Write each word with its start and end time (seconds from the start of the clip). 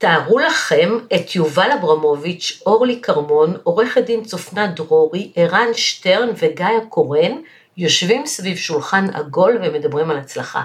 תארו 0.00 0.38
לכם 0.38 0.98
את 1.14 1.34
יובל 1.34 1.70
אברמוביץ', 1.80 2.62
אורלי 2.66 3.00
כרמון, 3.02 3.56
עורכת 3.62 4.04
דין 4.04 4.24
צופנה 4.24 4.66
דרורי, 4.66 5.32
ערן 5.36 5.74
שטרן 5.74 6.28
וגיא 6.36 6.66
קורן 6.88 7.32
יושבים 7.76 8.26
סביב 8.26 8.56
שולחן 8.56 9.10
עגול 9.14 9.58
ומדברים 9.62 10.10
על 10.10 10.16
הצלחה. 10.16 10.62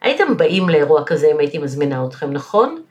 הייתם 0.00 0.36
באים 0.36 0.68
לאירוע 0.68 1.04
כזה 1.04 1.30
אם 1.32 1.38
הייתי 1.38 1.58
מזמינה 1.58 2.04
אתכם, 2.08 2.32
נכון? 2.32 2.82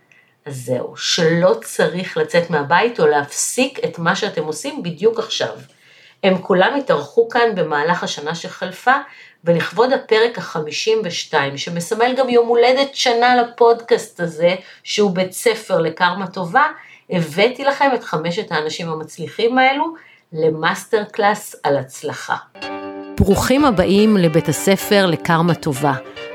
אז 0.46 0.66
זהו, 0.66 0.98
שלא 0.98 1.60
צריך 1.64 2.18
לצאת 2.18 2.50
מהבית 2.50 3.00
או 3.00 3.08
להפסיק 3.08 3.80
את 3.86 4.00
מה 4.00 4.16
שאתם 4.16 4.44
עושים 4.44 4.84
בדיוק 4.84 5.20
עכשיו. 5.20 5.56
הם 6.24 6.38
כולם 6.38 6.76
התארחו 6.76 7.30
כאן 7.30 7.56
במהלך 7.56 8.04
השנה 8.04 8.36
שחלפה, 8.36 8.96
ולכבוד 9.44 9.94
הפרק 9.94 10.40
ה-52, 10.40 11.34
שמסמל 11.58 12.14
גם 12.18 12.30
יום 12.30 12.48
הולדת 12.48 12.96
שנה 12.96 13.36
לפודקאסט 13.36 14.20
הזה, 14.20 14.56
שהוא 14.84 15.12
בית 15.12 15.32
ספר 15.32 15.82
לקרמה 15.82 16.28
טובה, 16.28 16.66
הבאתי 17.10 17.64
לכם 17.64 17.90
את 17.96 18.04
חמשת 18.04 18.52
האנשים 18.52 18.90
המצליחים 18.90 19.58
האלו 19.58 19.86
למאסטר 20.34 21.04
קלאס 21.04 21.56
על 21.64 21.78
הצלחה. 21.78 22.36
ברוכים 23.20 23.66
הבאים 23.66 24.18
לבית 24.18 24.50
הספר 24.50 25.06
לקרמה 25.06 25.56
טובה. 25.56 25.94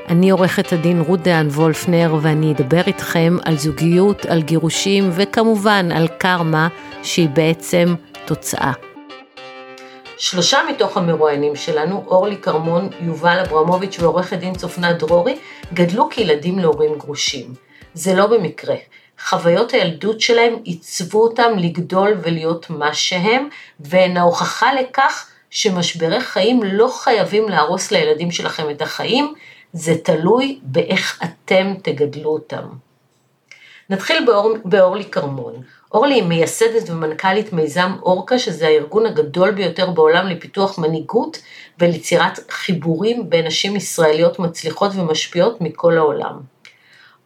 אני 0.09 0.29
עורכת 0.29 0.73
הדין 0.73 1.01
רות 1.01 1.19
דהן 1.19 1.47
וולפנר 1.47 2.15
ואני 2.21 2.51
אדבר 2.51 2.81
איתכם 2.87 3.37
על 3.45 3.57
זוגיות, 3.57 4.25
על 4.25 4.41
גירושים 4.41 5.09
וכמובן 5.11 5.91
על 5.91 6.07
קרמה 6.07 6.67
שהיא 7.03 7.29
בעצם 7.29 7.95
תוצאה. 8.25 8.88
שלושה 10.19 10.59
מתוך 10.69 10.97
המרואיינים 10.97 11.55
שלנו, 11.55 12.03
אורלי 12.07 12.37
כרמון, 12.37 12.89
יובל 13.01 13.39
אברמוביץ' 13.39 13.99
ועורכת 13.99 14.37
דין 14.37 14.55
צופנה 14.55 14.93
דרורי, 14.93 15.39
גדלו 15.73 16.09
כילדים 16.09 16.59
להורים 16.59 16.97
גרושים. 16.97 17.53
זה 17.93 18.13
לא 18.13 18.27
במקרה. 18.27 18.75
חוויות 19.19 19.71
הילדות 19.71 20.21
שלהם 20.21 20.55
עיצבו 20.63 21.23
אותם 21.23 21.57
לגדול 21.57 22.17
ולהיות 22.21 22.69
מה 22.69 22.93
שהם, 22.93 23.49
והן 23.79 24.17
ההוכחה 24.17 24.73
לכך 24.73 25.29
שמשברי 25.49 26.21
חיים 26.21 26.63
לא 26.63 26.87
חייבים 26.87 27.49
להרוס 27.49 27.91
לילדים 27.91 28.31
שלכם 28.31 28.69
את 28.69 28.81
החיים, 28.81 29.33
זה 29.73 29.93
תלוי 30.03 30.59
באיך 30.63 31.23
אתם 31.23 31.73
תגדלו 31.83 32.29
אותם. 32.29 32.63
נתחיל 33.89 34.25
באור, 34.25 34.57
באורלי 34.65 35.05
כרמון. 35.05 35.53
אורלי 35.91 36.15
היא 36.15 36.23
מייסדת 36.23 36.89
ומנכ"לית 36.89 37.53
מיזם 37.53 37.91
אורקה, 38.01 38.39
שזה 38.39 38.67
הארגון 38.67 39.05
הגדול 39.05 39.51
ביותר 39.51 39.89
בעולם 39.89 40.27
לפיתוח 40.27 40.79
מנהיגות 40.79 41.41
וליצירת 41.79 42.39
חיבורים 42.49 43.29
בין 43.29 43.47
נשים 43.47 43.75
ישראליות 43.75 44.39
מצליחות 44.39 44.91
ומשפיעות 44.95 45.61
מכל 45.61 45.97
העולם. 45.97 46.39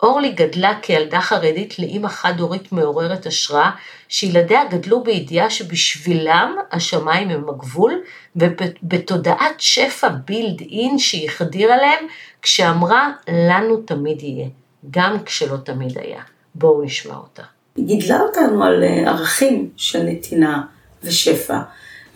אורלי 0.03 0.31
גדלה 0.31 0.79
כילדה 0.81 1.21
חרדית 1.21 1.79
לאימא 1.79 2.07
חד-הורית 2.07 2.71
מעוררת 2.71 3.25
השראה, 3.25 3.71
שילדיה 4.09 4.65
גדלו 4.65 5.03
בידיעה 5.03 5.49
שבשבילם 5.49 6.55
השמיים 6.71 7.29
הם 7.29 7.49
הגבול, 7.49 8.01
ובתודעת 8.35 9.59
שפע 9.59 10.07
בילד 10.09 10.61
אין 10.61 10.99
שהיא 10.99 11.29
החדירה 11.29 11.77
להם, 11.77 12.05
כשאמרה 12.41 13.11
לנו 13.27 13.77
תמיד 13.77 14.21
יהיה, 14.21 14.47
גם 14.91 15.23
כשלא 15.23 15.57
תמיד 15.57 15.97
היה. 15.97 16.21
בואו 16.55 16.83
נשמע 16.83 17.15
אותה. 17.15 17.52
היא 17.75 17.85
גידלה 17.85 18.19
אותנו 18.19 18.63
על 18.63 18.83
אה, 18.83 19.09
ערכים 19.09 19.69
של 19.77 20.03
נתינה 20.03 20.61
ושפע 21.03 21.59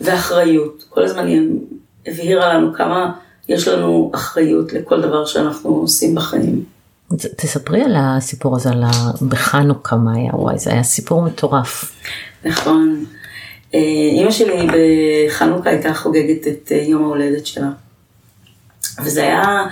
ואחריות. 0.00 0.84
כל 0.88 1.04
הזמן 1.04 1.26
היא 1.26 1.40
הבהירה 2.06 2.54
לנו 2.54 2.74
כמה 2.74 3.12
יש 3.48 3.68
לנו 3.68 4.10
אחריות 4.14 4.72
לכל 4.72 5.00
דבר 5.00 5.26
שאנחנו 5.26 5.70
עושים 5.70 6.14
בחיים. 6.14 6.64
תספרי 7.16 7.82
על 7.82 7.94
הסיפור 7.98 8.56
הזה, 8.56 8.70
על 8.70 8.84
בחנוכה 9.28 9.96
מה 9.96 10.14
היה, 10.14 10.34
וואי, 10.34 10.58
זה 10.58 10.70
היה 10.72 10.82
סיפור 10.82 11.22
מטורף. 11.22 11.92
נכון. 12.44 13.04
אה, 13.74 13.78
אימא 14.12 14.30
שלי 14.30 14.66
בחנוכה 14.66 15.70
הייתה 15.70 15.94
חוגגת 15.94 16.46
את 16.48 16.72
אה, 16.72 16.76
יום 16.76 17.04
ההולדת 17.04 17.46
שלה. 17.46 17.68
וזה 19.04 19.22
היה 19.22 19.66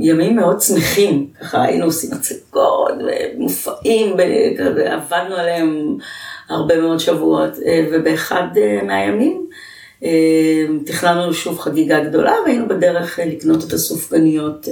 ימים 0.00 0.36
מאוד 0.36 0.60
שמחים, 0.60 1.26
ככה 1.40 1.62
היינו 1.62 1.84
עושים 1.84 2.10
הצגות 2.12 2.92
ומופעים, 3.36 4.16
עבדנו 4.86 5.34
עליהם 5.34 5.96
הרבה 6.48 6.80
מאוד 6.80 7.00
שבועות, 7.00 7.50
אה, 7.66 7.86
ובאחד 7.92 8.46
אה, 8.56 8.80
מהימים 8.82 9.46
תכננו 10.86 11.34
שוב 11.34 11.58
חגיגה 11.58 12.04
גדולה, 12.04 12.32
והיינו 12.44 12.68
בדרך 12.68 13.18
לקנות 13.26 13.64
את 13.64 13.72
הסופגניות 13.72 14.68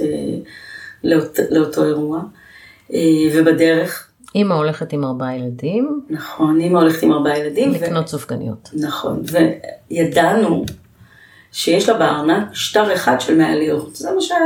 לאות, 1.03 1.39
לאותו 1.49 1.85
אירוע, 1.85 2.21
ובדרך... 3.33 4.09
אימא 4.35 4.53
הולכת 4.53 4.93
עם 4.93 5.03
ארבעה 5.03 5.35
ילדים. 5.35 6.01
נכון, 6.09 6.59
אימא 6.59 6.79
הולכת 6.79 7.03
עם 7.03 7.11
ארבעה 7.11 7.39
ילדים. 7.39 7.71
לקנות 7.71 8.05
ו... 8.05 8.07
סופגניות. 8.07 8.69
נכון, 8.73 9.21
וידענו 9.91 10.65
שיש 11.55 11.89
לה 11.89 11.97
בארנק 11.97 12.53
שטר 12.53 12.93
אחד 12.93 13.21
של 13.21 13.35
100 13.35 13.55
לירות, 13.55 13.95
זה 13.95 14.11
מה 14.11 14.21
שהיה 14.21 14.39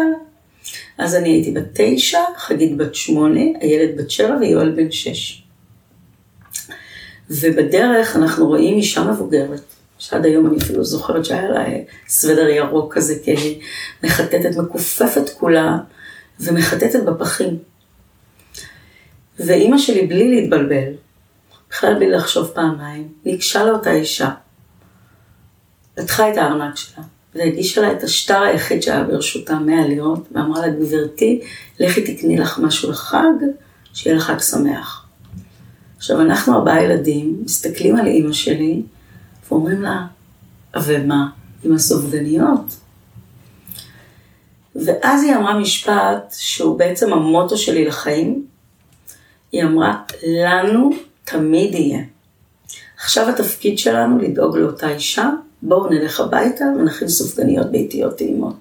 אז 0.98 1.16
אני 1.16 1.30
הייתי 1.30 1.52
בת 1.52 1.64
תשע, 1.74 2.20
חגית 2.38 2.78
בת 2.78 2.96
שמונה, 2.96 3.42
הילד 3.62 3.98
בת 3.98 4.12
שבע 4.12 4.36
ויואל 4.42 4.72
בן 4.72 4.92
שש. 4.92 5.44
ובדרך 7.30 8.16
אנחנו 8.16 8.48
רואים 8.48 8.78
אישה 8.78 9.04
מבוגרת, 9.04 9.62
שעד 9.98 10.26
היום 10.26 10.48
אני 10.48 10.58
אפילו 10.58 10.84
זוכרת 10.84 11.26
שהיה 11.26 11.50
לה 11.50 11.66
סוודר 12.08 12.48
ירוק 12.48 12.94
כזה, 12.94 13.16
כי 13.24 13.32
היא 13.32 13.62
מחטטת, 14.04 14.58
מכופפת 14.58 15.30
כולה, 15.30 15.78
ומחטטת 16.40 17.04
בפחים. 17.04 17.58
ואימא 19.40 19.78
שלי, 19.78 20.08
בלי 20.08 20.30
להתבלבל, 20.30 20.94
בכלל 21.70 21.94
בלי 21.94 22.10
לחשוב 22.10 22.48
פעמיים, 22.48 23.08
ניגשה 23.26 23.64
לאותה 23.64 23.92
אישה, 23.92 24.30
פתחה 26.02 26.32
את 26.32 26.38
הארנק 26.38 26.76
שלה, 26.76 27.04
והגישה 27.36 27.82
לה 27.82 27.92
את 27.92 28.04
השטר 28.04 28.42
היחיד 28.42 28.84
שהיה 28.84 29.04
ברשותה, 29.04 29.60
100 29.60 29.88
לירות, 29.88 30.28
ואמרה 30.32 30.68
לה, 30.68 30.70
גברתי, 30.70 31.42
לכי 31.80 32.16
תקני 32.16 32.38
לך 32.38 32.60
משהו 32.60 32.92
לחג, 32.92 33.34
שיהיה 33.94 34.16
לך 34.16 34.24
חג 34.24 34.40
שמח. 34.40 35.06
עכשיו, 35.98 36.22
אנחנו 36.22 36.56
ארבעה 36.56 36.84
ילדים, 36.84 37.42
מסתכלים 37.46 37.96
על 37.96 38.08
אימא 38.08 38.34
שלי, 38.34 38.82
ואומרים 39.50 39.82
לה, 39.82 40.06
ומה, 40.84 41.30
עם 41.64 41.76
הסופגניות? 41.76 42.76
ואז 44.76 45.24
היא 45.24 45.36
אמרה 45.36 45.60
משפט 45.60 46.36
שהוא 46.38 46.80
בעצם 46.80 47.14
המוטו 47.14 47.58
שלי 47.58 47.86
לחיים. 47.86 48.46
היא 49.52 49.64
אמרה, 49.64 50.04
לנו 50.28 50.90
תמיד 51.24 51.74
יהיה. 51.74 52.04
עכשיו 52.98 53.30
התפקיד 53.30 53.80
שלנו 53.80 54.18
לדאוג 54.18 54.58
לאותה 54.58 54.90
אישה 54.90 55.30
בואו 55.62 55.90
נלך 55.90 56.20
הביתה 56.20 56.66
ונכין 56.80 57.08
סופגניות 57.08 57.72
ביתיות 57.72 58.18
טעימות. 58.18 58.56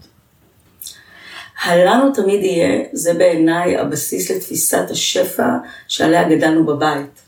הלנו 1.63 2.13
תמיד 2.13 2.43
יהיה, 2.43 2.85
זה 2.93 3.15
בעיניי 3.15 3.79
הבסיס 3.79 4.31
לתפיסת 4.31 4.91
השפע 4.91 5.49
שעליה 5.89 6.29
גדלנו 6.29 6.67
בבית. 6.67 7.23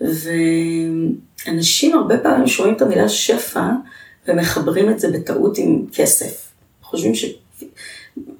ואנשים 0.00 1.98
הרבה 1.98 2.18
פעמים 2.18 2.46
שומעים 2.46 2.76
את 2.76 2.82
המילה 2.82 3.08
שפע 3.08 3.70
ומחברים 4.28 4.90
את 4.90 5.00
זה 5.00 5.10
בטעות 5.10 5.58
עם 5.58 5.86
כסף. 5.92 6.48
חושבים 6.82 7.14
ש... 7.14 7.24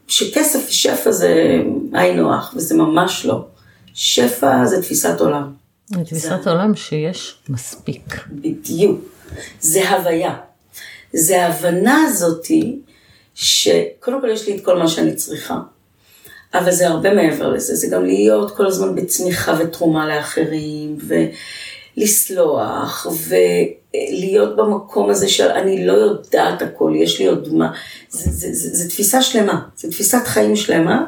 שכסף 0.09 0.67
ושפע 0.69 1.11
זה 1.11 1.63
היינו 1.93 2.35
הך, 2.35 2.55
וזה 2.57 2.75
ממש 2.75 3.27
לא. 3.27 3.45
שפע 3.95 4.65
זה 4.67 4.83
תפיסת 4.83 5.21
עולם. 5.21 5.53
תפיסת 6.05 6.43
זה... 6.43 6.51
עולם 6.51 6.75
שיש 6.75 7.39
מספיק. 7.49 8.25
בדיוק. 8.33 9.14
זה 9.61 9.91
הוויה. 9.91 10.35
זה 11.13 11.43
ההבנה 11.43 12.05
הזאתי, 12.09 12.79
שקודם 13.35 14.21
כל 14.21 14.29
יש 14.33 14.49
לי 14.49 14.57
את 14.57 14.65
כל 14.65 14.79
מה 14.79 14.89
שאני 14.89 15.15
צריכה, 15.15 15.59
אבל 16.55 16.71
זה 16.71 16.89
הרבה 16.89 17.15
מעבר 17.15 17.49
לזה, 17.49 17.75
זה 17.75 17.87
גם 17.87 18.05
להיות 18.05 18.57
כל 18.57 18.67
הזמן 18.67 18.95
בצמיחה 18.95 19.55
ותרומה 19.59 20.17
לאחרים, 20.17 20.99
ולסלוח, 21.97 23.07
ולהיות 23.29 24.57
במקום 24.57 25.11
הזה 25.11 25.29
של 25.29 25.49
אני 25.49 25.87
לא 25.87 25.93
יודעת 25.93 26.63
הכל, 26.63 26.93
יש 26.97 27.21
לי 27.21 27.27
עוד 27.27 27.55
מה, 27.55 27.73
זה, 28.09 28.31
זה, 28.31 28.49
זה, 28.53 28.77
זה 28.77 28.89
תפיסה 28.89 29.23
שלמה, 29.23 29.61
זה 29.77 29.91
תפיסת 29.91 30.27
חיים 30.27 30.57
שלמה. 30.57 31.05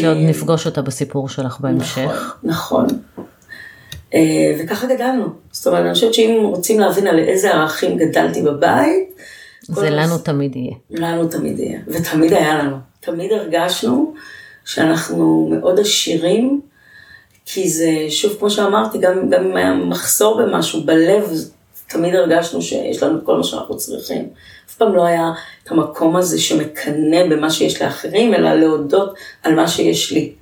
שעוד 0.00 0.16
נפגוש 0.16 0.66
אותה 0.66 0.82
בסיפור 0.82 1.28
שלך 1.28 1.60
בהמשך. 1.60 1.98
נכון, 2.42 2.86
נכון. 2.86 2.86
אה, 4.14 4.56
וככה 4.58 4.86
גדלנו. 4.86 5.26
זאת 5.52 5.66
אומרת, 5.66 5.84
אני 5.84 5.94
חושבת 5.94 6.14
שאם 6.14 6.40
רוצים 6.44 6.80
להבין 6.80 7.06
על 7.06 7.18
איזה 7.18 7.50
ערכים 7.54 7.96
גדלתי 7.96 8.42
בבית, 8.42 9.08
זה 9.62 9.90
לנו 9.90 10.14
הס... 10.14 10.22
תמיד 10.22 10.56
יהיה. 10.56 10.74
לנו 10.90 11.28
תמיד 11.28 11.58
יהיה, 11.58 11.80
ותמיד 11.88 12.32
היה 12.32 12.58
לנו. 12.58 12.76
תמיד 13.00 13.32
הרגשנו 13.32 14.14
שאנחנו 14.64 15.48
מאוד 15.50 15.80
עשירים, 15.80 16.60
כי 17.44 17.68
זה, 17.68 17.90
שוב, 18.08 18.36
כמו 18.38 18.50
שאמרתי, 18.50 18.98
גם, 18.98 19.30
גם 19.30 19.44
אם 19.44 19.56
היה 19.56 19.74
מחסור 19.74 20.42
במשהו, 20.42 20.84
בלב, 20.84 21.30
תמיד 21.88 22.14
הרגשנו 22.14 22.62
שיש 22.62 23.02
לנו 23.02 23.24
כל 23.24 23.36
מה 23.36 23.44
שאנחנו 23.44 23.76
צריכים. 23.76 24.28
אף 24.68 24.74
פעם 24.74 24.94
לא 24.94 25.04
היה 25.04 25.32
את 25.64 25.70
המקום 25.70 26.16
הזה 26.16 26.40
שמקנא 26.40 27.26
במה 27.30 27.50
שיש 27.50 27.82
לאחרים, 27.82 28.34
אלא 28.34 28.54
להודות 28.54 29.14
על 29.42 29.54
מה 29.54 29.68
שיש 29.68 30.12
לי. 30.12 30.32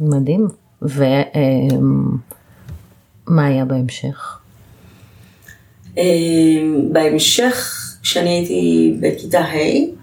מדהים. 0.00 0.48
ומה 3.28 3.46
היה 3.46 3.64
בהמשך? 3.64 4.38
אמ, 5.96 6.88
בהמשך, 6.92 7.80
כשאני 8.02 8.30
הייתי 8.30 8.94
בכיתה 9.00 9.40
ה', 9.40 9.94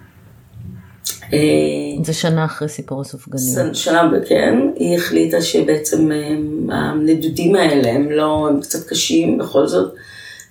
אה, 1.34 2.04
זה 2.04 2.14
שנה 2.14 2.46
אחרי 2.46 2.70
סיפור 2.70 3.02
הסופגניות. 3.02 3.76
שנה, 3.76 4.10
כן, 4.28 4.60
היא 4.76 4.98
החליטה 4.98 5.42
שבעצם 5.42 6.12
אמ, 6.12 6.70
הנדודים 6.72 7.56
האלה 7.56 7.92
הם 7.92 8.12
לא, 8.12 8.48
הם 8.50 8.62
קצת 8.62 8.88
קשים 8.88 9.38
בכל 9.38 9.68
זאת, 9.68 9.94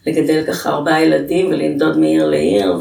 לגדל 0.07 0.45
ככה 0.47 0.71
ארבעה 0.71 1.05
ילדים 1.05 1.47
ולנדוד 1.47 1.99
מעיר 1.99 2.27
לעיר 2.27 2.79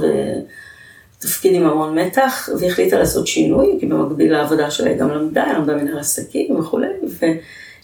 ותפקיד 1.17 1.55
עם 1.55 1.67
המון 1.67 1.99
מתח, 1.99 2.49
והיא 2.59 2.71
החליטה 2.71 2.99
לעשות 2.99 3.27
שינוי, 3.27 3.77
כי 3.79 3.85
במקביל 3.85 4.31
לעבודה 4.31 4.71
שלה 4.71 4.89
היא 4.89 4.97
גם 4.97 5.09
למדה, 5.09 5.43
היא 5.43 5.53
למדה 5.53 5.75
מנהל 5.75 5.99
עסקים 5.99 6.59
וכולי, 6.59 6.87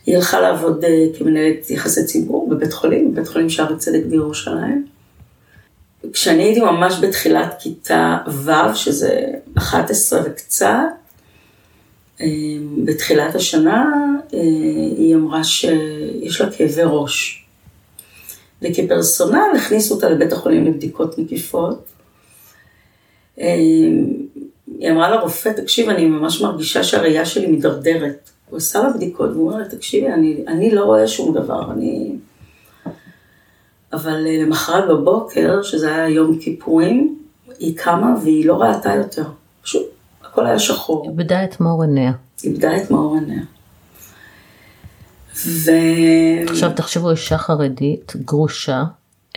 והיא 0.06 0.18
הלכה 0.18 0.40
לעבוד 0.40 0.86
אה, 0.86 1.06
כמנהלת 1.18 1.69
יחסי 1.69 2.06
ציבור 2.06 2.50
בבית 2.50 2.74
חולים, 2.74 3.13
בבית 3.13 3.28
חולים 3.28 3.50
שערי 3.50 3.78
צדק 3.78 4.02
בירושלים. 4.10 4.86
כשאני 6.13 6.44
הייתי 6.44 6.62
ממש 6.62 6.96
בתחילת 7.02 7.56
כיתה 7.60 8.18
ו', 8.28 8.75
שזה 8.75 9.25
11 9.57 10.22
וקצת, 10.25 10.78
אה, 12.22 12.28
בתחילת 12.86 13.36
השנה 13.36 13.92
אה, 14.34 14.40
היא 14.98 15.16
אמרה 15.16 15.44
שיש 15.44 16.42
לה 16.42 16.52
כאבי 16.52 16.81
ראש. 16.86 17.46
וכפרסונל 18.62 19.56
הכניסו 19.56 19.96
אותה 19.96 20.10
לבית 20.10 20.34
החולים 20.34 20.66
לבדיקות 20.66 21.18
מקיפות. 21.18 21.86
היא 24.80 24.92
אמרה 24.92 25.10
לרופא, 25.10 25.50
תקשיב, 25.50 25.90
אני 25.90 26.06
ממש 26.06 26.42
מרגישה 26.42 26.84
שהראייה 26.84 27.25
שלי 27.25 27.48
מידרדרת. 27.48 28.30
הוא 28.50 28.57
עשה 28.57 28.83
לה 28.83 28.89
בדיקות, 28.89 29.30
והוא 29.30 29.47
אומר 29.47 29.57
לה, 29.57 29.69
תקשיבי, 29.69 30.07
אני, 30.07 30.44
אני 30.47 30.71
לא 30.71 30.86
רואה 30.86 31.07
שום 31.07 31.33
דבר, 31.33 31.71
אני... 31.71 32.15
אבל 33.94 34.27
אה, 34.27 34.44
למחרת 34.44 34.88
בבוקר, 34.89 35.62
שזה 35.63 35.95
היה 35.95 36.09
יום 36.09 36.39
כיפורים, 36.39 37.19
היא 37.59 37.77
קמה 37.77 38.15
והיא 38.24 38.45
לא 38.45 38.62
ראתה 38.62 38.94
יותר. 38.95 39.24
פשוט, 39.62 39.86
הכל 40.24 40.45
היה 40.45 40.59
שחור. 40.59 41.06
איבדה 41.09 41.44
את 41.44 41.59
מאור 41.59 41.83
עיניה. 41.83 42.12
איבדה 42.44 42.77
את 42.77 42.92
מאור 42.92 43.15
עיניה. 43.15 43.42
ו... 45.45 45.71
עכשיו 46.50 46.71
תחשבו, 46.75 47.12
אישה 47.12 47.38
חרדית, 47.38 48.13
גרושה, 48.25 48.83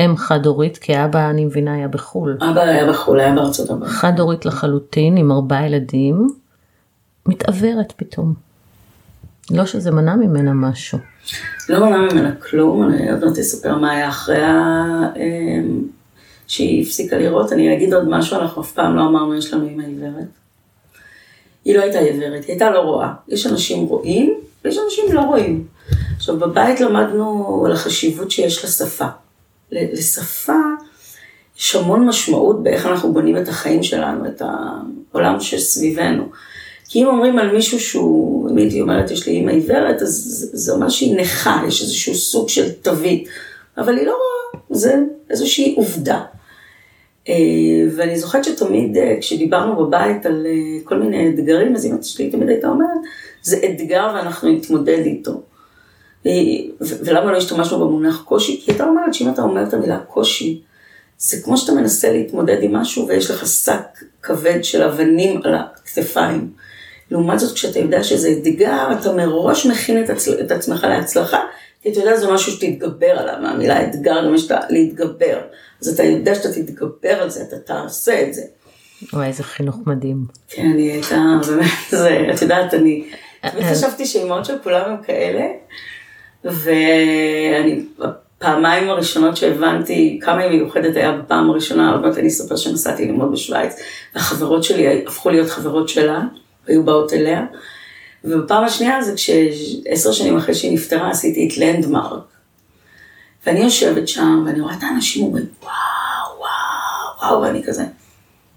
אם 0.01 0.17
חד-הורית, 0.17 0.79
כי 0.79 1.05
אבא, 1.05 1.31
אני 1.31 1.45
מבינה, 1.45 1.75
היה 1.75 1.89
בחו"ל. 1.89 2.39
אבא 2.41 2.61
היה 2.61 2.93
בחו"ל, 2.93 3.21
היה 3.21 3.35
בארצות 3.35 3.71
הברית. 3.71 3.93
חד-הורית 3.93 4.47
לחלוטין, 4.47 5.17
עם 5.17 5.33
ארבעה 5.33 5.67
ילדים, 5.67 6.29
מתעוורת 7.27 7.93
פתאום. 7.97 8.48
לא 9.51 9.67
שזה 9.67 9.91
מנע 9.91 10.17
ממנה 10.17 10.53
משהו. 10.53 10.99
לא 11.69 11.87
מנע 11.87 11.97
ממנה 11.97 12.35
כלום, 12.35 12.83
אני 12.83 13.11
עוד 13.11 13.25
מעט 13.25 13.39
אספר 13.39 13.79
מה 13.79 13.91
היה 13.91 14.09
אחרי 14.09 14.43
ה... 14.43 14.55
אמ, 15.17 15.83
שהיא 16.47 16.83
הפסיקה 16.83 17.19
לראות. 17.19 17.53
אני 17.53 17.77
אגיד 17.77 17.95
עוד 17.95 18.09
משהו, 18.09 18.41
אנחנו 18.41 18.63
אף 18.63 18.73
פעם 18.73 18.97
לא 18.97 19.03
אמרנו, 19.03 19.35
יש 19.35 19.55
לנו 19.55 19.69
אימא 19.69 19.83
עיוורת. 19.83 20.29
היא 21.65 21.77
לא 21.77 21.83
הייתה 21.83 21.99
עיוורת, 21.99 22.45
היא 22.45 22.53
הייתה 22.53 22.71
לא 22.71 22.81
רואה. 22.81 23.13
יש 23.29 23.47
אנשים 23.47 23.87
רואים, 23.87 24.35
ויש 24.65 24.79
אנשים 24.85 25.13
לא 25.13 25.21
רואים. 25.21 25.67
עכשיו, 26.17 26.39
בבית 26.39 26.81
למדנו 26.81 27.63
על 27.67 27.73
החשיבות 27.73 28.31
שיש 28.31 28.65
לשפה. 28.65 29.07
לשפה 29.73 30.53
יש 31.59 31.77
המון 31.77 32.07
משמעות 32.07 32.63
באיך 32.63 32.87
אנחנו 32.87 33.13
בונים 33.13 33.37
את 33.37 33.49
החיים 33.49 33.83
שלנו, 33.83 34.27
את 34.27 34.43
העולם 35.13 35.41
שסביבנו. 35.41 36.29
כי 36.89 37.03
אם 37.03 37.07
אומרים 37.07 37.39
על 37.39 37.53
מישהו 37.53 37.81
שהוא, 37.81 38.51
אם 38.51 38.57
הייתי 38.57 38.81
אומרת, 38.81 39.11
יש 39.11 39.27
לי 39.27 39.33
אימא 39.33 39.51
עיוורת, 39.51 40.03
אז 40.03 40.51
זה 40.53 40.73
אומר 40.73 40.89
שהיא 40.89 41.17
נכה, 41.17 41.63
יש 41.69 41.83
איזשהו 41.83 42.15
סוג 42.15 42.49
של 42.49 42.73
תווית, 42.73 43.29
אבל 43.79 43.99
היא 43.99 44.07
לא 44.07 44.13
רואה, 44.13 44.63
זה 44.71 44.95
איזושהי 45.31 45.75
עובדה. 45.77 46.21
אה, 47.29 47.35
ואני 47.97 48.19
זוכרת 48.19 48.45
שתמיד 48.45 48.97
אה, 48.97 49.17
כשדיברנו 49.21 49.77
בבית 49.77 50.27
על 50.27 50.47
אה, 50.47 50.85
כל 50.85 50.99
מיני 50.99 51.29
אתגרים, 51.29 51.77
אז 51.77 51.87
אמא 51.87 52.03
שלי 52.03 52.31
תמיד 52.31 52.49
הייתה 52.49 52.69
אומרת, 52.69 52.99
זה 53.43 53.57
אתגר 53.65 54.13
ואנחנו 54.15 54.49
נתמודד 54.49 55.03
איתו. 55.05 55.43
ולמה 56.81 57.33
לא 57.33 57.37
השתמשנו 57.37 57.79
במונח 57.79 58.23
קושי? 58.25 58.61
כי 58.65 58.71
הייתה 58.71 58.85
אומרת 58.85 59.15
שאם 59.15 59.29
אתה 59.29 59.43
אומר 59.43 59.63
את 59.63 59.75
המילה 59.75 59.99
קושי, 59.99 60.61
זה 61.19 61.43
כמו 61.43 61.57
שאתה 61.57 61.73
מנסה 61.73 62.13
להתמודד 62.13 62.63
עם 62.63 62.77
משהו 62.77 63.09
ויש 63.09 63.31
לך 63.31 63.47
שק 63.47 64.05
כבד 64.23 64.65
של 64.65 64.83
אבנים 64.83 65.41
על 65.45 65.55
הכתפיים. 65.55 66.51
לעומת 67.11 67.39
זאת, 67.39 67.55
כשאתה 67.55 67.79
יודע 67.79 68.05
שזה 68.05 68.29
אתגר, 68.29 68.89
אתה 69.01 69.13
מראש 69.13 69.67
מכין 69.67 70.05
את, 70.05 70.11
עצ... 70.11 70.29
את 70.29 70.51
עצמך 70.51 70.85
להצלחה, 70.85 71.41
כי 71.83 71.93
אתה 71.93 71.99
יודע 71.99 72.17
שזה 72.17 72.33
משהו 72.33 72.53
שתתגבר 72.53 73.11
עליו, 73.11 73.35
מהמילה 73.43 73.83
אתגר 73.83 74.27
גם 74.27 74.35
יש 74.35 74.49
להתגבר. 74.71 75.41
אז 75.83 75.89
אתה 75.89 76.03
יודע 76.03 76.35
שאתה 76.35 76.53
תתגבר 76.53 77.23
על 77.23 77.31
זה, 77.31 77.43
אתה 77.43 77.59
תעשה 77.59 78.23
את 78.23 78.35
זה. 78.35 78.43
וואי, 79.13 79.27
איזה 79.27 79.43
חינוך 79.43 79.77
מדהים. 79.87 80.25
כן, 80.49 80.71
אני 80.75 80.91
הייתה, 80.91 81.17
באמת, 81.47 81.71
זה, 81.91 82.29
את 82.35 82.43
יודעת, 82.43 82.75
אני 82.75 83.05
תמיד 83.41 83.65
חשבתי 83.65 84.07
שאימהות 84.07 84.45
של 84.45 84.59
כולם 84.63 84.91
הם 84.91 84.97
כאלה, 85.03 85.47
ואני, 86.45 87.85
הפעמיים 88.39 88.91
הראשונות 88.91 89.37
שהבנתי 89.37 90.19
כמה 90.23 90.43
היא 90.43 90.51
מיוחדת 90.51 90.97
היה 90.97 91.13
בפעם 91.13 91.51
הראשונה, 91.51 91.93
עוד 91.93 92.01
מעט 92.01 92.19
אני 92.19 92.29
אספר 92.29 92.57
שנסעתי 92.57 93.05
ללמוד 93.05 93.33
בשוויץ, 93.33 93.73
והחברות 94.15 94.65
שלי 94.65 95.05
הפכו 95.07 95.31
להיות 95.31 95.51
חברות 95.51 95.89
שלה. 95.89 96.21
היו 96.69 96.85
באות 96.85 97.13
אליה. 97.13 97.45
ובפעם 98.25 98.65
השנייה 98.65 99.03
זה 99.03 99.15
כשעשר 99.15 100.13
שנים 100.13 100.37
אחרי 100.37 100.55
שהיא 100.55 100.73
נפטרה 100.73 101.11
עשיתי 101.11 101.49
את 101.49 101.59
לנדמרק. 101.59 102.23
ואני 103.47 103.61
יושבת 103.61 104.09
שם 104.09 104.45
ואני 104.47 104.61
רואה 104.61 104.75
את 104.75 104.83
האנשים 104.83 105.25
אומרים 105.25 105.47
וואו, 105.63 106.39
וואו, 106.39 107.31
וואו, 107.31 107.43
ואני 107.43 107.63
כזה, 107.67 107.85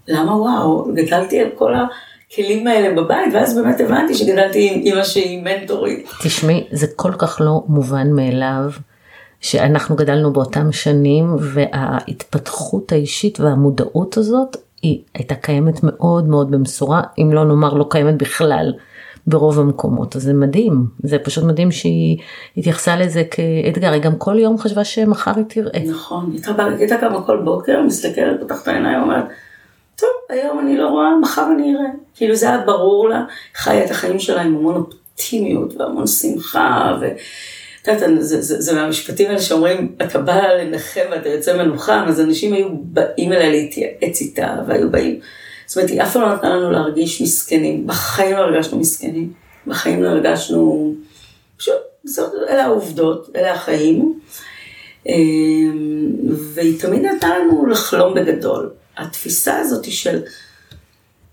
למה 0.08 0.36
וואו? 0.36 0.92
גדלתי 0.94 1.40
על 1.40 1.48
כל 1.54 1.72
הכלים 1.74 2.66
האלה 2.66 3.02
בבית, 3.02 3.34
ואז 3.34 3.58
באמת 3.58 3.80
הבנתי 3.80 4.14
שגדלתי 4.14 4.70
עם 4.70 4.80
אימא 4.80 5.04
שהיא 5.04 5.42
מנטורית. 5.42 6.10
תשמעי, 6.24 6.66
זה 6.72 6.86
כל 6.96 7.12
כך 7.18 7.40
לא 7.40 7.62
מובן 7.68 8.12
מאליו. 8.12 8.70
שאנחנו 9.42 9.96
גדלנו 9.96 10.32
באותם 10.32 10.72
שנים 10.72 11.36
וההתפתחות 11.40 12.92
האישית 12.92 13.40
והמודעות 13.40 14.16
הזאת 14.16 14.56
היא 14.82 15.02
הייתה 15.14 15.34
קיימת 15.34 15.80
מאוד 15.82 16.28
מאוד 16.28 16.50
במשורה, 16.50 17.02
אם 17.18 17.32
לא 17.32 17.44
נאמר 17.44 17.74
לא 17.74 17.86
קיימת 17.90 18.18
בכלל 18.18 18.72
ברוב 19.26 19.58
המקומות, 19.58 20.16
אז 20.16 20.22
זה 20.22 20.32
מדהים, 20.32 20.86
זה 21.02 21.18
פשוט 21.18 21.44
מדהים 21.44 21.70
שהיא 21.70 22.18
התייחסה 22.56 22.96
לזה 22.96 23.22
כאתגר, 23.30 23.92
היא 23.92 24.02
גם 24.02 24.16
כל 24.16 24.38
יום 24.38 24.58
חשבה 24.58 24.84
שמחר 24.84 25.32
היא 25.36 25.44
תראה. 25.48 25.80
נכון, 25.86 26.30
היא 26.32 26.40
הייתה 26.78 26.96
קמה 26.96 27.22
כל 27.22 27.42
בוקר, 27.44 27.82
מסתכלת, 27.82 28.40
פותחת 28.40 28.68
העיניים, 28.68 29.02
אומרת, 29.02 29.24
טוב, 29.96 30.08
היום 30.28 30.58
אני 30.58 30.76
לא 30.76 30.88
רואה, 30.88 31.18
מחר 31.20 31.46
אני 31.54 31.74
אראה. 31.74 31.90
כאילו 32.14 32.34
זה 32.34 32.48
היה 32.48 32.58
ברור 32.66 33.08
לה, 33.08 33.24
חיה 33.54 33.84
את 33.84 33.90
החיים 33.90 34.18
שלה 34.18 34.42
עם 34.42 34.56
המון 34.56 34.74
אופטימיות 34.74 35.74
והמון 35.76 36.06
שמחה, 36.06 36.98
ו... 37.00 37.06
את 37.82 37.88
יודעת, 37.88 38.10
זה, 38.20 38.40
זה, 38.40 38.60
זה 38.60 38.74
מהמשפטים 38.74 39.28
האלה 39.28 39.40
שאומרים, 39.40 39.94
אתה 40.02 40.18
בא 40.18 40.40
לנחם 40.42 41.00
ואתה 41.10 41.28
יוצא 41.28 41.56
מנוחם, 41.56 42.04
אז 42.08 42.20
אנשים 42.20 42.52
היו 42.52 42.68
באים 42.72 43.32
אליה 43.32 43.50
להתייעץ 43.50 44.20
איתה, 44.20 44.56
והיו 44.66 44.90
באים. 44.90 45.20
זאת 45.66 45.76
אומרת, 45.76 45.90
היא 45.90 46.02
אף 46.02 46.12
פעם 46.12 46.22
לא 46.22 46.34
נתנה 46.34 46.56
לנו 46.56 46.70
להרגיש 46.70 47.22
מסכנים, 47.22 47.86
בחיים 47.86 48.36
לא 48.36 48.42
הרגשנו 48.42 48.78
מסכנים, 48.78 49.32
בחיים 49.66 50.02
לא 50.02 50.08
הרגשנו, 50.08 50.94
פשוט, 51.56 51.74
אלה 52.48 52.64
העובדות, 52.64 53.30
אלה 53.36 53.52
החיים. 53.52 54.20
אמ, 55.06 56.18
והיא 56.54 56.80
תמיד 56.80 57.02
נתנה 57.02 57.38
לנו 57.38 57.66
לחלום 57.66 58.14
בגדול. 58.14 58.70
התפיסה 58.96 59.58
הזאת 59.58 59.92
של 59.92 60.22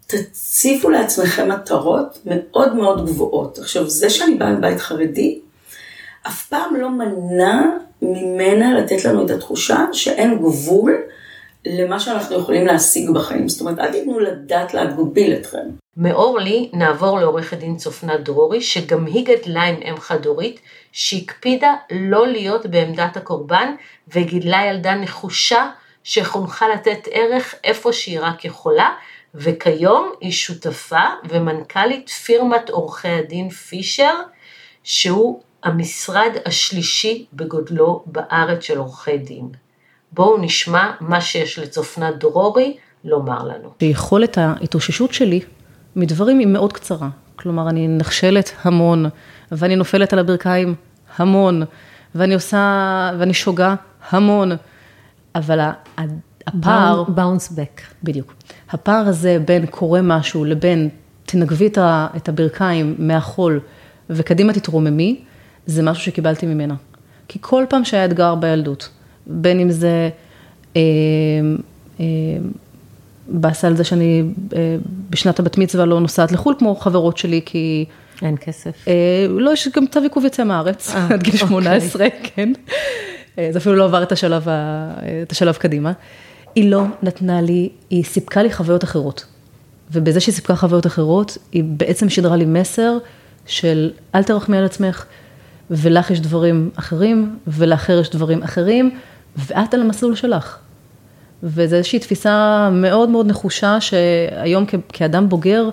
תציבו 0.07 0.89
לעצמכם 0.89 1.51
מטרות 1.51 2.19
מאוד 2.25 2.75
מאוד 2.75 3.05
גבוהות. 3.05 3.59
עכשיו, 3.59 3.89
זה 3.89 4.09
שאני 4.09 4.35
באה 4.35 4.51
מבית 4.51 4.79
חרדי, 4.79 5.39
אף 6.27 6.47
פעם 6.47 6.75
לא 6.75 6.89
מנע 6.89 7.61
ממנה 8.01 8.79
לתת 8.79 9.05
לנו 9.05 9.25
את 9.25 9.29
התחושה 9.29 9.85
שאין 9.93 10.37
גבול 10.37 10.97
למה 11.65 11.99
שאנחנו 11.99 12.35
יכולים 12.35 12.67
להשיג 12.67 13.09
בחיים. 13.09 13.49
זאת 13.49 13.61
אומרת, 13.61 13.79
אל 13.79 13.91
תיתנו 13.91 14.19
לדעת 14.19 14.73
להגביל 14.73 15.33
אתכם. 15.33 15.67
מאורלי 15.97 16.69
נעבור 16.73 17.19
לעורכת 17.19 17.57
דין 17.57 17.77
צופנה 17.77 18.17
דרורי, 18.17 18.61
שגם 18.61 19.05
היא 19.05 19.25
גדלה 19.25 19.63
עם 19.63 19.75
אם 19.89 19.97
חד-הורית, 19.97 20.59
שהקפידה 20.91 21.75
לא 21.91 22.27
להיות 22.27 22.65
בעמדת 22.65 23.17
הקורבן, 23.17 23.73
וגידלה 24.07 24.65
ילדה 24.69 24.95
נחושה 24.95 25.69
שחונכה 26.03 26.69
לתת 26.69 27.07
ערך 27.11 27.55
איפה 27.63 27.93
שהיא 27.93 28.19
רק 28.21 28.45
יכולה, 28.45 28.89
וכיום 29.35 30.11
היא 30.21 30.31
שותפה 30.31 31.05
ומנכ"לית 31.29 32.09
פירמת 32.09 32.69
עורכי 32.69 33.07
הדין 33.07 33.49
פישר, 33.49 34.13
שהוא 34.83 35.41
המשרד 35.63 36.31
השלישי 36.45 37.25
בגודלו 37.33 38.03
בארץ 38.05 38.63
של 38.63 38.77
עורכי 38.77 39.17
דין. 39.17 39.49
בואו 40.11 40.37
נשמע 40.37 40.91
מה 40.99 41.21
שיש 41.21 41.59
לצופנת 41.59 42.17
דרורי 42.17 42.77
לומר 43.03 43.43
לנו. 43.43 43.69
יכולת 43.81 44.37
ההתאוששות 44.37 45.13
שלי 45.13 45.39
מדברים 45.95 46.39
היא 46.39 46.47
מאוד 46.47 46.73
קצרה. 46.73 47.09
כלומר, 47.35 47.69
אני 47.69 47.87
נכשלת 47.87 48.51
המון, 48.61 49.05
ואני 49.51 49.75
נופלת 49.75 50.13
על 50.13 50.19
הברכיים 50.19 50.75
המון, 51.17 51.63
ואני 52.15 52.33
עושה, 52.33 53.11
ואני 53.19 53.33
שוגה 53.33 53.75
המון, 54.09 54.51
אבל 55.35 55.59
הפער... 56.47 57.03
באונס 57.03 57.51
בק. 57.51 57.81
בדיוק. 58.03 58.33
הפער 58.69 59.07
הזה 59.07 59.37
בין 59.45 59.65
קורה 59.65 60.01
משהו 60.01 60.45
לבין 60.45 60.89
תנגבי 61.25 61.69
את 62.17 62.29
הברכיים 62.29 62.95
מהחול 62.97 63.59
וקדימה 64.09 64.53
תתרוממי, 64.53 65.23
זה 65.69 65.83
משהו 65.83 66.03
שקיבלתי 66.03 66.45
ממנה. 66.45 66.75
כי 67.27 67.39
כל 67.41 67.65
פעם 67.69 67.85
שהיה 67.85 68.05
אתגר 68.05 68.35
בילדות, 68.35 68.89
בין 69.27 69.59
אם 69.59 69.71
זה 69.71 70.09
אה, 70.75 70.81
אה, 71.99 72.05
באסה 73.27 73.67
על 73.67 73.75
זה 73.75 73.83
שאני 73.83 74.23
אה, 74.55 74.75
בשנת 75.09 75.39
הבת 75.39 75.57
מצווה 75.57 75.85
לא 75.85 75.99
נוסעת 75.99 76.31
לחו"ל 76.31 76.55
כמו 76.59 76.75
חברות 76.75 77.17
שלי, 77.17 77.41
כי... 77.45 77.85
אין 78.21 78.35
כסף. 78.37 78.87
אה, 78.87 79.25
לא, 79.29 79.51
יש 79.51 79.67
גם 79.75 79.87
צו 79.87 79.99
עיכוב 79.99 80.25
יצא 80.25 80.43
מהארץ, 80.43 80.95
אה, 80.95 81.07
עד 81.13 81.23
גיל 81.23 81.37
18, 81.37 82.05
אוקיי. 82.05 82.19
כן. 82.35 82.53
אה, 83.39 83.49
זה 83.51 83.59
אפילו 83.59 83.75
לא 83.75 83.85
עבר 83.85 84.03
את 84.03 84.11
השלב, 84.11 84.47
את 85.23 85.31
השלב 85.31 85.55
קדימה. 85.55 85.91
היא 86.55 86.71
לא 86.71 86.83
נתנה 87.03 87.41
לי, 87.41 87.69
היא 87.89 88.03
סיפקה 88.03 88.43
לי 88.43 88.53
חוויות 88.53 88.83
אחרות. 88.83 89.25
ובזה 89.91 90.19
שהיא 90.19 90.35
סיפקה 90.35 90.55
חוויות 90.55 90.85
אחרות, 90.85 91.37
היא 91.51 91.63
בעצם 91.63 92.09
שידרה 92.09 92.35
לי 92.35 92.45
מסר 92.45 92.97
של 93.45 93.91
אל 94.15 94.23
תרחמי 94.23 94.57
על 94.57 94.65
עצמך, 94.65 95.05
ולך 95.71 96.11
יש 96.11 96.19
דברים 96.19 96.69
אחרים, 96.75 97.37
ולאחר 97.47 97.99
יש 97.99 98.09
דברים 98.09 98.43
אחרים, 98.43 98.91
ואת 99.37 99.73
על 99.73 99.81
המסלול 99.81 100.15
שלך. 100.15 100.57
וזו 101.43 101.75
איזושהי 101.75 101.99
תפיסה 101.99 102.69
מאוד 102.71 103.09
מאוד 103.09 103.27
נחושה, 103.27 103.81
שהיום 103.81 104.65
כ- 104.67 104.75
כאדם 104.93 105.29
בוגר, 105.29 105.69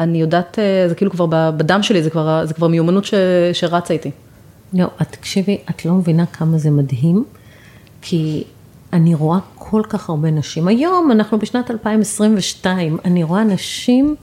אני 0.00 0.20
יודעת, 0.20 0.58
אה, 0.58 0.88
זה 0.88 0.94
כאילו 0.94 1.10
כבר 1.10 1.26
בדם 1.30 1.82
שלי, 1.82 2.02
זה 2.02 2.10
כבר, 2.10 2.46
זה 2.46 2.54
כבר 2.54 2.66
מיומנות 2.68 3.04
ש, 3.04 3.14
שרצה 3.52 3.94
איתי. 3.94 4.10
לא, 4.72 4.86
את 5.02 5.06
תקשיבי, 5.10 5.58
את 5.70 5.84
לא 5.84 5.92
מבינה 5.92 6.26
כמה 6.26 6.58
זה 6.58 6.70
מדהים, 6.70 7.24
כי 8.02 8.44
אני 8.92 9.14
רואה 9.14 9.38
כל 9.54 9.82
כך 9.88 10.08
הרבה 10.08 10.30
נשים. 10.30 10.68
היום 10.68 11.12
אנחנו 11.12 11.38
בשנת 11.38 11.70
2022, 11.70 12.96
אני 13.04 13.22
רואה 13.24 13.44
נשים 13.44 14.16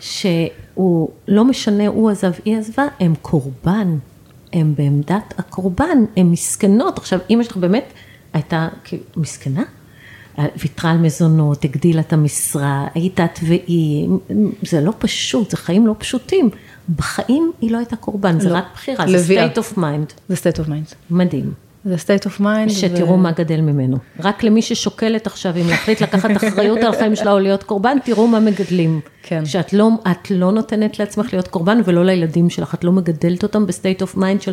שהוא, 0.00 1.08
לא 1.28 1.44
משנה, 1.44 1.86
הוא 1.86 2.10
עזב, 2.10 2.32
היא 2.44 2.56
עזבה, 2.56 2.84
הם 3.00 3.14
קורבן. 3.22 3.96
הם 4.54 4.74
בעמדת 4.78 5.34
הקורבן, 5.38 6.04
הם 6.16 6.32
מסכנות. 6.32 6.98
עכשיו, 6.98 7.18
אימא 7.30 7.42
שלך 7.42 7.56
באמת 7.56 7.92
הייתה 8.32 8.68
מסכנה? 9.16 9.62
ויתרה 10.38 10.90
על 10.90 10.98
מזונות, 10.98 11.64
הגדילה 11.64 12.00
את 12.00 12.12
המשרה, 12.12 12.86
היית 12.94 13.20
את 13.20 13.38
והיא, 13.42 14.08
זה 14.62 14.80
לא 14.80 14.92
פשוט, 14.98 15.50
זה 15.50 15.56
חיים 15.56 15.86
לא 15.86 15.94
פשוטים. 15.98 16.50
בחיים 16.96 17.52
היא 17.60 17.70
לא 17.70 17.78
הייתה 17.78 17.96
קורבן, 17.96 18.40
זה 18.40 18.48
לא, 18.48 18.54
רק 18.54 18.64
בחירה, 18.74 19.06
זה 19.18 19.46
state 19.54 19.58
of 19.58 19.78
mind. 19.78 20.12
זה 20.28 20.34
state 20.34 20.56
of 20.56 20.68
mind. 20.68 20.94
מדהים. 21.10 21.52
זה 21.84 21.94
state 21.94 22.26
of 22.26 22.40
mind. 22.40 22.68
שתראו 22.68 23.14
ו... 23.14 23.16
מה 23.16 23.32
גדל 23.32 23.60
ממנו. 23.60 23.96
רק 24.20 24.42
למי 24.42 24.62
ששוקלת 24.62 25.26
עכשיו, 25.26 25.56
אם 25.56 25.68
להחליט 25.68 26.00
לקחת 26.00 26.30
אחריות 26.36 26.78
על 26.78 26.94
החיים 26.94 27.16
שלה 27.16 27.32
או 27.32 27.38
להיות 27.38 27.62
קורבן, 27.62 27.98
תראו 28.04 28.26
מה 28.26 28.40
מגדלים. 28.40 29.00
כן. 29.22 29.44
שאת 29.44 29.72
לא, 29.72 29.90
לא 30.30 30.52
נותנת 30.52 30.98
לעצמך 30.98 31.32
להיות 31.32 31.48
קורבן 31.48 31.80
ולא 31.84 32.04
לילדים 32.04 32.50
שלך, 32.50 32.74
את 32.74 32.84
לא 32.84 32.92
מגדלת 32.92 33.42
אותם 33.42 33.66
ב 33.66 33.72
state 33.72 34.02
of 34.02 34.16
mind 34.16 34.42
של 34.42 34.52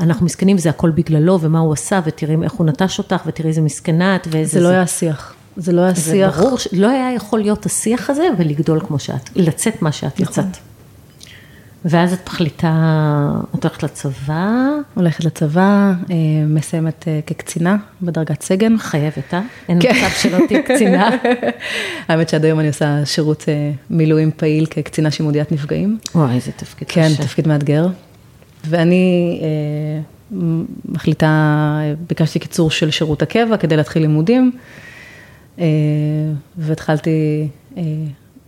אנחנו 0.00 0.26
מסכנים 0.26 0.56
וזה 0.56 0.70
הכל 0.70 0.90
בגללו 0.90 1.40
ומה 1.40 1.58
הוא 1.58 1.72
עשה 1.72 2.00
ותראי 2.04 2.36
איך 2.42 2.52
הוא 2.52 2.66
נטש 2.66 2.98
אותך 2.98 3.22
ותראי 3.26 3.48
איזה 3.48 3.60
מסכנה 3.60 4.16
את 4.16 4.28
ואיזה... 4.30 4.52
זה 4.52 4.60
לא 4.60 4.68
היה 4.68 4.86
שיח. 4.86 5.34
זה 5.56 5.72
לא 5.72 5.80
היה 5.80 5.94
שיח. 5.94 6.36
זה 6.36 6.42
ברור, 6.42 6.58
לא 6.72 6.88
היה 6.88 7.14
יכול 7.14 7.40
להיות 7.40 7.66
השיח 7.66 8.10
הזה 8.10 8.28
ולגדול 8.38 8.80
כמו 8.80 8.98
שאת, 8.98 9.30
לצאת 9.36 9.82
מה 9.82 9.92
שאת 9.92 10.20
נכון. 10.20 10.44
יצאת. 10.44 10.67
ואז 11.84 12.12
את 12.12 12.26
מחליטה, 12.26 13.30
את 13.54 13.64
הולכת 13.64 13.82
לצבא? 13.82 14.68
הולכת 14.94 15.24
לצבא, 15.24 15.92
אה, 16.10 16.16
מסיימת 16.46 17.04
אה, 17.08 17.20
כקצינה 17.26 17.76
בדרגת 18.02 18.42
סגן. 18.42 18.78
חייבת, 18.78 19.34
אה? 19.34 19.42
אין 19.68 19.78
כן. 19.82 19.90
מצב 19.90 20.14
שלא 20.16 20.38
תהיי 20.48 20.62
קצינה. 20.62 21.10
האמת 22.08 22.28
שעד 22.28 22.44
היום 22.44 22.60
אני 22.60 22.68
עושה 22.68 23.06
שירות 23.06 23.44
אה, 23.48 23.70
מילואים 23.90 24.30
פעיל 24.36 24.66
כקצינה 24.66 25.10
שימודיית 25.10 25.52
נפגעים. 25.52 25.98
וואי, 26.14 26.34
איזה 26.34 26.52
תפקיד 26.52 26.88
קשה. 26.88 27.08
כן, 27.08 27.22
תפקיד 27.22 27.48
מאתגר. 27.48 27.86
ואני 28.64 29.40
אה, 29.42 30.00
מחליטה, 30.84 31.80
ביקשתי 32.08 32.38
קיצור 32.38 32.70
של 32.70 32.90
שירות 32.90 33.22
הקבע 33.22 33.56
כדי 33.56 33.76
להתחיל 33.76 34.02
לימודים, 34.02 34.52
אה, 35.58 35.64
והתחלתי... 36.56 37.48
אה, 37.76 37.82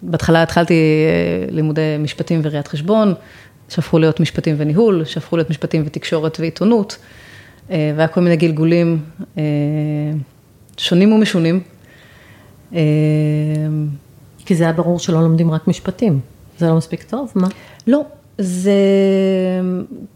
בהתחלה 0.02 0.42
התחלתי 0.42 0.74
אה, 0.74 1.52
לימודי 1.52 1.96
משפטים 1.98 2.40
וראיית 2.44 2.68
חשבון, 2.68 3.14
שהפכו 3.68 3.98
להיות 3.98 4.20
משפטים 4.20 4.54
וניהול, 4.58 5.04
שהפכו 5.04 5.36
להיות 5.36 5.50
משפטים 5.50 5.82
ותקשורת 5.86 6.40
ועיתונות, 6.40 6.96
אה, 7.70 7.92
והיה 7.96 8.08
כל 8.08 8.20
מיני 8.20 8.36
גלגולים 8.36 8.98
אה, 9.38 9.42
שונים 10.76 11.12
ומשונים. 11.12 11.60
כי 14.46 14.54
זה 14.54 14.64
היה 14.64 14.72
ברור 14.72 14.98
שלא 14.98 15.22
לומדים 15.22 15.50
רק 15.50 15.68
משפטים, 15.68 16.20
זה 16.58 16.66
לא 16.66 16.76
מספיק 16.76 17.02
טוב, 17.02 17.32
מה? 17.34 17.48
לא, 17.86 18.04
זה, 18.38 18.72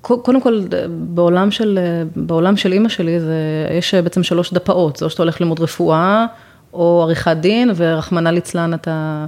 קודם 0.00 0.40
כל, 0.40 0.62
בעולם 0.88 1.50
של, 1.50 1.78
בעולם 2.16 2.56
של 2.56 2.72
אימא 2.72 2.88
שלי, 2.88 3.20
זה, 3.20 3.36
יש 3.78 3.94
בעצם 3.94 4.22
שלוש 4.22 4.52
דפאות, 4.52 4.96
זה 4.96 5.04
או 5.04 5.10
שאתה 5.10 5.22
הולך 5.22 5.40
ללמוד 5.40 5.60
רפואה, 5.60 6.26
או 6.72 7.02
עריכת 7.02 7.36
דין, 7.40 7.70
ורחמנא 7.76 8.28
ליצלן 8.28 8.74
אתה... 8.74 9.26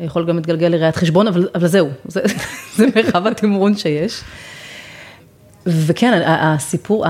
יכול 0.00 0.26
גם 0.26 0.36
להתגלגל 0.36 0.68
לראיית 0.68 0.96
חשבון, 0.96 1.26
אבל, 1.26 1.48
אבל 1.54 1.66
זהו, 1.66 1.88
זה, 2.04 2.20
זה 2.76 2.86
מרחב 2.96 3.26
התמרון 3.26 3.76
שיש. 3.76 4.20
וכן, 5.66 6.22
הסיפור, 6.26 7.04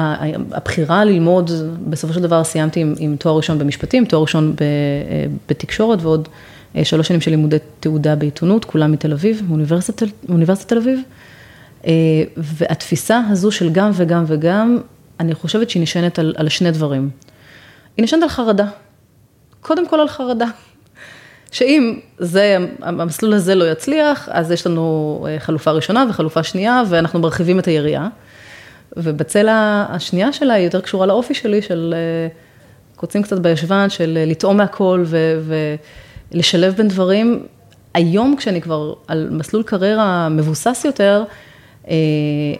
הבחירה 0.53 1.05
ללמוד, 1.05 1.51
בסופו 1.89 2.15
של 2.15 2.23
דבר 2.23 2.45
סיימתי 2.45 2.81
עם, 2.81 2.95
עם 2.99 3.17
תואר 3.17 3.37
ראשון 3.37 3.59
במשפטים, 3.59 4.05
תואר 4.05 4.23
ראשון 4.23 4.55
בתקשורת 5.49 6.03
ועוד 6.03 6.29
אה, 6.77 6.85
שלוש 6.85 7.09
שנים 7.09 7.21
של 7.21 7.31
לימודי 7.31 7.57
תעודה 7.81 8.17
בעיתונות, 8.17 8.65
כולם 8.65 8.93
מתל 8.93 9.13
אביב, 9.13 9.43
מאוניברסיטת 9.49 10.69
תל 10.69 10.79
אביב. 10.79 11.01
אה, 11.87 11.93
והתפיסה 12.37 13.21
הזו 13.31 13.51
של 13.51 13.73
גם 13.73 13.91
וגם 13.95 14.25
וגם, 14.27 14.79
אני 15.21 15.35
חושבת 15.35 15.71
שהיא 15.71 15.83
נשענת 15.83 16.19
על, 16.19 16.35
על 16.37 16.49
שני 16.49 16.71
דברים. 16.71 17.11
היא 17.97 18.05
נשענת 18.05 18.23
על 18.23 18.29
חרדה. 18.29 18.67
קודם 19.61 19.89
כל 19.89 20.01
על 20.01 20.09
חרדה. 20.09 20.47
שאם 21.51 21.99
זה, 22.19 22.57
המסלול 22.83 23.35
הזה 23.35 23.55
לא 23.55 23.71
יצליח, 23.71 24.29
אז 24.33 24.51
יש 24.51 24.67
לנו 24.67 25.27
אה, 25.29 25.39
חלופה 25.39 25.71
ראשונה 25.71 26.07
וחלופה 26.11 26.43
שנייה, 26.43 26.83
ואנחנו 26.89 27.21
מרחיבים 27.21 27.59
את 27.59 27.67
היריעה. 27.67 28.09
ובצלע 28.97 29.87
השנייה 29.89 30.33
שלה 30.33 30.55
היא 30.55 30.65
יותר 30.65 30.81
קשורה 30.81 31.07
לאופי 31.07 31.35
שלי, 31.35 31.63
של 31.63 31.95
אה, 31.97 32.29
קוצים 32.97 33.23
קצת 33.23 33.39
בישבן, 33.39 33.91
של 33.91 34.19
אה, 34.21 34.25
לטעום 34.27 34.57
מהכל 34.57 35.05
ולשלב 36.33 36.75
בין 36.75 36.89
דברים. 36.89 37.47
היום 37.95 38.37
כשאני 38.37 38.61
כבר 38.63 38.95
על 39.09 39.29
מסלול 39.31 39.63
קריירה 39.63 40.29
מבוסס 40.29 40.83
יותר, 40.85 41.25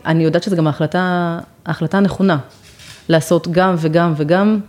אני 0.07 0.25
יודעת 0.25 0.43
שזו 0.43 0.57
גם 0.57 0.67
ההחלטה, 0.67 1.39
ההחלטה 1.67 1.99
הנכונה, 1.99 2.39
לעשות 3.09 3.49
גם 3.49 3.75
וגם 3.79 4.15
וגם. 4.17 4.61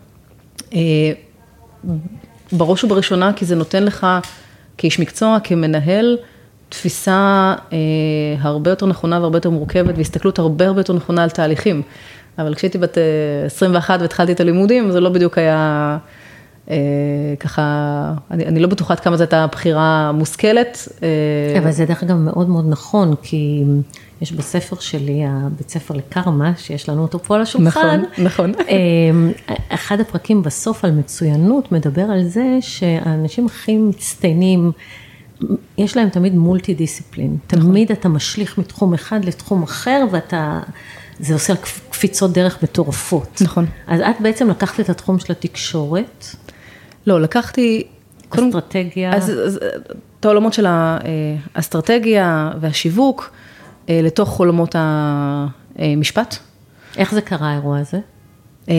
בראש 2.54 2.84
ובראשונה, 2.84 3.34
כי 3.34 3.46
זה 3.46 3.56
נותן 3.56 3.84
לך 3.84 4.08
כאיש 4.78 5.00
מקצוע, 5.00 5.38
כמנהל, 5.44 6.18
תפיסה 6.70 7.54
אה, 7.74 7.78
הרבה 8.42 8.70
יותר 8.70 8.86
נכונה 8.86 9.20
והרבה 9.20 9.38
יותר 9.38 9.50
מורכבת, 9.50 9.98
והסתכלות 9.98 10.40
הרבה 10.40 10.68
הרבה 10.68 10.80
יותר 10.80 10.94
נכונה 10.94 11.24
על 11.24 11.30
תהליכים. 11.30 11.82
אבל 12.38 12.54
כשהייתי 12.54 12.78
בת 12.78 12.98
21 13.46 13.96
אה, 13.96 14.02
והתחלתי 14.02 14.32
את 14.32 14.40
הלימודים, 14.40 14.92
זה 14.92 15.00
לא 15.00 15.10
בדיוק 15.10 15.38
היה 15.38 15.98
ככה, 17.40 18.14
אני, 18.32 18.46
אני 18.46 18.60
לא 18.60 18.68
בטוחה 18.68 18.94
עד 18.94 19.00
כמה 19.00 19.18
זו 19.18 19.24
הייתה 19.24 19.48
בחירה 19.48 20.12
מושכלת. 20.12 20.88
אה... 21.04 21.60
אבל 21.60 21.72
זה 21.72 21.86
דרך 21.86 22.04
אגב 22.04 22.16
מאוד 22.16 22.50
מאוד 22.50 22.66
נכון, 22.70 23.16
כי 23.22 23.64
יש 24.22 24.32
בספר 24.32 24.76
שלי, 24.80 25.24
הבית 25.28 25.70
ספר 25.70 25.94
לקרמה, 25.94 26.54
שיש 26.58 26.90
לנו 26.90 27.02
אותו 27.02 27.20
פה 27.20 27.36
על 27.36 27.42
השולחן. 27.42 28.02
נכון, 28.18 28.26
נכון. 28.26 28.52
אמ, 28.68 29.32
אחד 29.70 30.00
הפרקים 30.00 30.44
בסוף 30.44 30.86
על 30.86 30.92
מצוינות 30.92 31.72
מדבר 31.72 32.02
על 32.02 32.24
זה 32.24 32.58
שהאנשים 32.62 33.46
הכי 33.46 33.78
מצטיינים, 33.78 34.72
יש 35.78 35.98
להם 35.98 36.10
תמיד 36.10 36.36
מולטי 36.36 36.74
דיסציפלין. 36.74 37.38
נכון. 37.54 37.60
תמיד 37.60 37.92
אתה 37.92 38.10
משליך 38.10 38.58
מתחום 38.58 38.94
אחד 38.94 39.26
לתחום 39.26 39.64
אחר 39.64 40.06
ואתה... 40.12 40.60
זה 41.20 41.34
עושה 41.34 41.54
קפיצות 41.90 42.32
דרך 42.32 42.64
מטורפות. 42.64 43.42
נכון. 43.42 43.66
אז 43.88 44.02
את 44.02 44.22
בעצם 44.22 44.50
לקחת 44.50 44.80
את 44.80 44.90
התחום 44.90 45.20
של 45.20 45.32
התקשורת. 45.32 46.36
לא, 47.08 47.22
לקחתי... 47.22 47.84
אסטרטגיה. 48.30 49.16
אז, 49.16 49.30
אז 49.30 49.60
את 50.20 50.26
העולמות 50.26 50.54
של 50.54 50.66
האסטרטגיה 50.70 52.52
והשיווק. 52.60 53.32
אה, 53.90 54.02
לתוך 54.04 54.40
עולמות 54.40 54.76
המשפט. 54.78 56.36
איך 56.98 57.14
זה 57.14 57.22
קרה 57.22 57.52
האירוע 57.52 57.80
הזה? 57.80 58.00
אה, 58.70 58.76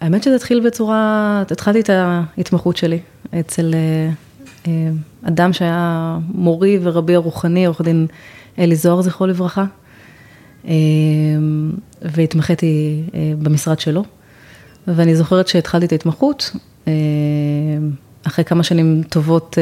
האמת 0.00 0.22
שזה 0.22 0.36
התחיל 0.36 0.66
בצורה, 0.66 1.42
התחלתי 1.50 1.80
את 1.80 1.90
ההתמחות 1.90 2.76
שלי 2.76 2.98
אצל 3.40 3.74
אה, 3.74 4.70
אדם 5.22 5.52
שהיה 5.52 6.18
מורי 6.28 6.78
ורבי 6.82 7.14
הרוחני, 7.14 7.66
עורך 7.66 7.80
דין 7.80 8.06
אלי 8.58 8.76
זוהר, 8.76 9.02
זכרו 9.02 9.26
לברכה, 9.26 9.64
אה, 10.68 10.72
והתמחיתי 12.02 13.02
אה, 13.14 13.32
במשרד 13.38 13.80
שלו. 13.80 14.04
ואני 14.86 15.16
זוכרת 15.16 15.48
שהתחלתי 15.48 15.86
את 15.86 15.92
ההתמחות, 15.92 16.50
אה, 16.54 16.60
אחרי 18.26 18.44
כמה 18.44 18.62
שנים 18.62 19.02
טובות 19.08 19.58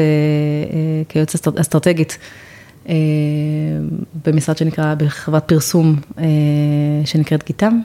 כיועצת 1.09 1.59
אסטרטגית, 1.59 2.17
במשרד 4.25 4.57
שנקרא, 4.57 4.95
בחברת 4.95 5.43
פרסום 5.47 5.95
שנקראת 7.05 7.43
גיתם. 7.45 7.79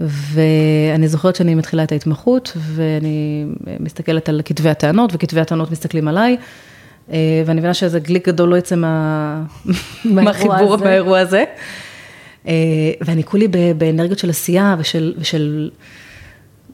ואני 0.00 1.08
זוכרת 1.08 1.36
שאני 1.36 1.54
מתחילה 1.54 1.82
את 1.82 1.92
ההתמחות, 1.92 2.56
ואני 2.56 3.44
מסתכלת 3.80 4.28
על 4.28 4.40
כתבי 4.44 4.70
הטענות, 4.70 5.10
וכתבי 5.14 5.40
הטענות 5.40 5.70
מסתכלים 5.70 6.08
עליי, 6.08 6.36
אה, 7.12 7.42
ואני 7.46 7.60
מבינה 7.60 7.74
שאיזה 7.74 8.00
גליק 8.00 8.28
גדול 8.28 8.48
לא 8.48 8.56
יצא 8.56 8.74
מה... 8.84 9.42
מהחיבור, 10.04 10.76
מהאירוע 10.76 11.18
הזה. 11.18 11.44
אה, 12.48 12.52
ואני 13.00 13.24
כולי 13.24 13.48
באנרגיות 13.78 14.18
של 14.18 14.30
עשייה 14.30 14.76
ושל, 14.78 15.14
ושל... 15.18 15.70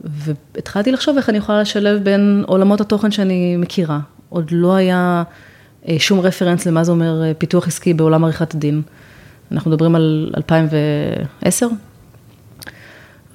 והתחלתי 0.04 0.92
לחשוב 0.92 1.16
איך 1.16 1.28
אני 1.28 1.38
יכולה 1.38 1.60
לשלב 1.60 2.04
בין 2.04 2.44
עולמות 2.46 2.80
התוכן 2.80 3.10
שאני 3.10 3.56
מכירה. 3.56 4.00
עוד 4.28 4.48
לא 4.50 4.74
היה 4.74 5.22
אה, 5.88 5.96
שום 5.98 6.20
רפרנס 6.20 6.66
למה 6.66 6.84
זה 6.84 6.92
אומר 6.92 7.22
פיתוח 7.38 7.66
עסקי 7.66 7.94
בעולם 7.94 8.24
עריכת 8.24 8.54
הדין. 8.54 8.82
אנחנו 9.52 9.70
מדברים 9.70 9.94
על 9.94 10.30
2010, 10.36 11.68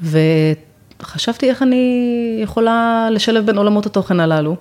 וחשבתי 0.01 1.49
איך 1.49 1.61
אני 1.61 2.39
יכולה 2.43 3.07
לשלב 3.11 3.45
בין 3.45 3.57
עולמות 3.57 3.85
התוכן 3.85 4.19
הללו. 4.19 4.55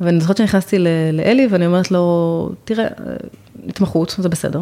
ואני 0.00 0.20
זוכרת 0.20 0.36
שנכנסתי 0.36 0.78
לאלי 1.12 1.46
ואני 1.50 1.66
אומרת 1.66 1.90
לו, 1.90 2.52
תראה, 2.64 2.86
התמחות, 3.68 4.14
זה 4.18 4.28
בסדר. 4.28 4.60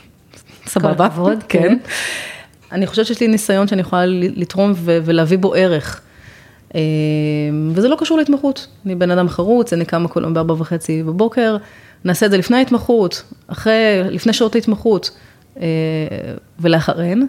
סבבה, 0.66 1.10
כבוד, 1.10 1.38
כן. 1.48 1.62
כן. 1.62 1.78
אני 2.72 2.86
חושבת 2.86 3.06
שיש 3.06 3.20
לי 3.20 3.28
ניסיון 3.28 3.68
שאני 3.68 3.80
יכולה 3.80 4.02
לתרום 4.06 4.72
ולהביא 4.76 5.38
בו 5.38 5.54
ערך. 5.54 6.00
אה, 6.74 6.80
וזה 7.72 7.88
לא 7.88 7.96
קשור 8.00 8.18
להתמחות. 8.18 8.66
אני 8.86 8.94
בן 8.94 9.10
אדם 9.10 9.28
חרוץ, 9.28 9.72
אני 9.72 9.84
קמה 9.84 10.08
כל 10.08 10.22
יום 10.22 10.34
בארבע 10.34 10.54
וחצי 10.58 11.02
בבוקר, 11.02 11.56
נעשה 12.04 12.26
את 12.26 12.30
זה 12.30 12.38
לפני 12.38 12.56
ההתמחות, 12.56 13.22
אחרי, 13.46 14.02
לפני 14.10 14.32
שעות 14.32 14.54
ההתמחות 14.54 15.10
אה, 15.60 15.66
ולאחריהן. 16.60 17.26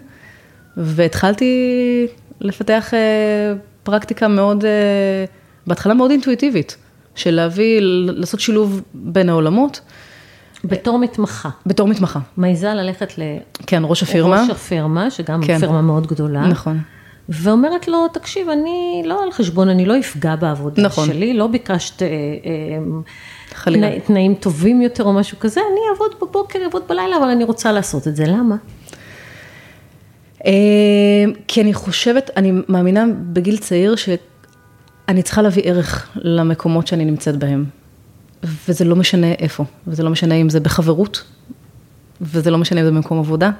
והתחלתי 0.76 2.06
לפתח 2.40 2.94
אה, 2.94 3.54
פרקטיקה 3.82 4.28
מאוד, 4.28 4.64
בהתחלה 5.66 5.94
מאוד 5.94 6.10
אינטואיטיבית. 6.10 6.76
של 7.14 7.30
להביא, 7.30 7.78
לעשות 7.82 8.40
שילוב 8.40 8.82
בין 8.94 9.28
העולמות. 9.28 9.80
בתור 10.64 10.98
מתמחה. 10.98 11.48
בתור 11.66 11.88
מתמחה. 11.88 12.20
מעיזה 12.36 12.74
ללכת 12.74 13.18
ל... 13.18 13.22
כן, 13.66 13.82
ראש 13.86 14.02
הפירמה. 14.02 14.42
ראש 14.42 14.50
הפירמה, 14.50 15.10
שגם 15.10 15.42
כן. 15.42 15.58
פירמה 15.58 15.82
מאוד 15.82 16.06
גדולה. 16.06 16.46
נכון. 16.46 16.78
ואומרת 17.28 17.88
לו, 17.88 18.08
תקשיב, 18.12 18.48
אני 18.48 19.02
לא 19.06 19.22
על 19.22 19.32
חשבון, 19.32 19.68
אני 19.68 19.84
לא 19.84 19.98
אפגע 19.98 20.36
בעבודה 20.36 20.82
נכון. 20.82 21.06
שלי, 21.06 21.34
לא 21.34 21.46
ביקשת 21.46 22.02
אה, 22.02 22.08
אה, 22.08 22.78
תנא, 23.64 23.98
תנאים 23.98 24.34
טובים 24.34 24.82
יותר 24.82 25.04
או 25.04 25.12
משהו 25.12 25.38
כזה, 25.38 25.60
אני 25.60 25.80
אעבוד 25.92 26.10
בבוקר, 26.22 26.58
אעבוד 26.64 26.82
בלילה, 26.88 27.16
אבל 27.16 27.28
אני 27.28 27.44
רוצה 27.44 27.72
לעשות 27.72 28.08
את 28.08 28.16
זה, 28.16 28.24
למה? 28.26 28.56
אה, 30.46 31.24
כי 31.48 31.60
אני 31.60 31.74
חושבת, 31.74 32.30
אני 32.36 32.52
מאמינה 32.68 33.04
בגיל 33.32 33.56
צעיר, 33.56 33.96
ש... 33.96 34.08
אני 35.08 35.22
צריכה 35.22 35.42
להביא 35.42 35.62
ערך 35.64 36.08
למקומות 36.16 36.86
שאני 36.86 37.04
נמצאת 37.04 37.36
בהם. 37.36 37.64
וזה 38.68 38.84
לא 38.84 38.96
משנה 38.96 39.32
איפה, 39.32 39.64
וזה 39.86 40.02
לא 40.02 40.10
משנה 40.10 40.34
אם 40.34 40.50
זה 40.50 40.60
בחברות, 40.60 41.24
וזה 42.20 42.50
לא 42.50 42.58
משנה 42.58 42.80
אם 42.80 42.84
זה 42.84 42.90
במקום 42.90 43.18
עבודה, 43.18 43.50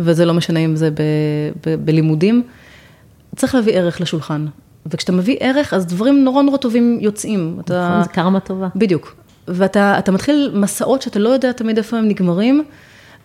וזה 0.00 0.24
לא 0.24 0.34
משנה 0.34 0.60
אם 0.60 0.76
זה 0.76 0.90
ב, 0.90 1.02
ב, 1.66 1.84
בלימודים. 1.84 2.42
צריך 3.36 3.54
להביא 3.54 3.72
ערך 3.72 4.00
לשולחן. 4.00 4.46
וכשאתה 4.86 5.12
מביא 5.12 5.36
ערך, 5.40 5.74
אז 5.74 5.86
דברים 5.86 6.24
נורא 6.24 6.42
נורא 6.42 6.56
טובים 6.56 6.98
יוצאים. 7.00 7.58
אתה... 7.64 7.88
נכון, 7.88 8.02
זה 8.02 8.08
קרמה 8.08 8.40
טובה. 8.40 8.68
בדיוק. 8.76 9.16
ואתה 9.48 10.12
מתחיל 10.12 10.52
מסעות 10.54 11.02
שאתה 11.02 11.18
לא 11.18 11.28
יודע 11.28 11.52
תמיד 11.52 11.78
איפה 11.78 11.96
הם 11.96 12.08
נגמרים, 12.08 12.64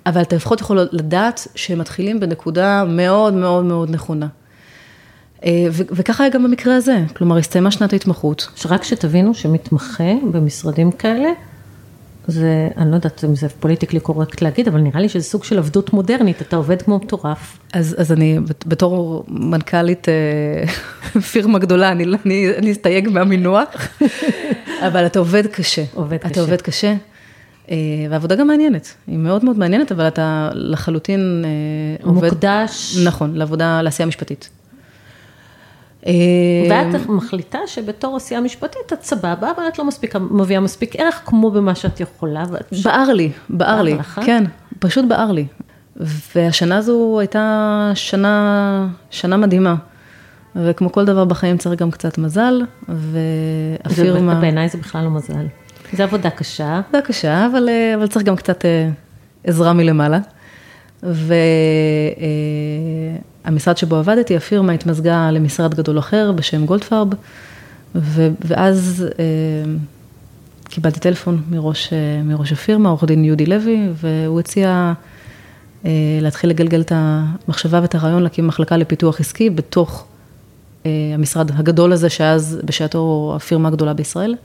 אבל 0.06 0.22
אתה 0.22 0.36
לפחות 0.36 0.62
יכול 0.62 0.88
לדעת 0.92 1.48
שהם 1.56 1.80
מתחילים 1.80 2.20
בנקודה 2.20 2.84
מאוד 2.88 3.34
מאוד 3.34 3.66
מאוד 3.66 3.90
נכונה. 3.90 4.28
אה, 5.46 5.68
וככה 5.72 6.24
היה 6.24 6.34
גם 6.34 6.44
במקרה 6.44 6.76
הזה, 6.76 7.04
כלומר 7.14 7.38
הסתיימה 7.38 7.72
שנת 7.72 7.94
ההתמחות. 7.94 8.48
שרק 8.56 8.84
שתבינו 8.84 9.34
שמתמחה 9.34 10.14
במשרדים 10.32 10.92
כאלה, 10.92 11.30
זה, 12.28 12.70
אני 12.78 12.92
לא 12.92 12.96
יודעת 12.96 13.24
אם 13.24 13.36
זה 13.36 13.50
פוליטיקלי 13.50 14.00
קורקט 14.00 14.42
להגיד, 14.42 14.68
אבל 14.68 14.80
נראה 14.80 15.02
לי 15.02 15.10
שזה 15.10 15.24
סוג 15.24 15.44
של 15.44 15.58
עבדות 15.58 15.94
מודרנית, 15.94 16.42
אתה 16.42 16.56
עובד 16.56 16.82
כמו 16.82 16.98
מטורף. 16.98 17.60
אז, 17.74 17.96
אז 18.00 18.12
אני, 18.12 18.40
בתור 18.66 19.26
מנכ"לית 19.28 20.08
אה, 20.10 21.22
פירמה 21.32 21.60
גדולה, 21.60 21.92
אני, 21.92 22.06
אני, 22.26 22.50
אני 22.58 22.72
אסתייג 22.72 23.10
מהמינוח, 23.10 23.68
אבל 24.88 25.06
אתה 25.06 25.20
עובד 25.20 25.48
קשה. 25.48 25.84
עובד 25.94 26.14
אתה 26.14 26.30
קשה. 26.30 26.42
עובד 26.42 26.62
קשה, 26.62 26.94
אה, 27.72 27.76
והעבודה 28.10 28.36
גם 28.36 28.48
מעניינת, 28.48 28.94
היא 29.08 29.18
מאוד 29.18 29.46
מאוד 29.46 29.58
מעניינת, 29.58 29.92
אבל 29.92 30.08
אתה 30.08 30.50
לחלוטין 30.54 31.46
עובד... 32.04 32.24
מוקדש. 32.24 32.98
נכון, 33.06 33.36
לעבודה, 33.36 33.82
לעשייה 33.82 34.08
משפטית. 34.08 34.50
אה, 36.08 36.14
ואת 36.70 37.10
מחליטה 37.10 37.60
שבתור 37.68 38.18
עשייה 38.18 38.42
משפטית 38.42 38.94
את 38.94 39.04
סבבה, 39.04 39.52
אבל 39.56 39.64
את 39.68 39.80
לא 39.80 39.86
מספיק, 39.86 40.16
מביאה 40.16 40.60
מספיק 40.60 40.96
ערך 40.96 41.22
כמו 41.26 41.52
במה 41.52 41.76
שאת 41.76 42.00
יכולה. 42.00 42.44
בער 42.84 43.14
לי, 43.14 43.32
בער 43.50 43.82
לי, 43.82 43.98
כן, 44.26 44.44
פשוט 44.80 45.06
בער 45.06 45.32
לי. 45.32 45.46
והשנה 46.36 46.78
הזו 46.78 47.20
הייתה 47.20 47.92
שנה, 47.96 48.88
שנה 49.10 49.38
מדהימה. 49.38 49.76
וכמו 50.56 50.92
כל 50.92 51.06
דבר 51.06 51.26
בחיים 51.26 51.58
צריך 51.58 51.80
גם 51.80 51.92
קצת 51.92 52.18
מזל, 52.18 52.62
והפירמה... 52.88 54.36
בעיניי 54.36 54.70
זה 54.70 54.78
בכלל 54.78 55.04
לא 55.04 55.10
מזל. 55.10 55.46
זה 55.94 56.04
עבודה 56.04 56.30
קשה. 56.30 56.78
עבודה 56.78 57.02
קשה, 57.02 57.46
אבל, 57.46 57.70
אה, 57.70 57.96
אבל 57.96 58.08
צריך 58.08 58.26
גם 58.26 58.36
קצת 58.36 58.66
אה, 58.66 58.90
עזרה 59.44 59.74
מלמעלה. 59.74 60.20
ו... 61.04 61.34
המשרד 63.46 63.78
שבו 63.78 63.96
עבדתי, 63.96 64.38
הפירמה 64.38 64.74
התמזגה 64.74 65.32
למשרד 65.32 65.76
גדול 65.76 66.00
אחר 66.00 66.32
בשם 66.32 66.66
גולדפרב, 66.66 67.08
ו- 67.96 68.30
ואז 68.46 69.06
אה, 69.20 69.24
קיבלתי 70.70 71.00
טלפון 71.00 71.42
מראש, 71.52 71.94
אה, 71.94 72.24
מראש 72.24 72.52
הפירמה, 72.52 72.90
עורך 72.90 73.04
דין 73.04 73.26
יהודי 73.26 73.46
לוי, 73.46 73.90
והוא 73.96 74.40
הציע 74.40 74.94
אה, 75.86 75.92
להתחיל 76.22 76.50
לגלגל 76.50 76.82
את 76.82 76.92
המחשבה 76.96 77.80
ואת 77.82 77.96
הרעיון 77.96 78.24
להקים 78.24 78.48
מחלקה 78.48 78.78
לפיתוח 78.78 79.20
עסקי 79.20 79.50
בתוך 79.50 80.06
אה, 80.86 80.92
המשרד 81.14 81.52
הגדול 81.54 81.94
הזה, 81.94 82.10
שאז 82.10 82.60
בשעתו 82.66 83.34
הפירמה 83.36 83.68
הגדולה 83.68 83.94
בישראל, 83.94 84.36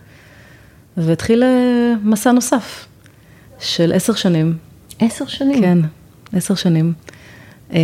והתחיל 0.97 1.43
אה, 1.43 1.95
מסע 2.03 2.33
נוסף 2.33 2.87
של 3.59 3.93
עשר 3.93 4.15
שנים. 4.15 4.57
עשר 4.99 5.27
שנים? 5.27 5.61
כן, 5.61 5.79
עשר 6.33 6.55
שנים. 6.55 6.93
אה, 7.73 7.79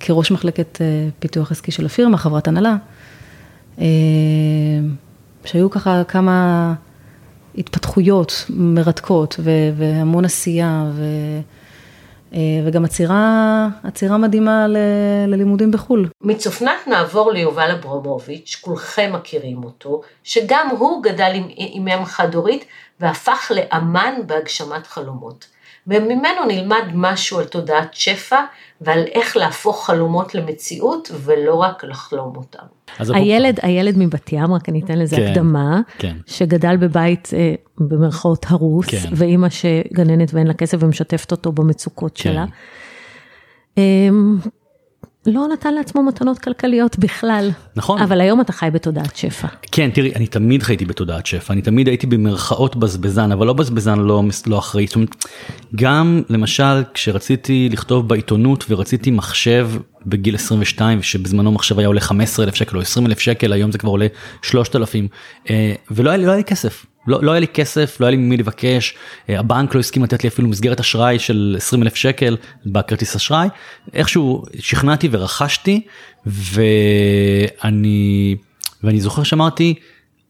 כראש 0.00 0.30
מחלקת 0.30 0.80
אה, 0.80 1.08
פיתוח 1.18 1.52
עסקי 1.52 1.72
של 1.72 1.86
הפירמה, 1.86 2.16
חברת 2.16 2.48
הנהלה, 2.48 2.76
אה, 3.78 3.84
שהיו 5.44 5.70
ככה 5.70 6.04
כמה 6.04 6.74
התפתחויות 7.58 8.44
מרתקות 8.48 9.40
והמון 9.76 10.24
עשייה 10.24 10.84
ו... 10.92 11.04
וגם 12.64 12.84
עצירה, 12.84 13.68
עצירה 13.82 14.18
מדהימה 14.18 14.66
ל, 14.68 14.76
ללימודים 15.26 15.70
בחו"ל. 15.70 16.08
מצופנת 16.20 16.86
נעבור 16.86 17.32
ליובל 17.32 17.70
אברמוביץ', 17.70 18.56
כולכם 18.60 19.10
מכירים 19.14 19.64
אותו, 19.64 20.00
שגם 20.24 20.68
הוא 20.78 21.02
גדל 21.02 21.32
עם, 21.34 21.48
עם 21.56 21.88
אם 21.88 22.04
חד-הורית 22.04 22.64
והפך 23.00 23.52
לאמן 23.54 24.14
בהגשמת 24.26 24.86
חלומות. 24.86 25.46
וממנו 25.86 26.44
נלמד 26.48 26.84
משהו 26.94 27.38
על 27.38 27.44
תודעת 27.44 27.94
שפע 27.94 28.40
ועל 28.80 29.04
איך 29.12 29.36
להפוך 29.36 29.86
חלומות 29.86 30.34
למציאות 30.34 31.10
ולא 31.24 31.54
רק 31.54 31.84
לחלום 31.84 32.36
אותם. 32.36 32.66
הילד, 33.14 33.58
הילד 33.62 33.94
מבת 33.98 34.32
ים, 34.32 34.54
רק 34.54 34.68
אני 34.68 34.80
אתן 34.84 34.98
לזה 34.98 35.16
כן, 35.16 35.26
הקדמה, 35.26 35.80
כן. 35.98 36.16
שגדל 36.26 36.76
בבית 36.76 37.30
אה, 37.36 37.54
במרכאות 37.78 38.46
הרוס, 38.48 38.86
כן. 38.86 39.10
ואימא 39.12 39.48
שגננת 39.48 40.34
ואין 40.34 40.46
לה 40.46 40.54
כסף 40.54 40.78
ומשתפת 40.80 41.32
אותו 41.32 41.52
במצוקות 41.52 42.12
כן. 42.14 42.22
שלה. 42.22 42.44
אה, 43.78 44.08
לא 45.26 45.48
נתן 45.52 45.74
לעצמו 45.74 46.02
מתנות 46.02 46.38
כלכליות 46.38 46.98
בכלל. 46.98 47.50
נכון. 47.76 48.02
אבל 48.02 48.20
היום 48.20 48.40
אתה 48.40 48.52
חי 48.52 48.68
בתודעת 48.72 49.16
שפע. 49.16 49.48
כן, 49.72 49.90
תראי, 49.90 50.12
אני 50.16 50.26
תמיד 50.26 50.62
חייתי 50.62 50.84
בתודעת 50.84 51.26
שפע, 51.26 51.52
אני 51.52 51.62
תמיד 51.62 51.88
הייתי 51.88 52.06
במרכאות 52.06 52.76
בזבזן, 52.76 53.32
אבל 53.32 53.46
לא 53.46 53.52
בזבזן 53.52 53.98
לא, 53.98 54.22
לא 54.46 54.58
אחראי. 54.58 54.86
זאת 54.86 54.96
אומרת, 54.96 55.24
גם 55.74 56.22
למשל 56.28 56.84
כשרציתי 56.94 57.68
לכתוב 57.72 58.08
בעיתונות 58.08 58.64
ורציתי 58.68 59.10
מחשב 59.10 59.70
בגיל 60.06 60.34
22, 60.34 61.02
שבזמנו 61.02 61.52
מחשב 61.52 61.78
היה 61.78 61.88
עולה 61.88 62.00
15 62.00 62.44
אלף 62.44 62.54
שקל 62.54 62.76
או 62.76 62.82
20 62.82 63.06
אלף 63.06 63.18
שקל, 63.18 63.52
היום 63.52 63.72
זה 63.72 63.78
כבר 63.78 63.90
עולה 63.90 64.06
3,000, 64.42 65.08
אה, 65.50 65.74
ולא 65.90 66.10
היה 66.10 66.16
לי, 66.16 66.24
לא 66.26 66.30
היה 66.30 66.38
לי 66.38 66.44
כסף. 66.44 66.86
לא, 67.06 67.22
לא 67.22 67.30
היה 67.30 67.40
לי 67.40 67.48
כסף, 67.48 68.00
לא 68.00 68.06
היה 68.06 68.10
לי 68.10 68.16
ממי 68.16 68.36
לבקש, 68.36 68.94
אה, 69.28 69.38
הבנק 69.38 69.74
לא 69.74 69.80
הסכים 69.80 70.04
לתת 70.04 70.24
לי 70.24 70.28
אפילו 70.28 70.48
מסגרת 70.48 70.80
אשראי 70.80 71.18
של 71.18 71.54
20 71.58 71.82
אלף 71.82 71.94
שקל 71.94 72.36
בכרטיס 72.66 73.16
אשראי, 73.16 73.48
איכשהו 73.94 74.44
שכנעתי 74.58 75.08
ורכשתי, 75.10 75.86
ואני, 76.26 76.76
ואני 78.82 79.00
זוכר 79.00 79.22
שאמרתי, 79.22 79.74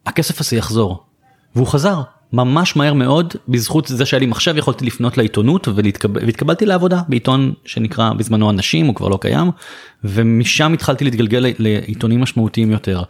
הכסף 0.07 0.41
הזה 0.41 0.57
יחזור, 0.57 1.05
והוא 1.57 1.67
חזר. 1.67 2.03
ממש 2.33 2.77
מהר 2.77 2.95
מאוד 2.95 3.35
בזכות 3.49 3.87
זה 3.87 4.07
שהיה 4.07 4.21
לי 4.21 4.27
מחשב 4.27 4.57
יכולתי 4.57 4.87
לפנות 4.87 5.19
לעיתונות 5.19 5.69
ולהתקבל, 5.75 6.25
והתקבלתי 6.25 6.67
לעבודה 6.67 7.03
בעיתון 7.09 7.53
שנקרא 7.65 8.13
בזמנו 8.13 8.51
אנשים 8.51 8.87
הוא 8.87 8.95
כבר 8.95 9.09
לא 9.09 9.19
קיים 9.21 9.51
ומשם 10.05 10.73
התחלתי 10.73 11.05
להתגלגל 11.05 11.47
לעיתונים 11.59 12.21
משמעותיים 12.21 12.71
יותר. 12.71 13.03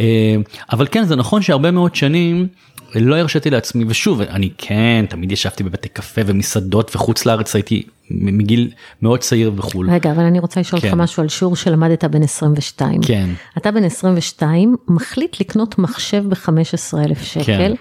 אה, 0.00 0.36
אבל 0.72 0.86
כן 0.90 1.04
זה 1.04 1.16
נכון 1.16 1.42
שהרבה 1.42 1.70
מאוד 1.70 1.94
שנים 1.94 2.46
לא 2.94 3.16
הרשיתי 3.16 3.50
לעצמי 3.50 3.84
ושוב 3.88 4.20
אני 4.20 4.50
כן 4.58 5.04
תמיד 5.08 5.32
ישבתי 5.32 5.64
בבתי 5.64 5.88
קפה 5.88 6.20
ומסעדות 6.26 6.96
וחוץ 6.96 7.26
לארץ 7.26 7.54
הייתי 7.54 7.82
מגיל 8.10 8.70
מאוד 9.02 9.20
צעיר 9.20 9.50
בחו"ל. 9.50 9.90
רגע 9.90 10.12
אבל 10.12 10.22
אני 10.22 10.38
רוצה 10.38 10.60
לשאול 10.60 10.78
אותך 10.78 10.90
כן. 10.90 10.98
משהו 10.98 11.22
על 11.22 11.28
שיעור 11.28 11.56
שלמדת 11.56 12.04
בן 12.04 12.22
22. 12.22 13.00
כן. 13.02 13.30
אתה 13.56 13.70
בן 13.70 13.84
22 13.84 14.76
מחליט 14.88 15.40
לקנות 15.40 15.78
מחשב 15.78 16.24
ב-15 16.28 16.98
אלף 17.04 17.22
שקל. 17.22 17.44
כן. 17.44 17.72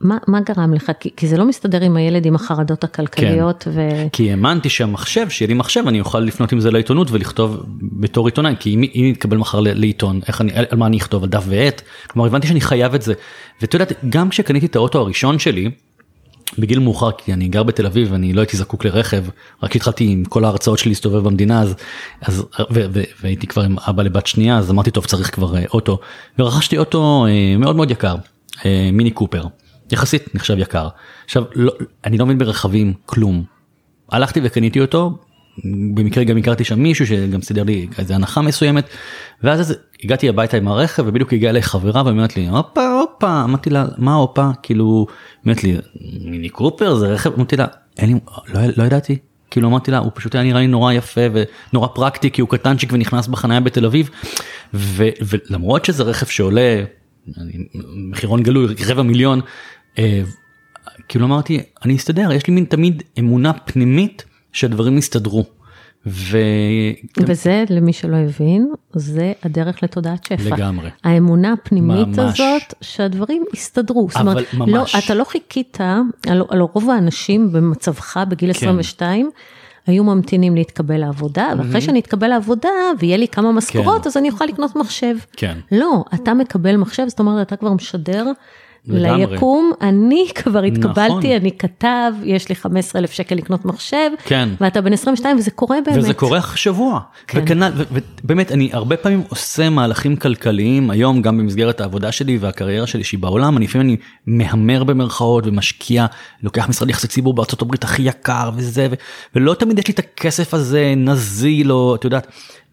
מה, 0.00 0.18
מה 0.26 0.40
גרם 0.40 0.74
לך? 0.74 0.92
כי, 1.00 1.10
כי 1.16 1.28
זה 1.28 1.36
לא 1.36 1.44
מסתדר 1.44 1.82
עם 1.82 1.96
הילד 1.96 2.26
עם 2.26 2.34
החרדות 2.34 2.84
הכלכליות. 2.84 3.62
כן. 3.62 3.70
ו... 3.74 3.80
כי 4.12 4.30
האמנתי 4.30 4.68
שהמחשב, 4.68 5.28
שיהיה 5.28 5.48
לי 5.48 5.54
מחשב, 5.54 5.84
אני 5.88 6.00
אוכל 6.00 6.20
לפנות 6.20 6.52
עם 6.52 6.60
זה 6.60 6.70
לעיתונות 6.70 7.10
ולכתוב 7.10 7.64
בתור 7.82 8.26
עיתונאי, 8.26 8.54
כי 8.60 8.74
אם, 8.74 8.82
אם 8.94 9.08
נתקבל 9.10 9.36
מחר 9.36 9.60
לעיתון, 9.60 10.20
איך 10.28 10.40
אני, 10.40 10.52
על 10.54 10.64
מה 10.76 10.86
אני 10.86 10.96
אכתוב, 10.96 11.22
על 11.22 11.28
דף 11.28 11.44
ועט? 11.46 11.82
כלומר 12.06 12.26
הבנתי 12.26 12.46
שאני 12.46 12.60
חייב 12.60 12.94
את 12.94 13.02
זה. 13.02 13.14
ואתה 13.60 13.76
יודע, 13.76 13.84
גם 14.08 14.28
כשקניתי 14.28 14.66
את 14.66 14.76
האוטו 14.76 14.98
הראשון 14.98 15.38
שלי, 15.38 15.70
בגיל 16.58 16.78
מאוחר, 16.78 17.10
כי 17.12 17.32
אני 17.32 17.48
גר 17.48 17.62
בתל 17.62 17.86
אביב 17.86 18.12
ואני 18.12 18.32
לא 18.32 18.40
הייתי 18.40 18.56
זקוק 18.56 18.84
לרכב, 18.84 19.24
רק 19.62 19.76
התחלתי 19.76 20.04
עם 20.04 20.24
כל 20.24 20.44
ההרצאות 20.44 20.78
שלי 20.78 20.88
להסתובב 20.88 21.24
במדינה 21.24 21.62
אז, 21.62 21.74
אז 22.20 22.40
ו, 22.40 22.44
ו, 22.74 22.86
ו, 22.92 23.02
והייתי 23.22 23.46
כבר 23.46 23.62
עם 23.62 23.76
אבא 23.78 24.02
לבת 24.02 24.26
שנייה 24.26 24.58
אז 24.58 24.70
אמרתי 24.70 24.90
טוב 24.90 25.06
צריך 25.06 25.34
כבר 25.34 25.56
אה, 25.56 25.64
אוטו 25.74 25.98
ורכשתי 26.38 26.78
אוטו 26.78 27.26
אה, 27.26 27.56
מאוד 27.58 27.76
מאוד 27.76 27.90
יקר, 27.90 28.16
אה, 28.64 28.90
מיני 28.92 29.10
קופר. 29.10 29.44
יחסית 29.92 30.34
נחשב 30.34 30.58
יקר. 30.58 30.88
עכשיו 31.24 31.44
לא, 31.54 31.72
אני 32.04 32.18
לא 32.18 32.26
מבין 32.26 32.38
ברכבים 32.38 32.92
כלום. 33.06 33.44
הלכתי 34.10 34.40
וקניתי 34.42 34.80
אותו 34.80 35.18
במקרה 35.94 36.24
גם 36.24 36.36
הכרתי 36.36 36.64
שם 36.64 36.78
מישהו 36.78 37.06
שגם 37.06 37.42
סידר 37.42 37.62
לי 37.62 37.86
איזה 37.98 38.14
הנחה 38.14 38.42
מסוימת 38.42 38.88
ואז 39.42 39.60
אז 39.60 39.76
הגעתי 40.04 40.28
הביתה 40.28 40.56
עם 40.56 40.68
הרכב 40.68 41.04
ובדיוק 41.06 41.32
הגיעה 41.32 41.50
אליי 41.50 41.62
חברה 41.62 42.02
ואומרת 42.06 42.36
לי 42.36 42.48
הופה 42.48 43.00
הופה 43.00 43.44
אמרתי 43.44 43.70
לה 43.70 43.86
מה 43.98 44.14
הופה 44.14 44.50
כאילו 44.62 45.06
אמרת 45.46 45.64
לי 45.64 45.76
מיני 46.24 46.48
קופר 46.48 46.94
זה 46.94 47.06
רכב 47.06 47.34
אמרתי 47.34 47.56
לה 47.56 47.66
אין 47.98 48.12
לי 48.12 48.20
לא, 48.54 48.60
לא 48.76 48.82
ידעתי 48.82 49.18
כאילו 49.50 49.68
אמרתי 49.68 49.90
לה 49.90 49.98
הוא 49.98 50.10
פשוט 50.14 50.34
היה 50.34 50.44
נראה 50.44 50.60
לי 50.60 50.66
נורא 50.66 50.92
יפה 50.92 51.20
ונורא 51.72 51.88
פרקטי 51.94 52.30
כי 52.30 52.40
הוא 52.40 52.48
קטנצ'יק 52.48 52.92
ונכנס 52.92 53.26
בחניה 53.26 53.60
בתל 53.60 53.86
אביב 53.86 54.10
ו, 54.74 55.04
ולמרות 55.22 55.84
שזה 55.84 56.02
רכב 56.02 56.26
שעולה 56.26 56.84
מחירון 58.10 58.42
גלוי 58.42 58.74
רבע 58.86 59.02
מיליון 59.02 59.40
כאילו 61.08 61.26
אמרתי 61.26 61.60
אני 61.84 61.96
אסתדר 61.96 62.32
יש 62.32 62.46
לי 62.46 62.54
מין 62.54 62.64
תמיד 62.64 63.02
אמונה 63.18 63.52
פנימית 63.52 64.24
שהדברים 64.52 64.98
יסתדרו. 64.98 65.44
ו... 66.06 66.38
וזה 67.18 67.64
למי 67.70 67.92
שלא 67.92 68.16
הבין 68.16 68.72
זה 68.92 69.32
הדרך 69.42 69.82
לתודעת 69.82 70.24
שפע. 70.24 70.56
לגמרי. 70.56 70.90
האמונה 71.04 71.52
הפנימית 71.52 72.06
ממש. 72.06 72.40
הזאת 72.40 72.74
שהדברים 72.80 73.44
יסתדרו. 73.54 74.08
אבל 74.14 74.28
אומרת, 74.28 74.54
ממש. 74.54 74.94
לא, 74.94 75.00
אתה 75.04 75.14
לא 75.14 75.24
חיכית, 75.24 75.78
על, 76.26 76.42
על 76.48 76.60
רוב 76.60 76.90
האנשים 76.90 77.52
במצבך 77.52 78.20
בגיל 78.28 78.52
כן. 78.52 78.58
22 78.58 79.30
היו 79.86 80.04
ממתינים 80.04 80.54
להתקבל 80.54 80.96
לעבודה, 80.96 81.48
mm-hmm. 81.52 81.58
ואחרי 81.58 81.80
שאני 81.80 82.00
אתקבל 82.00 82.28
לעבודה 82.28 82.68
ויהיה 82.98 83.16
לי 83.16 83.28
כמה 83.28 83.52
משכורות, 83.52 84.02
כן. 84.02 84.08
אז 84.08 84.16
אני 84.16 84.30
אוכל 84.30 84.44
לקנות 84.44 84.76
מחשב. 84.76 85.16
כן. 85.32 85.58
לא, 85.72 86.04
אתה 86.14 86.34
מקבל 86.34 86.76
מחשב, 86.76 87.04
זאת 87.08 87.20
אומרת, 87.20 87.46
אתה 87.46 87.56
כבר 87.56 87.72
משדר 87.72 88.24
ליקום, 88.88 89.72
אני 89.80 90.26
כבר 90.34 90.62
התקבלתי, 90.62 91.12
נכון. 91.12 91.30
אני 91.40 91.50
כתב, 91.58 92.12
יש 92.24 92.48
לי 92.48 92.54
15 92.54 93.00
אלף 93.00 93.12
שקל 93.12 93.34
לקנות 93.34 93.64
מחשב, 93.64 94.10
כן. 94.24 94.48
ואתה 94.60 94.80
בן 94.80 94.92
22 94.92 95.36
וזה 95.36 95.50
קורה 95.50 95.76
באמת. 95.86 95.98
וזה 95.98 96.14
קורה 96.14 96.40
שבוע. 96.54 97.00
כן. 97.26 97.40
וכנל, 97.42 97.72
ובאמת, 98.22 98.52
אני 98.52 98.70
הרבה 98.72 98.96
פעמים 98.96 99.22
עושה 99.28 99.70
מהלכים 99.70 100.16
כלכליים, 100.16 100.90
היום 100.90 101.22
גם 101.22 101.38
במסגרת 101.38 101.80
העבודה 101.80 102.12
שלי 102.12 102.38
והקריירה 102.38 102.86
שלי 102.86 103.04
שהיא 103.04 103.20
בעולם, 103.20 103.56
אני 103.56 103.64
לפעמים 103.64 103.86
אני 103.86 103.96
מהמר 104.26 104.84
במרכאות 104.84 105.46
ומשקיע, 105.46 106.06
לוקח 106.42 106.68
משרד 106.68 106.90
יחסי 106.90 107.08
ציבור 107.08 107.34
בארצות 107.34 107.62
הברית 107.62 107.84
הכי 107.84 108.02
יקר 108.02 108.50
וזה, 108.56 108.88
ו, 108.90 108.94
ולא 109.34 109.54
תמיד 109.54 109.78
יש 109.78 109.88
לי 109.88 109.94
את 109.94 109.98
הכסף 109.98 110.54
הזה 110.54 110.94
נזיל 110.96 111.72
או 111.72 111.94
את 111.94 112.04
יודעת, 112.04 112.26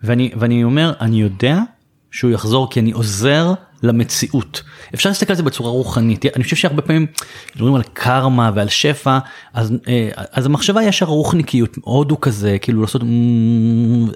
ואני, 0.04 0.32
ואני 0.36 0.63
אומר, 0.63 0.93
אני 1.02 1.21
יודע 1.21 1.60
שהוא 2.12 2.32
יחזור 2.32 2.69
כי 2.69 2.80
אני 2.80 2.91
עוזר 2.91 3.54
למציאות. 3.84 4.63
אפשר 4.94 5.10
להסתכל 5.10 5.34
על 5.34 5.38
זה 5.38 5.44
בצורה 5.44 5.70
רוחנית 5.70 6.26
אני 6.36 6.44
חושב 6.44 6.56
שהרבה 6.56 6.82
פעמים 6.82 7.06
מדברים 7.56 7.76
על 7.76 7.84
קרמה 7.94 8.52
ועל 8.56 8.70
שפע 8.70 9.20
אז 9.54 9.74
אה, 9.88 10.10
אז 10.32 10.46
המחשבה 10.46 10.84
ישר 10.84 11.06
רוחניקיות 11.06 11.78
הודו 11.82 12.22
כזה 12.22 12.58
כאילו 12.62 12.82
לעשות 12.82 13.02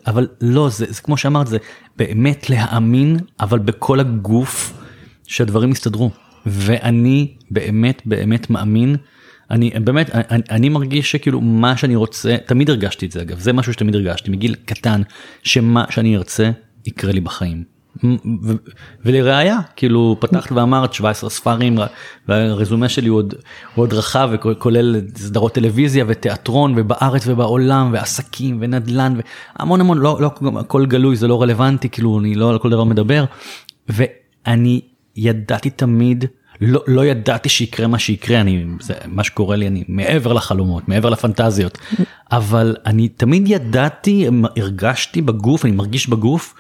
אבל 0.07 0.27
לא 0.41 0.69
זה, 0.69 0.85
זה 0.89 1.01
כמו 1.01 1.17
שאמרת 1.17 1.47
זה 1.47 1.57
באמת 1.97 2.49
להאמין 2.49 3.17
אבל 3.39 3.59
בכל 3.59 3.99
הגוף 3.99 4.73
שהדברים 5.27 5.71
יסתדרו 5.71 6.11
ואני 6.45 7.33
באמת 7.51 8.01
באמת 8.05 8.49
מאמין. 8.49 8.95
אני 9.51 9.71
באמת 9.83 10.09
אני, 10.15 10.43
אני 10.49 10.69
מרגיש 10.69 11.11
שכאילו 11.11 11.41
מה 11.41 11.77
שאני 11.77 11.95
רוצה 11.95 12.37
תמיד 12.45 12.69
הרגשתי 12.69 13.05
את 13.05 13.11
זה 13.11 13.21
אגב 13.21 13.39
זה 13.39 13.53
משהו 13.53 13.73
שתמיד 13.73 13.95
הרגשתי 13.95 14.31
מגיל 14.31 14.55
קטן 14.65 15.01
שמה 15.43 15.85
שאני 15.89 16.17
ארצה 16.17 16.51
יקרה 16.85 17.11
לי 17.11 17.19
בחיים. 17.19 17.74
ולראיה 19.05 19.59
כאילו 19.75 20.17
פתחת 20.19 20.51
ואמרת 20.51 20.93
17 20.93 21.29
ספרים 21.29 21.77
והרזומה 22.27 22.89
שלי 22.89 23.07
הוא 23.07 23.17
עוד, 23.17 23.33
הוא 23.75 23.83
עוד 23.83 23.93
רחב 23.93 24.29
וכולל 24.33 25.01
סדרות 25.15 25.53
טלוויזיה 25.53 26.05
ותיאטרון 26.07 26.73
ובארץ 26.77 27.27
ובעולם 27.27 27.89
ועסקים 27.93 28.57
ונדל"ן 28.61 29.13
והמון 29.59 29.81
המון 29.81 29.97
לא 29.97 30.17
לא 30.21 30.31
הכל 30.59 30.85
גלוי 30.85 31.15
זה 31.15 31.27
לא 31.27 31.41
רלוונטי 31.41 31.89
כאילו 31.89 32.19
אני 32.19 32.35
לא 32.35 32.49
על 32.49 32.59
כל 32.59 32.69
דבר 32.69 32.83
מדבר 32.83 33.25
ואני 33.89 34.81
ידעתי 35.15 35.69
תמיד 35.69 36.25
לא, 36.61 36.83
לא 36.87 37.05
ידעתי 37.05 37.49
שיקרה 37.49 37.87
מה 37.87 37.99
שיקרה 37.99 38.41
אני 38.41 38.65
זה 38.81 38.93
מה 39.05 39.23
שקורה 39.23 39.55
לי 39.55 39.67
אני 39.67 39.83
מעבר 39.87 40.33
לחלומות 40.33 40.87
מעבר 40.87 41.09
לפנטזיות 41.09 41.77
אבל 42.31 42.75
אני 42.85 43.07
תמיד 43.07 43.43
ידעתי 43.47 44.27
הרגשתי 44.57 45.21
בגוף 45.21 45.65
אני 45.65 45.71
מרגיש 45.71 46.09
בגוף. 46.09 46.55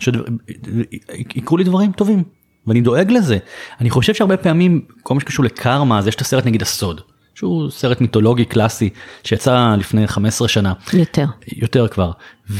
שיקרו 0.00 1.56
לי 1.56 1.64
דברים 1.64 1.92
טובים 1.92 2.22
ואני 2.66 2.80
דואג 2.80 3.10
לזה. 3.10 3.38
אני 3.80 3.90
חושב 3.90 4.14
שהרבה 4.14 4.36
פעמים 4.36 4.80
כל 5.02 5.14
מה 5.14 5.20
שקשור 5.20 5.44
לקרמה 5.44 5.98
אז 5.98 6.06
יש 6.06 6.14
את 6.14 6.20
הסרט 6.20 6.46
נגיד 6.46 6.62
הסוד. 6.62 7.00
שהוא 7.34 7.70
סרט 7.70 8.00
מיתולוגי 8.00 8.44
קלאסי 8.44 8.90
שיצא 9.24 9.74
לפני 9.78 10.06
15 10.06 10.48
שנה. 10.48 10.72
יותר. 10.92 11.24
יותר 11.56 11.88
כבר, 11.88 12.10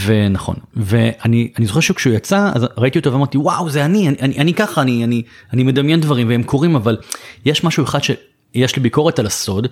ונכון. 0.04 0.56
ואני 0.76 1.50
זוכר 1.62 1.80
שכשהוא 1.80 2.14
יצא 2.14 2.50
אז 2.54 2.66
ראיתי 2.78 2.98
אותו 2.98 3.12
ואמרתי 3.12 3.38
וואו 3.38 3.70
זה 3.70 3.84
אני, 3.84 4.08
אני, 4.08 4.16
אני, 4.20 4.38
אני 4.38 4.54
ככה, 4.54 4.82
אני, 4.82 5.04
אני, 5.04 5.22
אני 5.52 5.62
מדמיין 5.62 6.00
דברים 6.00 6.28
והם 6.28 6.42
קורים 6.42 6.76
אבל 6.76 6.96
יש 7.44 7.64
משהו 7.64 7.84
אחד 7.84 7.98
שיש 8.02 8.76
לי 8.76 8.82
ביקורת 8.82 9.18
על 9.18 9.26
הסוד 9.26 9.68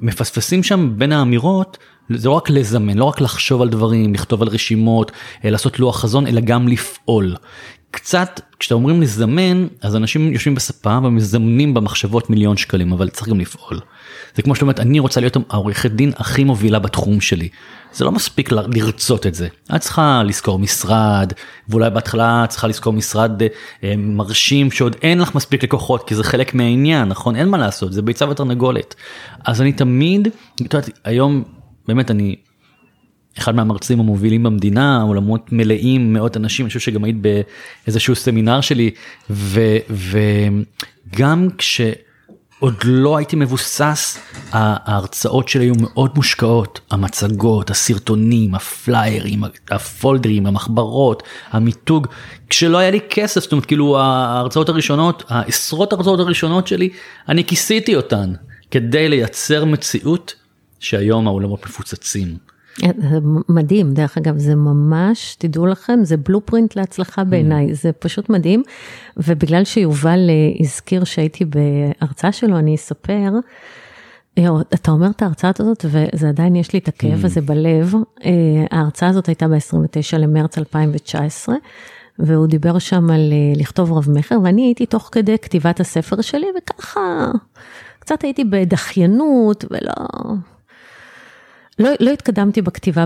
שמפספסים 0.00 0.62
שם 0.62 0.92
בין 0.96 1.12
האמירות 1.12 1.78
זה 2.16 2.28
לא 2.28 2.34
רק 2.34 2.50
לזמן, 2.50 2.98
לא 2.98 3.04
רק 3.04 3.20
לחשוב 3.20 3.62
על 3.62 3.68
דברים, 3.68 4.14
לכתוב 4.14 4.42
על 4.42 4.48
רשימות, 4.48 5.12
אה, 5.44 5.50
לעשות 5.50 5.78
לוח 5.78 6.00
חזון, 6.00 6.26
אלא 6.26 6.40
גם 6.40 6.68
לפעול. 6.68 7.36
קצת, 7.90 8.40
כשאתה 8.58 8.74
אומרים 8.74 9.02
לזמן, 9.02 9.66
אז 9.82 9.96
אנשים 9.96 10.32
יושבים 10.32 10.54
בספה 10.54 10.98
ומזמנים 11.04 11.74
במחשבות 11.74 12.30
מיליון 12.30 12.56
שקלים, 12.56 12.92
אבל 12.92 13.08
צריך 13.08 13.28
גם 13.28 13.40
לפעול. 13.40 13.80
זה 14.34 14.42
כמו 14.42 14.54
שאתה 14.54 14.64
אומרת, 14.64 14.80
אני 14.80 14.98
רוצה 15.00 15.20
להיות 15.20 15.36
העורכת 15.50 15.90
דין 15.90 16.12
הכי 16.16 16.44
מובילה 16.44 16.78
בתחום 16.78 17.20
שלי. 17.20 17.48
זה 17.92 18.04
לא 18.04 18.12
מספיק 18.12 18.52
לרצות 18.52 19.26
את 19.26 19.34
זה. 19.34 19.48
את 19.76 19.80
צריכה 19.80 20.22
לשכור 20.24 20.58
משרד, 20.58 21.32
ואולי 21.68 21.90
בהתחלה 21.90 22.44
צריכה 22.48 22.66
לשכור 22.66 22.92
משרד 22.92 23.42
אה, 23.84 23.94
מרשים 23.96 24.70
שעוד 24.70 24.96
אין 25.02 25.18
לך 25.18 25.34
מספיק 25.34 25.64
לקוחות, 25.64 26.08
כי 26.08 26.14
זה 26.14 26.24
חלק 26.24 26.54
מהעניין, 26.54 27.08
נכון? 27.08 27.36
אין 27.36 27.48
מה 27.48 27.58
לעשות, 27.58 27.92
זה 27.92 28.02
ביצה 28.02 28.28
ותרנגולת. 28.28 28.94
אז 29.44 29.60
אני 29.60 29.72
תמיד, 29.72 30.28
את 30.54 30.74
יודעת, 30.74 30.90
היום 31.04 31.44
באמת 31.88 32.10
אני 32.10 32.36
אחד 33.38 33.54
מהמרצים 33.54 34.00
המובילים 34.00 34.42
במדינה 34.42 35.02
עולמות 35.02 35.52
מלאים 35.52 36.12
מאות 36.12 36.36
אנשים 36.36 36.66
אני 36.66 36.68
חושב 36.68 36.80
שגם 36.80 37.04
היית 37.04 37.16
באיזשהו 37.20 38.14
סמינר 38.14 38.60
שלי 38.60 38.90
ו, 39.30 39.60
וגם 39.90 41.48
כש... 41.58 41.80
עוד 42.60 42.74
לא 42.84 43.16
הייתי 43.16 43.36
מבוסס, 43.36 44.18
ההרצאות 44.52 45.48
שלי 45.48 45.64
היו 45.64 45.74
מאוד 45.80 46.10
מושקעות, 46.14 46.80
המצגות, 46.90 47.70
הסרטונים, 47.70 48.54
הפליירים, 48.54 49.42
הפולדרים, 49.70 50.46
המחברות, 50.46 51.22
המיתוג, 51.50 52.06
כשלא 52.50 52.78
היה 52.78 52.90
לי 52.90 53.00
כסף, 53.10 53.40
זאת 53.40 53.52
אומרת 53.52 53.66
כאילו 53.66 53.98
ההרצאות 53.98 54.68
הראשונות, 54.68 55.22
העשרות 55.28 55.92
ההרצאות 55.92 56.20
הראשונות 56.20 56.66
שלי, 56.66 56.88
אני 57.28 57.44
כיסיתי 57.44 57.96
אותן 57.96 58.32
כדי 58.70 59.08
לייצר 59.08 59.64
מציאות 59.64 60.34
שהיום 60.80 61.26
האולמות 61.26 61.64
מפוצצים. 61.66 62.36
זה 62.80 63.18
מדהים, 63.48 63.94
דרך 63.94 64.18
אגב, 64.18 64.38
זה 64.38 64.54
ממש, 64.54 65.36
תדעו 65.38 65.66
לכם, 65.66 65.98
זה 66.02 66.16
בלופרינט 66.16 66.76
להצלחה 66.76 67.24
בעיניי, 67.24 67.70
mm. 67.70 67.74
זה 67.74 67.92
פשוט 67.92 68.28
מדהים. 68.28 68.62
ובגלל 69.16 69.64
שיובל 69.64 70.30
אה, 70.30 70.34
הזכיר 70.60 71.04
שהייתי 71.04 71.44
בהרצאה 71.44 72.32
שלו, 72.32 72.58
אני 72.58 72.74
אספר, 72.74 73.32
אה, 74.38 74.44
אתה 74.74 74.90
אומר 74.90 75.10
את 75.10 75.22
ההרצאה 75.22 75.50
הזאת, 75.58 75.84
וזה 75.84 76.28
עדיין 76.28 76.56
יש 76.56 76.72
לי 76.72 76.78
את 76.78 76.88
הכאב 76.88 77.22
mm. 77.22 77.26
הזה 77.26 77.40
בלב. 77.40 77.94
אה, 78.24 78.30
ההרצאה 78.70 79.08
הזאת 79.08 79.26
הייתה 79.26 79.48
ב-29 79.48 80.18
למרץ 80.18 80.58
2019. 80.58 81.54
והוא 82.20 82.46
דיבר 82.46 82.78
שם 82.78 83.10
על 83.10 83.32
לכתוב 83.56 83.92
רב 83.92 84.10
מכר, 84.10 84.36
ואני 84.44 84.62
הייתי 84.62 84.86
תוך 84.86 85.08
כדי 85.12 85.38
כתיבת 85.38 85.80
הספר 85.80 86.20
שלי, 86.20 86.46
וככה, 86.58 87.30
קצת 87.98 88.22
הייתי 88.22 88.44
בדחיינות, 88.44 89.64
ולא, 89.70 89.92
לא, 91.78 91.90
לא 92.00 92.10
התקדמתי 92.10 92.62
בכתיבה 92.62 93.04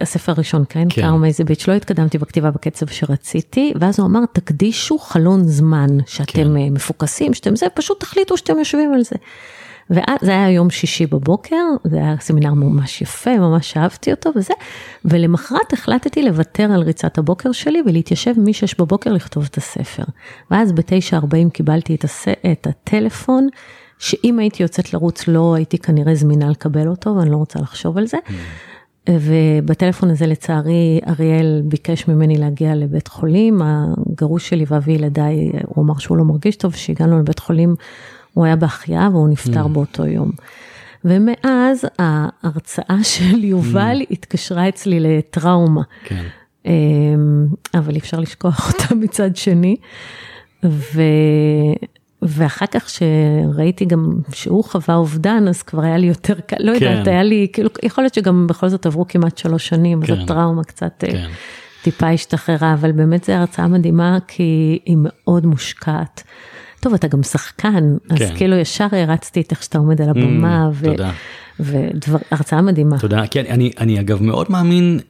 בספר 0.00 0.32
הראשון, 0.32 0.64
כן? 0.68 0.86
כן. 0.90 1.02
Karma 1.02 1.32
is 1.32 1.44
a 1.44 1.47
bitch, 1.47 1.68
לא 1.68 1.72
התקדמתי 1.72 2.18
בכתיבה 2.18 2.50
בקצב 2.50 2.86
שרציתי, 2.86 3.72
ואז 3.80 4.00
הוא 4.00 4.06
אמר, 4.06 4.20
תקדישו 4.32 4.98
חלון 4.98 5.44
זמן, 5.44 5.86
שאתם 6.06 6.32
כן. 6.32 6.56
אה, 6.56 6.70
מפוקסים, 6.70 7.34
שאתם 7.34 7.56
זה, 7.56 7.66
פשוט 7.74 8.00
תחליטו 8.00 8.36
שאתם 8.36 8.58
יושבים 8.58 8.92
על 8.92 9.02
זה. 9.02 9.16
וזה 9.90 10.30
היה 10.30 10.50
יום 10.50 10.70
שישי 10.70 11.06
בבוקר, 11.06 11.56
זה 11.84 11.96
היה 11.96 12.14
סמינר 12.20 12.54
ממש 12.54 13.02
יפה, 13.02 13.38
ממש 13.38 13.76
אהבתי 13.76 14.10
אותו 14.10 14.30
וזה, 14.36 14.54
ולמחרת 15.04 15.72
החלטתי 15.72 16.22
לוותר 16.22 16.72
על 16.72 16.82
ריצת 16.82 17.18
הבוקר 17.18 17.52
שלי 17.52 17.82
ולהתיישב 17.86 18.32
מ-6 18.36 18.74
בבוקר 18.78 19.12
לכתוב 19.12 19.48
את 19.50 19.56
הספר. 19.56 20.02
ואז 20.50 20.72
ב-9.40 20.72 21.50
קיבלתי 21.52 21.94
את, 21.94 22.04
הס... 22.04 22.28
את 22.28 22.66
הטלפון 22.66 23.48
שאם 24.00 24.38
הייתי 24.38 24.62
יוצאת 24.62 24.94
לרוץ 24.94 25.28
לא 25.28 25.54
הייתי 25.54 25.78
כנראה 25.78 26.14
זמינה 26.14 26.50
לקבל 26.50 26.88
אותו 26.88 27.16
ואני 27.16 27.30
לא 27.30 27.36
רוצה 27.36 27.60
לחשוב 27.60 27.98
על 27.98 28.06
זה. 28.06 28.18
ובטלפון 29.08 30.10
הזה 30.10 30.26
לצערי 30.26 31.00
אריאל 31.08 31.62
ביקש 31.64 32.08
ממני 32.08 32.38
להגיע 32.38 32.74
לבית 32.74 33.08
חולים, 33.08 33.60
הגרוש 33.62 34.48
שלי 34.48 34.64
ואבי 34.68 34.92
ילדיי, 34.92 35.50
הוא 35.66 35.84
אמר 35.84 35.98
שהוא 35.98 36.16
לא 36.16 36.24
מרגיש 36.24 36.56
טוב, 36.56 36.72
כשהגענו 36.72 37.18
לבית 37.18 37.38
חולים 37.38 37.74
הוא 38.34 38.44
היה 38.44 38.56
בהחייאה 38.56 39.08
והוא 39.12 39.28
נפטר 39.28 39.64
mm. 39.64 39.68
באותו 39.68 40.06
יום. 40.06 40.30
ומאז 41.04 41.84
ההרצאה 41.98 43.04
של 43.12 43.44
יובל 43.44 44.00
mm. 44.00 44.06
התקשרה 44.10 44.68
אצלי 44.68 45.00
לטראומה. 45.00 45.82
כן. 46.04 46.24
אמ, 46.66 47.46
אבל 47.74 47.94
אי 47.94 47.98
אפשר 47.98 48.20
לשכוח 48.20 48.72
אותה 48.72 48.94
מצד 48.94 49.36
שני. 49.36 49.76
ו... 50.64 51.02
ואחר 52.22 52.66
כך 52.66 52.90
שראיתי 52.90 53.84
גם 53.84 54.12
שהוא 54.32 54.64
חווה 54.64 54.94
אובדן, 54.94 55.48
אז 55.48 55.62
כבר 55.62 55.82
היה 55.82 55.96
לי 55.96 56.06
יותר 56.06 56.34
קל, 56.46 56.56
לא 56.60 56.78
כן. 56.78 56.84
יודעת, 56.84 57.06
היה 57.06 57.22
לי, 57.22 57.46
כאילו, 57.52 57.70
יכול 57.82 58.04
להיות 58.04 58.14
שגם 58.14 58.46
בכל 58.46 58.68
זאת 58.68 58.86
עברו 58.86 59.08
כמעט 59.08 59.38
שלוש 59.38 59.68
שנים, 59.68 60.02
כן. 60.02 60.12
אז 60.12 60.18
הטראומה 60.18 60.64
קצת 60.64 61.04
אה, 61.04 61.12
כן. 61.12 61.28
טיפה 61.82 62.08
השתחררה, 62.08 62.74
אבל 62.74 62.92
באמת 62.92 63.24
זו 63.24 63.32
הרצאה 63.32 63.68
מדהימה, 63.68 64.18
כי 64.28 64.78
היא 64.84 64.96
מאוד 65.00 65.46
מושקעת. 65.46 66.22
טוב, 66.80 66.94
אתה 66.94 67.08
גם 67.08 67.22
שחקן, 67.22 67.96
אז 68.10 68.18
כן. 68.18 68.34
כאילו 68.36 68.56
ישר 68.56 68.86
הרצתי 68.92 69.40
את 69.40 69.50
איך 69.50 69.62
שאתה 69.62 69.78
עומד 69.78 70.02
על 70.02 70.08
הבמה, 70.08 70.66
mm, 70.66 70.74
ו... 70.74 70.84
תודה. 70.84 71.12
והרצאה 71.60 72.62
מדהימה. 72.62 72.98
תודה, 72.98 73.26
כן, 73.26 73.44
אני, 73.48 73.70
אני 73.78 74.00
אגב 74.00 74.22
מאוד 74.22 74.46
מאמין 74.50 75.00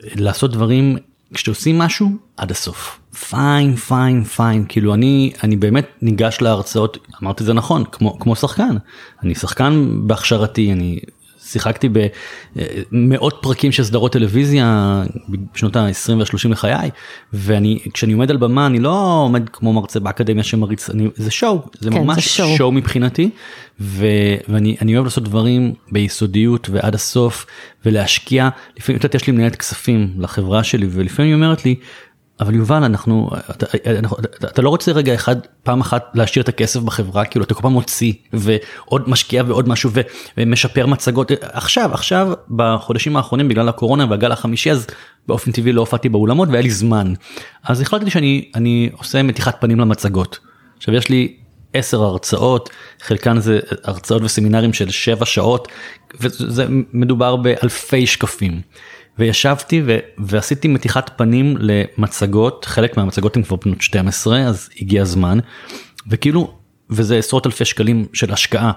לעשות 0.00 0.52
דברים 0.52 0.96
כשעושים 1.34 1.78
משהו 1.78 2.10
עד 2.36 2.50
הסוף 2.50 3.00
פיין 3.28 3.76
פיין 3.76 4.24
פיין 4.24 4.64
כאילו 4.68 4.94
אני 4.94 5.32
אני 5.42 5.56
באמת 5.56 5.86
ניגש 6.02 6.38
להרצאות 6.40 6.98
אמרתי 7.22 7.44
זה 7.44 7.52
נכון 7.52 7.84
כמו 7.92 8.18
כמו 8.18 8.36
שחקן. 8.36 8.76
אני 9.22 9.34
שחקן 9.34 9.88
בהכשרתי 10.06 10.72
אני 10.72 10.98
שיחקתי 11.46 11.88
במאות 12.92 13.38
פרקים 13.42 13.72
של 13.72 13.84
סדרות 13.84 14.12
טלוויזיה 14.12 15.02
בשנות 15.54 15.76
ה-20 15.76 16.12
וה-30 16.18 16.48
לחיי 16.48 16.90
ואני 17.32 17.78
כשאני 17.94 18.12
עומד 18.12 18.30
על 18.30 18.36
במה 18.36 18.66
אני 18.66 18.78
לא 18.78 19.22
עומד 19.24 19.48
כמו 19.48 19.72
מרצה 19.72 20.00
באקדמיה 20.00 20.44
שמריץ 20.44 20.90
אני 20.90 21.08
זה 21.16 21.30
שואו 21.30 21.62
זה 21.80 21.90
כן, 21.90 21.98
ממש 21.98 22.14
זה 22.14 22.22
שואו. 22.22 22.56
שואו 22.56 22.72
מבחינתי 22.72 23.30
ו, 23.80 24.06
ואני 24.48 24.94
אוהב 24.94 25.04
לעשות 25.04 25.24
דברים 25.24 25.74
ביסודיות 25.92 26.70
ועד 26.70 26.94
הסוף 26.94 27.46
ולהשקיע. 27.86 28.48
לפעמים 28.78 29.00
יש 29.14 29.26
לי 29.26 29.32
מנהלת 29.32 29.56
כספים 29.56 30.10
לחברה 30.18 30.64
שלי 30.64 30.86
ולפעמים 30.90 31.28
היא 31.28 31.34
אומרת 31.34 31.64
לי 31.64 31.74
אבל 32.40 32.54
יובל 32.54 32.84
אנחנו 32.84 33.30
אתה, 33.50 33.66
אתה, 33.76 34.46
אתה 34.46 34.62
לא 34.62 34.68
רוצה 34.68 34.92
רגע 34.92 35.14
אחד 35.14 35.36
פעם 35.62 35.80
אחת 35.80 36.10
להשאיר 36.14 36.42
את 36.42 36.48
הכסף 36.48 36.80
בחברה 36.80 37.24
כאילו 37.24 37.44
אתה 37.44 37.54
כל 37.54 37.62
פעם 37.62 37.72
מוציא 37.72 38.12
ועוד 38.32 39.10
משקיע 39.10 39.42
ועוד 39.46 39.68
משהו 39.68 39.90
ומשפר 40.38 40.86
מצגות. 40.86 41.30
עכשיו 41.42 41.94
עכשיו 41.94 42.32
בחודשים 42.50 43.16
האחרונים 43.16 43.48
בגלל 43.48 43.68
הקורונה 43.68 44.06
והגל 44.10 44.32
החמישי 44.32 44.70
אז 44.70 44.86
באופן 45.26 45.52
טבעי 45.52 45.72
לא 45.72 45.80
הופעתי 45.80 46.08
באולמות 46.08 46.48
והיה 46.48 46.62
לי 46.62 46.70
זמן. 46.70 47.14
אז 47.64 47.80
החלטתי 47.80 48.10
שאני 48.10 48.50
אני 48.54 48.90
עושה 48.98 49.22
מתיחת 49.22 49.60
פנים 49.60 49.80
למצגות. 49.80 50.38
עכשיו 50.76 50.94
יש 50.94 51.08
לי 51.08 51.36
עשר 51.74 52.02
הרצאות 52.02 52.70
חלקן 53.00 53.40
זה 53.40 53.60
הרצאות 53.84 54.22
וסמינרים 54.22 54.72
של 54.72 54.90
שבע 54.90 55.26
שעות 55.26 55.68
וזה 56.20 56.66
מדובר 56.92 57.36
באלפי 57.36 58.06
שקפים. 58.06 58.60
וישבתי 59.18 59.82
ו- 59.86 59.98
ועשיתי 60.18 60.68
מתיחת 60.68 61.10
פנים 61.16 61.56
למצגות, 61.58 62.64
חלק 62.64 62.96
מהמצגות 62.96 63.36
הן 63.36 63.42
כבר 63.42 63.56
בנות 63.64 63.80
12 63.80 64.40
אז 64.40 64.68
הגיע 64.80 65.02
הזמן, 65.02 65.38
וכאילו, 66.10 66.54
וזה 66.90 67.18
עשרות 67.18 67.46
אלפי 67.46 67.64
שקלים 67.64 68.06
של 68.12 68.32
השקעה. 68.32 68.72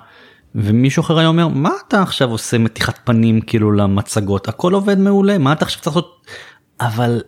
ומישהו 0.56 1.02
אחר 1.02 1.20
היה 1.20 1.28
אומר 1.28 1.48
מה 1.48 1.72
אתה 1.88 2.02
עכשיו 2.02 2.30
עושה 2.32 2.58
מתיחת 2.58 3.00
פנים 3.04 3.42
כאילו 3.42 3.72
למצגות? 3.72 4.48
הכל 4.48 4.74
עובד 4.74 5.00
מעולה 5.00 5.38
מה 5.38 5.54
אתה 5.54 5.66
עכשיו 5.66 5.82
צריך 5.82 5.96
לעשות? 5.96 6.26
אבל 6.82 7.22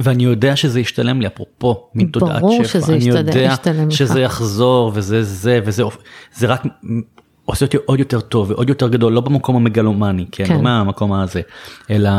ואני 0.00 0.24
יודע 0.24 0.56
שזה 0.56 0.80
ישתלם 0.80 1.20
לי 1.20 1.26
אפרופו 1.26 1.88
מתודעת 1.94 2.42
שפע. 2.64 2.92
אני 2.92 3.04
יודע 3.04 3.54
שזה 3.90 4.20
יחזור 4.20 4.92
וזה 4.94 5.22
זה 5.22 5.60
וזה 5.64 5.82
זה 6.34 6.46
רק 6.46 6.62
עושה 7.44 7.64
אותי 7.64 7.76
עוד 7.84 7.98
יותר 7.98 8.20
טוב 8.20 8.50
ועוד 8.50 8.68
יותר 8.68 8.88
גדול 8.88 9.12
לא 9.12 9.20
במקום 9.20 9.56
המגלומני 9.56 10.26
כן, 10.32 10.46
כן. 10.46 10.54
לא 10.54 10.62
מהמקום 10.62 11.12
הזה 11.12 11.40
אלא 11.90 12.10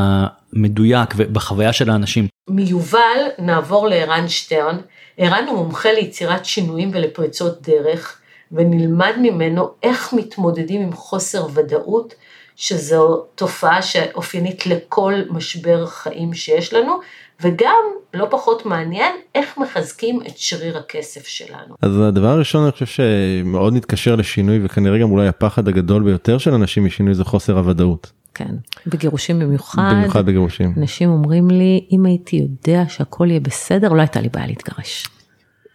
מדויק 0.53 1.09
ובחוויה 1.17 1.73
של 1.73 1.89
האנשים. 1.89 2.27
מיובל 2.49 3.17
נעבור 3.39 3.88
לערן 3.88 4.27
שטרן. 4.27 4.77
ערן 5.17 5.45
הוא 5.47 5.57
מומחה 5.57 5.91
ליצירת 5.91 6.45
שינויים 6.45 6.91
ולפריצות 6.93 7.61
דרך 7.61 8.19
ונלמד 8.51 9.13
ממנו 9.21 9.69
איך 9.83 10.13
מתמודדים 10.13 10.81
עם 10.81 10.93
חוסר 10.93 11.47
ודאות 11.53 12.13
שזו 12.55 13.23
תופעה 13.35 13.81
שאופיינית 13.81 14.65
לכל 14.65 15.13
משבר 15.29 15.85
חיים 15.85 16.33
שיש 16.33 16.73
לנו 16.73 16.99
וגם, 17.41 17.83
לא 18.13 18.27
פחות 18.31 18.65
מעניין, 18.65 19.15
איך 19.35 19.57
מחזקים 19.57 20.19
את 20.27 20.37
שריר 20.37 20.77
הכסף 20.77 21.27
שלנו. 21.27 21.75
אז 21.81 21.99
הדבר 21.99 22.27
הראשון 22.27 22.63
אני 22.63 22.71
חושב 22.71 22.85
שמאוד 22.85 23.73
מתקשר 23.73 24.15
לשינוי 24.15 24.59
וכנראה 24.63 24.97
גם 24.97 25.11
אולי 25.11 25.27
הפחד 25.27 25.67
הגדול 25.67 26.03
ביותר 26.03 26.37
של 26.37 26.53
אנשים 26.53 26.85
משינוי 26.85 27.13
זה 27.13 27.23
חוסר 27.23 27.57
הוודאות. 27.57 28.11
כן, 28.33 28.55
בגירושים 28.87 29.39
במיוחד. 29.39 29.91
במיוחד 29.91 30.25
בגירושים. 30.25 30.73
אנשים 30.77 31.09
אומרים 31.09 31.49
לי, 31.49 31.87
אם 31.91 32.05
הייתי 32.05 32.35
יודע 32.35 32.83
שהכל 32.87 33.27
יהיה 33.29 33.39
בסדר, 33.39 33.93
לא 33.93 34.01
הייתה 34.01 34.21
לי 34.21 34.29
בעיה 34.29 34.47
להתגרש. 34.47 35.07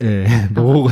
אה, 0.03 0.47
ברור, 0.51 0.91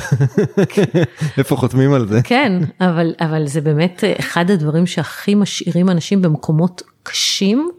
איפה 1.39 1.57
חותמים 1.57 1.93
על 1.93 2.09
זה? 2.09 2.21
כן, 2.23 2.53
אבל, 2.81 3.15
אבל 3.21 3.47
זה 3.47 3.61
באמת 3.61 4.05
אחד 4.21 4.51
הדברים 4.51 4.87
שהכי 4.87 5.35
משאירים 5.35 5.91
אנשים 5.91 6.23
במקומות 6.23 6.83
קשים, 7.03 7.71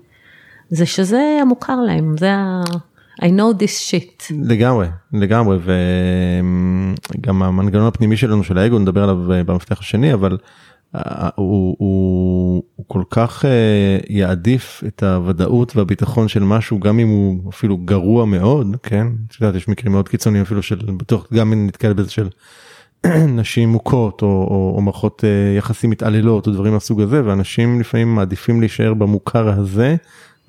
זה 0.70 0.86
שזה 0.86 1.38
המוכר 1.42 1.76
להם, 1.76 2.16
זה 2.18 2.34
ה... 2.34 2.62
I 3.22 3.26
know 3.26 3.62
this 3.62 3.92
shit. 3.92 4.34
לגמרי, 4.44 4.88
לגמרי, 5.14 5.58
וגם 7.18 7.44
המנגנון 7.44 7.88
הפנימי 7.88 8.18
שלנו 8.18 8.44
של 8.44 8.58
האגו 8.58 8.80
נדבר 8.80 9.04
עליו 9.04 9.32
אה, 9.32 9.44
במפתח 9.44 9.80
השני, 9.80 10.14
אבל 10.14 10.38
אה, 10.96 11.30
הוא, 11.36 11.76
הוא, 11.80 12.64
הוא 12.76 12.86
כל 12.88 13.04
כך 13.10 13.46
אה, 13.46 13.98
יעדיף 14.10 14.84
את 14.88 15.04
הוודאות 15.04 15.76
והביטחון 15.76 16.28
של 16.28 16.44
משהו, 16.44 16.80
גם 16.80 17.00
אם 17.00 17.08
הוא 17.08 17.50
אפילו 17.50 17.78
גרוע 17.78 18.26
מאוד, 18.26 18.76
כן? 18.84 19.08
את 19.28 19.42
יודעת, 19.42 19.56
יש 19.56 19.68
מקרים 19.68 19.92
מאוד 19.92 20.10
קיצוניים 20.10 20.44
אפילו 20.44 20.62
של, 20.62 20.80
בטוח, 20.98 21.28
גם 21.34 21.54
אם 21.54 21.68
נתקל 21.68 21.94
בזה 21.94 22.12
של 22.12 22.30
נשים 23.40 23.70
מוכות 23.70 24.22
או, 24.22 24.28
או, 24.28 24.74
או 24.76 24.82
מערכות 24.82 25.24
יחסים 25.58 25.90
מתעללות 25.90 26.48
או 26.48 26.52
דברים 26.52 26.74
מהסוג 26.74 27.02
הזה, 27.02 27.26
ואנשים 27.26 27.80
לפעמים 27.80 28.16
מעדיפים 28.16 28.60
להישאר 28.60 28.94
במוכר 28.94 29.50
הזה. 29.50 29.96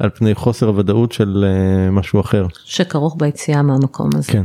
על 0.00 0.10
פני 0.10 0.34
חוסר 0.34 0.66
הוודאות 0.66 1.12
של 1.12 1.44
uh, 1.44 1.90
משהו 1.90 2.20
אחר. 2.20 2.46
שכרוך 2.64 3.16
ביציאה 3.18 3.62
מהמקום 3.62 4.10
הזה. 4.14 4.32
כן. 4.32 4.44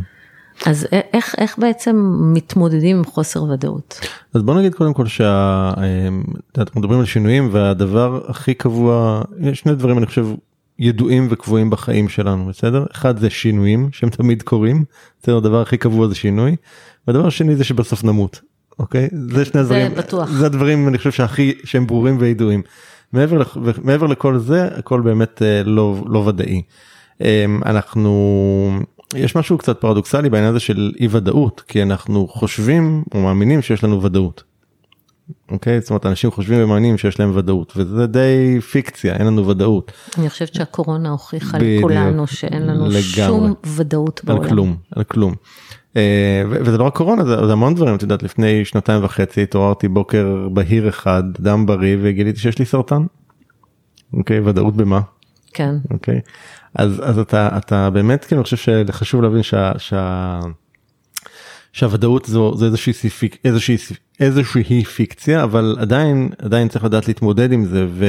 אז 0.66 0.88
איך, 1.14 1.36
איך 1.38 1.60
בעצם 1.60 1.96
מתמודדים 2.34 2.98
עם 2.98 3.06
חוסר 3.06 3.44
ודאות? 3.44 4.00
אז 4.34 4.42
בוא 4.42 4.56
נגיד 4.56 4.76
קודם 4.76 4.94
כל 4.94 5.08
שאנחנו 5.08 6.80
מדברים 6.82 7.00
על 7.00 7.06
שינויים 7.06 7.50
והדבר 7.52 8.22
הכי 8.28 8.54
קבוע, 8.54 9.22
יש 9.40 9.60
שני 9.60 9.76
דברים 9.76 9.98
אני 9.98 10.06
חושב 10.06 10.28
ידועים 10.80 11.28
וקבועים 11.30 11.70
בחיים 11.70 12.10
שלנו 12.10 12.46
בסדר? 12.46 12.86
אחד 12.92 13.20
זה 13.20 13.30
שינויים 13.30 13.90
שהם 13.92 14.10
תמיד 14.10 14.44
קורים, 14.44 14.84
בסדר? 15.22 15.38
הדבר 15.38 15.62
הכי 15.62 15.78
קבוע 15.78 16.08
זה 16.08 16.16
שינוי, 16.16 16.56
והדבר 17.08 17.28
השני 17.28 17.56
זה 17.56 17.64
שבסוף 17.64 18.04
נמות, 18.04 18.42
אוקיי? 18.80 19.10
זה 19.32 19.46
שני 19.46 19.64
זה 19.64 19.76
הדברים, 19.76 19.96
בטוח. 19.96 20.30
זה 20.30 20.46
הדברים 20.46 20.88
אני 20.88 20.98
חושב 20.98 21.12
שהכי 21.12 21.54
שהם 21.64 21.88
ברורים 21.88 22.18
וידועים. 22.20 22.62
מעבר, 23.14 23.38
לכ- 23.38 23.58
מעבר 23.84 24.08
לכל 24.08 24.38
זה 24.38 24.68
הכל 24.78 25.02
באמת 25.02 25.42
אה, 25.42 25.64
לא, 25.64 26.04
לא 26.08 26.20
ודאי. 26.20 26.62
אה, 27.22 27.46
אנחנו 27.66 28.80
יש 29.16 29.36
משהו 29.36 29.58
קצת 29.58 29.82
פרדוקסלי 29.82 30.30
בעניין 30.30 30.50
הזה 30.50 30.60
של 30.60 30.92
אי 31.00 31.08
ודאות 31.12 31.62
כי 31.68 31.82
אנחנו 31.82 32.28
חושבים 32.28 33.04
או 33.14 33.22
מאמינים 33.22 33.62
שיש 33.62 33.84
לנו 33.84 34.04
ודאות. 34.04 34.44
אוקיי 35.52 35.82
זאת 35.82 35.90
אומרת 35.90 36.06
אנשים 36.06 36.32
חושבים 36.32 36.64
ומאמינים 36.64 36.98
שיש 36.98 37.20
להם 37.20 37.32
ודאות 37.36 37.74
וזה 37.76 38.08
די 38.08 38.62
פיקציה 38.72 39.14
אין 39.16 39.28
לנו 39.28 39.48
ודאות 39.48 39.92
אני 40.18 40.30
חושבת 40.30 40.54
שהקורונה 40.54 41.10
הוכיחה. 41.10 41.58
לכולנו 41.62 42.28
שאין 42.28 42.62
לנו 42.68 42.86
לגמרי. 42.86 43.02
שום 43.28 43.54
ודאות 43.76 44.22
על 44.28 44.36
בעולם. 44.36 44.50
כלום 44.50 44.76
על 44.96 45.04
כלום. 45.04 45.34
אה, 45.96 46.44
וזה 46.48 46.78
לא 46.78 46.84
רק 46.84 46.96
קורונה 46.96 47.26
זה, 47.26 47.46
זה 47.46 47.52
המון 47.52 47.76
דברים 47.76 47.96
את 47.96 48.02
יודעת 48.02 48.24
לפני 48.24 48.66
שנתיים 48.66 49.04
וחצי 49.04 49.44
התעוררתי 49.44 49.88
בוקר 49.88 50.48
בהיר 50.54 50.90
אחד 50.90 51.24
דם 51.40 51.66
בריא 51.66 51.98
וגיליתי 52.02 52.40
שיש 52.40 52.60
לי 52.60 52.66
סרטן. 52.66 53.04
אוקיי 54.14 54.40
ודאות 54.40 54.76
במה 54.76 55.02
כן. 55.54 55.76
אוקיי 55.92 56.22
אז 56.76 57.02
אז 57.04 57.20
אתה 57.20 57.58
אתה 57.58 57.90
באמת 57.90 58.26
כאילו 58.26 58.40
אני 58.40 58.44
חושב 58.44 58.58
שחשוב 58.88 59.22
להבין 59.22 59.44
שה, 59.44 59.72
שה, 59.78 60.40
שהוודאות 61.74 62.26
זו 62.26 62.58
זה 62.58 62.66
איזושהי 62.66 62.94
סיפיק, 62.94 63.38
איזושהי 63.46 63.78
איזושהי 64.20 64.84
פיקציה 64.84 65.44
אבל 65.44 65.76
עדיין 65.80 66.30
עדיין 66.38 66.68
צריך 66.68 66.86
לדעת 66.86 67.08
להתמודד 67.08 67.52
עם 67.52 67.66
זה. 67.66 67.88
ו... 67.90 68.06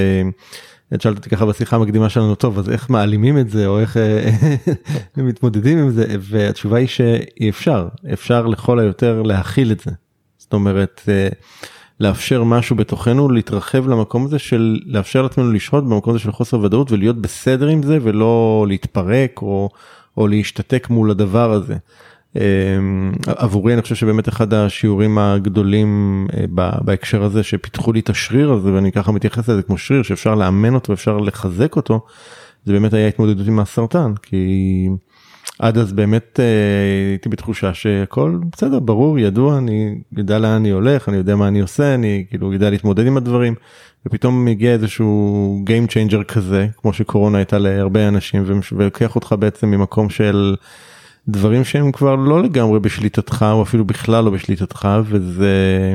את 0.94 1.00
שאלת 1.00 1.16
אותי 1.16 1.30
ככה 1.30 1.46
בשיחה 1.46 1.76
המקדימה 1.76 2.08
שלנו 2.08 2.34
טוב 2.34 2.58
אז 2.58 2.70
איך 2.70 2.90
מעלימים 2.90 3.38
את 3.38 3.50
זה 3.50 3.66
או 3.66 3.80
איך 3.80 3.96
אה, 3.96 4.30
מתמודדים 5.16 5.78
עם 5.78 5.90
זה 5.90 6.06
והתשובה 6.20 6.78
היא 6.78 6.86
שאי 6.86 7.48
אפשר 7.48 7.88
אפשר 8.12 8.46
לכל 8.46 8.78
היותר 8.78 9.22
להכיל 9.22 9.72
את 9.72 9.80
זה. 9.80 9.90
זאת 10.38 10.52
אומרת 10.52 11.00
אה, 11.08 11.28
לאפשר 12.00 12.44
משהו 12.44 12.76
בתוכנו 12.76 13.28
להתרחב 13.28 13.88
למקום 13.88 14.24
הזה 14.24 14.38
של 14.38 14.78
לאפשר 14.86 15.22
לעצמנו 15.22 15.52
לשהות 15.52 15.84
במקום 15.84 16.14
הזה 16.14 16.22
של 16.22 16.32
חוסר 16.32 16.60
ודאות 16.60 16.92
ולהיות 16.92 17.20
בסדר 17.20 17.66
עם 17.66 17.82
זה 17.82 17.98
ולא 18.02 18.64
להתפרק 18.68 19.42
או, 19.42 19.68
או 20.16 20.28
להשתתק 20.28 20.86
מול 20.90 21.10
הדבר 21.10 21.52
הזה. 21.52 21.76
אמ, 22.36 23.12
עבורי 23.26 23.74
אני 23.74 23.82
חושב 23.82 23.94
שבאמת 23.94 24.28
אחד 24.28 24.54
השיעורים 24.54 25.18
הגדולים 25.18 26.26
אה, 26.34 26.44
בהקשר 26.80 27.22
הזה 27.22 27.42
שפיתחו 27.42 27.92
לי 27.92 28.00
את 28.00 28.10
השריר 28.10 28.52
הזה 28.52 28.72
ואני 28.72 28.92
ככה 28.92 29.12
מתייחס 29.12 29.48
לזה 29.48 29.62
כמו 29.62 29.78
שריר 29.78 30.02
שאפשר 30.02 30.34
לאמן 30.34 30.74
אותו 30.74 30.92
אפשר 30.92 31.16
לחזק 31.18 31.76
אותו 31.76 32.00
זה 32.64 32.72
באמת 32.72 32.94
היה 32.94 33.08
התמודדות 33.08 33.46
עם 33.46 33.58
הסרטן 33.58 34.12
כי 34.22 34.88
עד 35.58 35.78
אז 35.78 35.92
באמת 35.92 36.40
אה, 36.40 36.44
הייתי 37.10 37.28
בתחושה 37.28 37.74
שהכל 37.74 38.38
בסדר 38.52 38.78
ברור 38.78 39.18
ידוע 39.18 39.58
אני 39.58 39.98
יודע 40.16 40.38
לאן 40.38 40.50
אני 40.50 40.70
הולך 40.70 41.08
אני 41.08 41.16
יודע 41.16 41.36
מה 41.36 41.48
אני 41.48 41.60
עושה 41.60 41.94
אני 41.94 42.24
כאילו 42.30 42.52
יודע 42.52 42.70
להתמודד 42.70 43.06
עם 43.06 43.16
הדברים 43.16 43.54
ופתאום 44.06 44.44
מגיע 44.44 44.72
איזשהו 44.72 45.64
game 45.66 45.90
changer 45.90 46.24
כזה 46.24 46.66
כמו 46.76 46.92
שקורונה 46.92 47.38
הייתה 47.38 47.58
להרבה 47.58 48.08
אנשים 48.08 48.44
ולוקח 48.72 49.14
אותך 49.14 49.34
בעצם 49.38 49.70
ממקום 49.70 50.10
של 50.10 50.56
דברים 51.28 51.64
שהם 51.64 51.92
כבר 51.92 52.14
לא 52.16 52.42
לגמרי 52.42 52.80
בשליטתך 52.80 53.46
או 53.52 53.62
אפילו 53.62 53.84
בכלל 53.84 54.24
לא 54.24 54.30
בשליטתך 54.30 54.88
וזה 55.04 55.94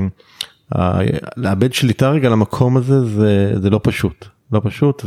אה, 0.75 0.99
לאבד 1.37 1.73
שליטה 1.73 2.09
רגע 2.09 2.29
למקום 2.29 2.77
הזה 2.77 3.05
זה 3.05 3.53
זה 3.61 3.69
לא 3.69 3.79
פשוט 3.83 4.25
לא 4.51 4.61
פשוט 4.63 5.05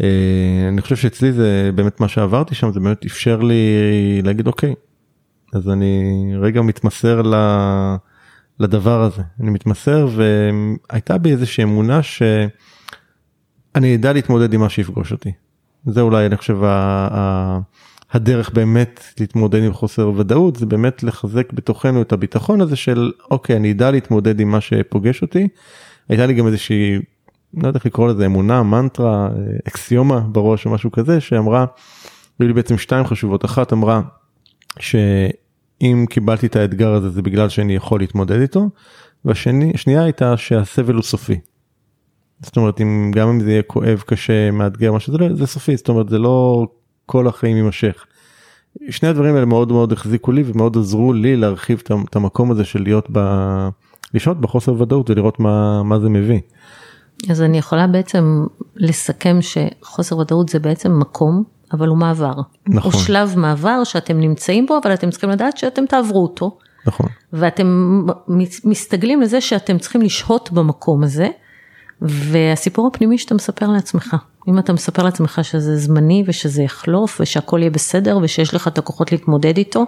ואני 0.00 0.80
חושב 0.82 0.96
שאצלי 0.96 1.32
זה 1.32 1.70
באמת 1.74 2.00
מה 2.00 2.08
שעברתי 2.08 2.54
שם 2.54 2.72
זה 2.72 2.80
באמת 2.80 3.04
אפשר 3.04 3.40
לי 3.40 3.62
להגיד 4.22 4.46
אוקיי 4.46 4.74
אז 5.52 5.68
אני 5.68 6.12
רגע 6.40 6.62
מתמסר 6.62 7.22
ל... 7.22 7.34
לדבר 8.60 9.02
הזה 9.02 9.22
אני 9.40 9.50
מתמסר 9.50 10.08
והייתה 10.90 11.18
בי 11.18 11.32
איזושהי 11.32 11.64
אמונה 11.64 12.02
שאני 12.02 13.94
אדע 13.94 14.12
להתמודד 14.12 14.52
עם 14.54 14.60
מה 14.60 14.68
שיפגוש 14.68 15.12
אותי. 15.12 15.32
זה 15.86 16.00
אולי 16.00 16.26
אני 16.26 16.36
חושב 16.36 16.64
ה- 16.64 17.58
הדרך 18.14 18.50
באמת 18.50 19.04
להתמודד 19.20 19.64
עם 19.64 19.72
חוסר 19.72 20.12
ודאות 20.16 20.56
זה 20.56 20.66
באמת 20.66 21.02
לחזק 21.02 21.52
בתוכנו 21.52 22.02
את 22.02 22.12
הביטחון 22.12 22.60
הזה 22.60 22.76
של 22.76 23.12
אוקיי 23.30 23.56
אני 23.56 23.72
אדע 23.72 23.90
להתמודד 23.90 24.40
עם 24.40 24.48
מה 24.48 24.60
שפוגש 24.60 25.22
אותי. 25.22 25.48
הייתה 26.08 26.26
לי 26.26 26.34
גם 26.34 26.46
איזושהי 26.46 26.98
לא 27.54 27.66
יודע 27.66 27.78
איך 27.78 27.86
לקרוא 27.86 28.08
לזה 28.08 28.26
אמונה 28.26 28.62
מנטרה 28.62 29.28
אקסיומה 29.68 30.20
בראש 30.20 30.66
או 30.66 30.70
משהו 30.70 30.92
כזה 30.92 31.20
שאמרה. 31.20 31.66
היו 32.38 32.48
לי 32.48 32.54
בעצם 32.54 32.78
שתיים 32.78 33.06
חשובות 33.06 33.44
אחת 33.44 33.72
אמרה 33.72 34.00
שאם 34.78 36.06
קיבלתי 36.10 36.46
את 36.46 36.56
האתגר 36.56 36.92
הזה 36.92 37.10
זה 37.10 37.22
בגלל 37.22 37.48
שאני 37.48 37.74
יכול 37.74 38.00
להתמודד 38.00 38.40
איתו. 38.40 38.68
והשנייה 39.24 40.04
הייתה 40.04 40.36
שהסבל 40.36 40.94
הוא 40.94 41.02
סופי. 41.02 41.38
זאת 42.40 42.56
אומרת 42.56 42.80
אם 42.80 43.10
גם 43.14 43.28
אם 43.28 43.40
זה 43.40 43.50
יהיה 43.50 43.62
כואב 43.62 44.02
קשה 44.06 44.50
מאתגר 44.50 44.92
מה 44.92 45.00
שזה 45.00 45.18
לא 45.18 45.34
זה 45.34 45.46
סופי 45.46 45.76
זאת 45.76 45.88
אומרת 45.88 46.08
זה 46.08 46.18
לא 46.18 46.66
כל 47.06 47.28
החיים 47.28 47.56
יימשך. 47.56 48.04
שני 48.90 49.08
הדברים 49.08 49.34
האלה 49.34 49.46
מאוד 49.46 49.72
מאוד 49.72 49.92
החזיקו 49.92 50.32
לי 50.32 50.42
ומאוד 50.46 50.76
עזרו 50.76 51.12
לי 51.12 51.36
להרחיב 51.36 51.82
את 52.10 52.16
המקום 52.16 52.50
הזה 52.50 52.64
של 52.64 52.82
להיות 52.82 53.08
ב... 53.12 53.18
לשהות 54.14 54.40
בחוסר 54.40 54.82
ודאות 54.82 55.10
ולראות 55.10 55.40
מה 55.40 55.82
מה 55.82 56.00
זה 56.00 56.08
מביא. 56.08 56.40
אז 57.30 57.42
אני 57.42 57.58
יכולה 57.58 57.86
בעצם 57.86 58.46
לסכם 58.76 59.38
שחוסר 59.40 60.18
ודאות 60.18 60.48
זה 60.48 60.58
בעצם 60.58 60.98
מקום, 60.98 61.44
אבל 61.72 61.88
הוא 61.88 61.98
מעבר. 61.98 62.34
נכון. 62.68 62.92
הוא 62.92 63.00
שלב 63.00 63.34
מעבר 63.36 63.84
שאתם 63.84 64.20
נמצאים 64.20 64.66
בו, 64.66 64.78
אבל 64.82 64.94
אתם 64.94 65.10
צריכים 65.10 65.30
לדעת 65.30 65.56
שאתם 65.56 65.86
תעברו 65.86 66.22
אותו. 66.22 66.58
נכון. 66.86 67.06
ואתם 67.32 67.66
מסתגלים 68.64 69.20
לזה 69.20 69.40
שאתם 69.40 69.78
צריכים 69.78 70.02
לשהות 70.02 70.52
במקום 70.52 71.04
הזה, 71.04 71.28
והסיפור 72.02 72.86
הפנימי 72.86 73.18
שאתה 73.18 73.34
מספר 73.34 73.66
לעצמך. 73.66 74.16
אם 74.48 74.58
אתה 74.58 74.72
מספר 74.72 75.02
לעצמך 75.02 75.40
שזה 75.42 75.76
זמני 75.76 76.24
ושזה 76.26 76.62
יחלוף 76.62 77.20
ושהכל 77.20 77.58
יהיה 77.60 77.70
בסדר 77.70 78.18
ושיש 78.22 78.54
לך 78.54 78.68
את 78.68 78.78
הכוחות 78.78 79.12
להתמודד 79.12 79.56
איתו, 79.56 79.84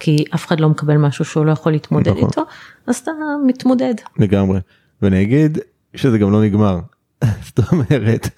כי 0.00 0.24
אף 0.34 0.46
אחד 0.46 0.60
לא 0.60 0.68
מקבל 0.68 0.96
משהו 0.96 1.24
שהוא 1.24 1.46
לא 1.46 1.52
יכול 1.52 1.72
להתמודד 1.72 2.12
נכון. 2.12 2.28
איתו, 2.28 2.42
אז 2.86 2.96
אתה 2.96 3.10
מתמודד. 3.46 3.94
לגמרי. 4.18 4.60
ואני 5.02 5.22
אגיד 5.22 5.58
שזה 5.94 6.18
גם 6.18 6.32
לא 6.32 6.42
נגמר. 6.42 6.80
זאת 7.46 7.60
אומרת 7.72 8.28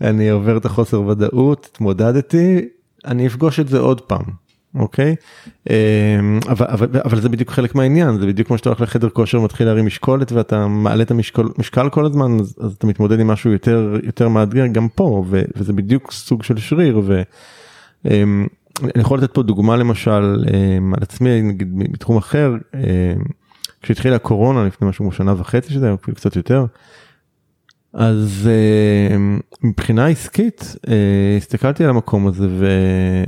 אני 0.00 0.28
עובר 0.30 0.56
את 0.56 0.64
החוסר 0.64 1.00
ודאות 1.00 1.68
התמודדתי 1.72 2.68
אני 3.04 3.26
אפגוש 3.26 3.60
את 3.60 3.68
זה 3.68 3.78
עוד 3.78 4.00
פעם 4.00 4.22
אוקיי 4.78 5.14
אמ, 5.70 5.74
אבל, 6.48 6.66
אבל, 6.68 6.88
אבל 7.04 7.20
זה 7.20 7.28
בדיוק 7.28 7.50
חלק 7.50 7.74
מהעניין 7.74 8.18
זה 8.18 8.26
בדיוק 8.26 8.48
כמו 8.48 8.58
שאתה 8.58 8.68
הולך 8.68 8.80
לחדר 8.80 9.08
כושר 9.08 9.40
מתחיל 9.40 9.66
להרים 9.66 9.86
משקולת 9.86 10.32
ואתה 10.32 10.66
מעלה 10.66 11.02
את 11.02 11.10
המשקל 11.10 11.42
משקל 11.58 11.88
כל 11.88 12.06
הזמן 12.06 12.40
אז, 12.40 12.56
אז 12.60 12.72
אתה 12.72 12.86
מתמודד 12.86 13.20
עם 13.20 13.26
משהו 13.26 13.52
יותר 13.52 13.96
יותר 14.02 14.28
מאתגר 14.28 14.66
גם 14.66 14.88
פה 14.88 15.24
ו, 15.28 15.42
וזה 15.56 15.72
בדיוק 15.72 16.12
סוג 16.12 16.42
של 16.42 16.58
שריר. 16.58 17.00
ו, 17.04 17.22
אמ, 18.10 18.46
אני 18.82 19.02
יכול 19.02 19.18
לתת 19.18 19.34
פה 19.34 19.42
דוגמה 19.42 19.76
למשל 19.76 20.44
אמ, 20.50 20.94
על 20.94 21.02
עצמי 21.02 21.42
נגיד 21.42 21.68
מתחום 21.72 22.16
אחר 22.16 22.54
כשהתחילה 23.82 24.16
הקורונה 24.16 24.64
לפני 24.64 24.88
משהו 24.88 25.04
כמו 25.04 25.12
שנה 25.12 25.34
וחצי 25.38 25.72
שזה 25.72 25.86
היה 25.86 25.96
קצת 26.14 26.36
יותר. 26.36 26.66
אז 27.92 28.48
אה, 28.50 29.16
מבחינה 29.62 30.06
עסקית 30.06 30.76
אה, 30.88 31.36
הסתכלתי 31.36 31.84
על 31.84 31.90
המקום 31.90 32.26
הזה 32.26 32.46
וזה 32.50 33.24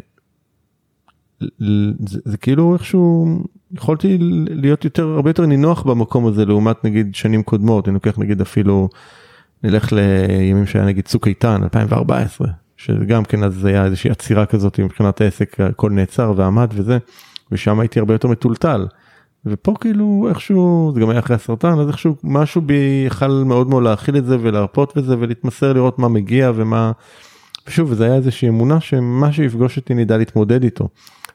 זה 2.25 2.37
כאילו 2.37 2.75
איכשהו 2.75 3.39
יכולתי 3.73 4.19
להיות 4.51 4.85
יותר 4.85 5.07
הרבה 5.07 5.31
יותר 5.31 5.47
נינוח 5.47 5.83
במקום 5.83 6.27
הזה 6.27 6.45
לעומת 6.45 6.85
נגיד 6.85 7.15
שנים 7.15 7.43
קודמות 7.43 7.89
אני 7.89 7.95
לוקח 7.95 8.19
נגיד 8.19 8.41
אפילו 8.41 8.89
נלך 9.65 9.93
לימים 9.93 10.67
שהיה 10.67 10.85
נגיד 10.85 11.05
צוק 11.05 11.29
איתן 11.29 11.63
2014 11.63 12.49
שגם 12.77 13.25
כן 13.25 13.43
אז 13.43 13.65
היה 13.65 13.85
איזושהי 13.85 14.11
עצירה 14.11 14.47
כזאת 14.47 14.81
מבחינת 14.81 15.21
העסק 15.21 15.61
הכל 15.61 15.91
נעצר 15.91 16.33
ועמד 16.37 16.69
וזה 16.75 16.99
ושם 17.53 17.81
הייתי 17.81 17.99
הרבה 17.99 18.15
יותר 18.15 18.29
מטולטל. 18.29 18.87
ופה 19.47 19.75
כאילו 19.81 20.27
איכשהו 20.29 20.93
זה 20.95 21.01
גם 21.01 21.11
היה 21.11 21.19
אחרי 21.19 21.37
הסרטן 21.37 21.79
אז 21.79 21.89
איכשהו 21.89 22.17
משהו 22.25 22.61
בי 22.61 23.05
יכל 23.07 23.29
מאוד 23.29 23.69
מאוד 23.69 23.83
להכיל 23.83 24.17
את 24.17 24.25
זה 24.25 24.37
ולהרפות 24.41 24.97
בזה 24.97 25.17
ולהתמסר 25.19 25.73
לראות 25.73 25.99
מה 25.99 26.09
מגיע 26.09 26.53
ומה. 26.55 26.93
ושוב 27.67 27.95
זה 27.95 28.05
היה 28.05 28.15
איזושהי 28.15 28.49
אמונה 28.49 28.81
שמה 28.81 29.33
שיפגוש 29.33 29.77
אותי 29.77 29.95
נדע 29.95 30.17
להתמודד 30.17 30.65
איתו. 30.65 30.89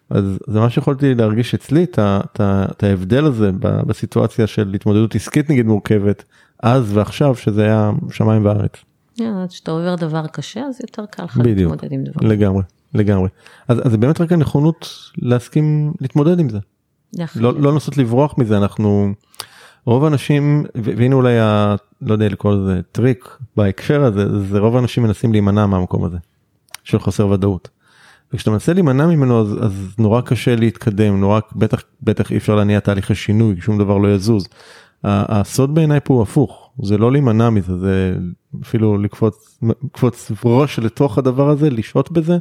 אז 0.10 0.40
זה 0.48 0.60
מה 0.60 0.70
שיכולתי 0.70 1.16
להרגיש 1.16 1.54
אצלי 1.54 1.84
את, 1.84 2.84
ההבדל 2.84 3.26
הזה 3.26 3.52
בסיטואציה 3.60 4.48
של 4.48 4.74
התמודדות 4.74 5.16
עסקית 5.16 5.50
נגיד 5.50 5.66
מורכבת 5.66 6.24
אז 6.64 6.98
ועכשיו 6.98 7.36
שזה 7.36 7.64
היה 7.64 7.92
שמיים 8.12 8.46
וארץ. 8.46 8.72
עד 9.20 9.52
שאתה 9.52 9.72
עובר 9.72 9.96
דבר 9.96 10.28
קשה 10.28 10.62
אז 10.62 10.80
יותר 10.82 11.06
קל 11.06 11.24
לך 11.24 11.40
להתמודד 11.44 11.92
עם 11.92 12.04
דבר. 12.04 12.28
לגמרי 12.28 12.64
לגמרי. 12.96 13.30
אז, 13.68 13.86
אז 13.86 13.92
זה 13.92 13.98
באמת 13.98 14.22
רק 14.22 14.32
הנכונות 14.32 14.90
להסכים 15.18 15.94
להתמודד 16.02 16.40
עם 16.40 16.50
זה. 16.50 16.60
לא, 17.36 17.60
לא 17.60 17.74
לנסות 17.74 17.98
לברוח 17.98 18.38
מזה, 18.38 18.58
אנחנו, 18.58 19.14
רוב 19.86 20.04
האנשים, 20.04 20.66
והנה 20.76 21.16
אולי, 21.16 21.40
ה, 21.40 21.76
לא 22.02 22.14
יודע 22.14 22.30
לקרוא 22.30 22.54
לזה 22.54 22.82
טריק 22.92 23.38
בהקשר 23.58 24.04
הזה, 24.04 24.44
זה 24.44 24.60
רוב 24.60 24.76
האנשים 24.76 25.04
מנסים 25.04 25.32
להימנע 25.32 25.66
מהמקום 25.66 26.04
הזה, 26.04 26.18
של 26.84 27.00
חוסר 27.00 27.28
ודאות. 27.28 27.70
וכשאתה 28.36 28.52
מנסה 28.52 28.74
להימנע 28.74 29.08
ממנו 29.08 29.42
אז, 29.42 29.58
אז 29.62 29.96
נורא 30.00 30.22
קשה 30.22 30.56
להתקדם, 30.56 31.20
נורא, 31.20 31.40
בטח, 31.56 31.84
בטח 32.02 32.32
אי 32.32 32.38
אפשר 32.38 32.56
להניע 32.56 32.80
תהליכי 32.80 33.16
שינוי, 33.16 33.56
שום 33.62 33.78
דבר 33.78 33.98
לא 33.98 34.08
יזוז. 34.08 34.48
הסוד 35.04 35.76
בעיניי 35.76 36.00
פה 36.04 36.14
הוא 36.14 36.22
הפוך, 36.22 36.70
זה 36.84 36.98
לא 36.98 37.12
להימנע 37.12 37.50
מזה, 37.50 37.78
זה 37.78 38.16
אפילו 38.64 38.98
לקפוץ, 38.98 39.60
לקפוץ 39.64 40.32
ראש 40.46 40.80
לתוך 40.80 41.18
הדבר 41.18 41.50
הזה, 41.50 41.70
לשהות 41.70 42.12
בזה, 42.12 42.38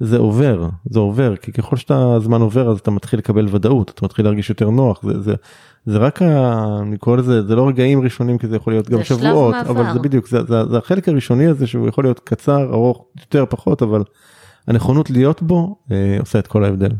זה 0.00 0.18
עובר, 0.18 0.68
זה 0.90 0.98
עובר, 0.98 1.36
כי 1.36 1.52
ככל 1.52 1.76
שאתה 1.76 2.14
הזמן 2.16 2.40
עובר 2.40 2.70
אז 2.70 2.78
אתה 2.78 2.90
מתחיל 2.90 3.18
לקבל 3.18 3.48
ודאות, 3.50 3.90
אתה 3.94 4.04
מתחיל 4.04 4.24
להרגיש 4.24 4.48
יותר 4.50 4.70
נוח, 4.70 5.02
זה, 5.02 5.20
זה, 5.20 5.34
זה 5.86 5.98
רק, 5.98 6.22
ה, 6.22 6.64
אני 6.82 6.98
קורא 6.98 7.16
לזה, 7.16 7.42
זה 7.42 7.56
לא 7.56 7.68
רגעים 7.68 8.00
ראשונים 8.00 8.38
כי 8.38 8.46
זה 8.46 8.56
יכול 8.56 8.72
להיות 8.72 8.90
גם 8.90 9.04
שבועות. 9.04 9.54
אבל 9.54 9.92
זה 9.92 9.98
בדיוק, 9.98 10.28
זה, 10.28 10.38
זה, 10.48 10.64
זה 10.70 10.78
החלק 10.78 11.08
הראשוני 11.08 11.46
הזה 11.46 11.66
שהוא 11.66 11.88
יכול 11.88 12.04
להיות 12.04 12.20
קצר, 12.24 12.72
ארוך, 12.72 13.04
יותר, 13.20 13.44
פחות, 13.48 13.82
אבל 13.82 14.02
הנכונות 14.66 15.10
להיות 15.10 15.42
בו 15.42 15.76
אה, 15.90 16.16
עושה 16.20 16.38
את 16.38 16.46
כל 16.46 16.64
ההבדל. 16.64 16.90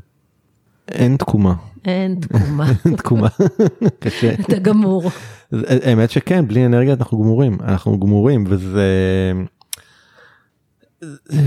אין 0.88 1.16
תקומה, 1.16 1.54
אין 1.84 2.16
תקומה, 2.20 2.70
אין 2.84 2.96
תקומה, 2.96 3.28
קשה. 4.02 4.34
אתה 4.34 4.58
גמור. 4.58 5.10
האמת 5.52 6.10
שכן, 6.10 6.48
בלי 6.48 6.66
אנרגיה 6.66 6.92
אנחנו 6.94 7.18
גמורים, 7.22 7.58
אנחנו 7.60 8.00
גמורים 8.00 8.44
וזה... 8.48 8.82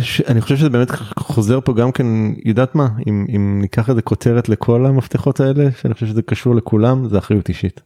ש- 0.01 0.21
אני 0.21 0.41
חושב 0.41 0.57
שזה 0.57 0.69
באמת 0.69 0.91
חוזר 1.19 1.59
פה 1.61 1.73
גם 1.73 1.91
כן, 1.91 2.05
יודעת 2.45 2.75
מה, 2.75 2.87
אם, 3.07 3.25
אם 3.35 3.59
ניקח 3.61 3.89
איזה 3.89 4.01
כותרת 4.01 4.49
לכל 4.49 4.85
המפתחות 4.85 5.39
האלה, 5.39 5.71
שאני 5.71 5.93
חושב 5.93 6.05
שזה 6.07 6.21
קשור 6.21 6.55
לכולם, 6.55 7.09
זה 7.09 7.17
אחריות 7.17 7.49
אישית. 7.49 7.81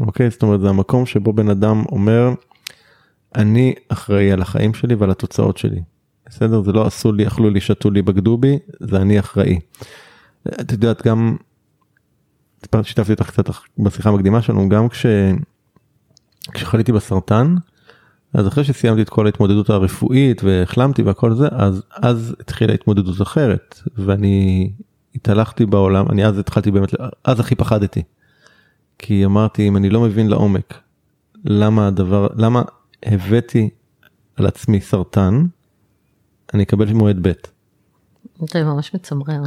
אוקיי? 0.00 0.30
זאת 0.30 0.42
אומרת, 0.42 0.60
זה 0.60 0.68
המקום 0.68 1.06
שבו 1.06 1.32
בן 1.32 1.48
אדם 1.48 1.84
אומר, 1.92 2.30
אני 3.34 3.74
אחראי 3.88 4.32
על 4.32 4.42
החיים 4.42 4.74
שלי 4.74 4.94
ועל 4.94 5.10
התוצאות 5.10 5.56
שלי. 5.56 5.80
בסדר? 6.34 6.62
זה 6.62 6.72
לא 6.72 6.86
עשו 6.86 7.12
לי, 7.12 7.26
אכלו 7.26 7.50
לי, 7.50 7.60
שתו 7.60 7.90
לי, 7.90 8.02
בגדו 8.02 8.36
בי, 8.38 8.58
זה 8.80 8.96
אני 8.96 9.20
אחראי. 9.20 9.58
את 10.48 10.72
יודעת, 10.72 11.06
גם 11.06 11.36
שיתפתי 12.82 13.12
אותך 13.12 13.30
קצת 13.30 13.44
בשיחה 13.78 14.10
המקדימה 14.10 14.42
שלנו, 14.42 14.68
גם 14.68 14.88
כש... 14.88 15.06
כשחליתי 16.52 16.92
בסרטן, 16.92 17.54
אז 18.34 18.48
אחרי 18.48 18.64
שסיימתי 18.64 19.02
את 19.02 19.08
כל 19.08 19.26
ההתמודדות 19.26 19.70
הרפואית 19.70 20.44
והחלמתי 20.44 21.02
והכל 21.02 21.34
זה, 21.34 21.48
אז 21.50 21.82
אז 21.90 22.34
התחילה 22.40 22.72
התמודדות 22.74 23.22
אחרת, 23.22 23.80
ואני 23.96 24.70
התהלכתי 25.14 25.66
בעולם, 25.66 26.06
אני 26.10 26.26
אז 26.26 26.38
התחלתי 26.38 26.70
באמת, 26.70 26.90
אז 27.24 27.40
הכי 27.40 27.54
פחדתי. 27.54 28.02
כי 28.98 29.24
אמרתי, 29.24 29.68
אם 29.68 29.76
אני 29.76 29.90
לא 29.90 30.00
מבין 30.00 30.28
לעומק 30.28 30.74
למה 31.44 31.86
הדבר, 31.86 32.26
למה 32.36 32.62
הבאתי 33.02 33.70
על 34.36 34.46
עצמי 34.46 34.80
סרטן, 34.80 35.46
אני 36.54 36.62
אקבל 36.62 36.92
מועד 36.92 37.28
ב'. 37.28 37.32
זה 38.52 38.64
ממש 38.64 38.94
מצמרר. 38.94 39.42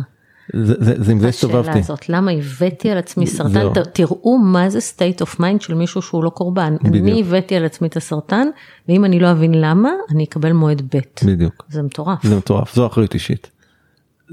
זה, 0.54 0.74
זה, 0.80 1.04
זה 1.04 1.12
עם 1.12 1.20
זה 1.20 1.28
השאלה 1.28 1.30
הסתובבתי. 1.60 1.80
הזאת, 1.80 2.10
למה 2.10 2.32
הבאתי 2.32 2.90
על 2.92 2.98
עצמי 2.98 3.28
סרטן. 3.28 3.74
ת- 3.74 3.78
תראו 3.78 4.38
מה 4.38 4.70
זה 4.70 4.80
state 4.80 5.22
of 5.26 5.40
mind 5.40 5.60
של 5.60 5.74
מישהו 5.74 6.02
שהוא 6.02 6.24
לא 6.24 6.30
קורבן. 6.30 6.76
בדיוק. 6.84 6.96
אני 7.08 7.22
הבאתי 7.22 7.56
על 7.56 7.66
עצמי 7.66 7.88
את 7.88 7.98
הסרטן, 7.98 8.48
ואם 8.90 9.06
אני 9.06 9.20
לא 9.20 9.32
אבין 9.32 9.62
למה, 9.62 9.90
אני 10.12 10.24
אקבל 10.24 10.52
מועד 10.52 10.82
ב'. 10.96 11.00
בדיוק. 11.26 11.66
זה 11.70 11.82
מטורף. 11.82 12.24
זה 12.24 12.38
מטורף, 12.38 12.76
זו 12.76 12.88
אחריות 12.88 13.14
אישית. 13.14 13.50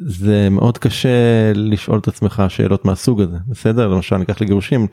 זה 0.06 0.48
מאוד 0.50 0.78
קשה 0.78 1.08
לשאול 1.54 1.98
את 1.98 2.08
עצמך 2.08 2.42
שאלות 2.48 2.84
מהסוג 2.84 3.20
הזה, 3.20 3.36
בסדר? 3.48 3.88
למשל 3.88 4.16
ניקח 4.16 4.40
לגירושים, 4.40 4.86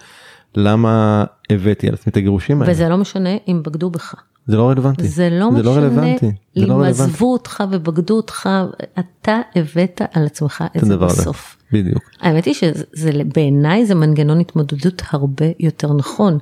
למה 0.56 1.24
הבאתי 1.50 1.88
על 1.88 1.94
עצמי 1.94 2.12
את 2.12 2.18
הגירושים 2.18 2.62
האלה? 2.62 2.74
וזה 2.74 2.90
לא 2.90 2.98
משנה 2.98 3.30
אם 3.48 3.62
בגדו 3.66 3.90
בך. 3.90 4.16
זה 4.50 4.58
לא 4.58 4.70
רלוונטי. 4.70 5.08
זה 5.08 5.30
לא 5.30 5.50
זה 5.56 5.64
לא 5.64 5.72
משנה 5.72 5.84
רלוונטי. 5.84 6.32
זה 6.56 6.66
לא 6.66 6.74
אם 6.74 6.80
רלוונטי. 6.80 7.04
עזבו 7.04 7.34
אותך 7.34 7.64
ובגדו 7.72 8.16
אותך, 8.18 8.50
אתה 9.00 9.40
הבאת 9.56 10.02
על 10.14 10.26
עצמך 10.26 10.64
את 10.78 10.86
זה. 10.86 10.98
בסוף. 10.98 11.58
בדיוק. 11.72 12.10
האמת 12.22 12.46
היא 12.46 12.54
שזה 12.54 13.12
בעיניי 13.36 13.86
זה 13.86 13.96
מנגנון 13.96 14.40
התמודדות 14.40 15.02
הרבה 15.12 15.46
יותר 15.60 15.94
נכון. 15.94 16.38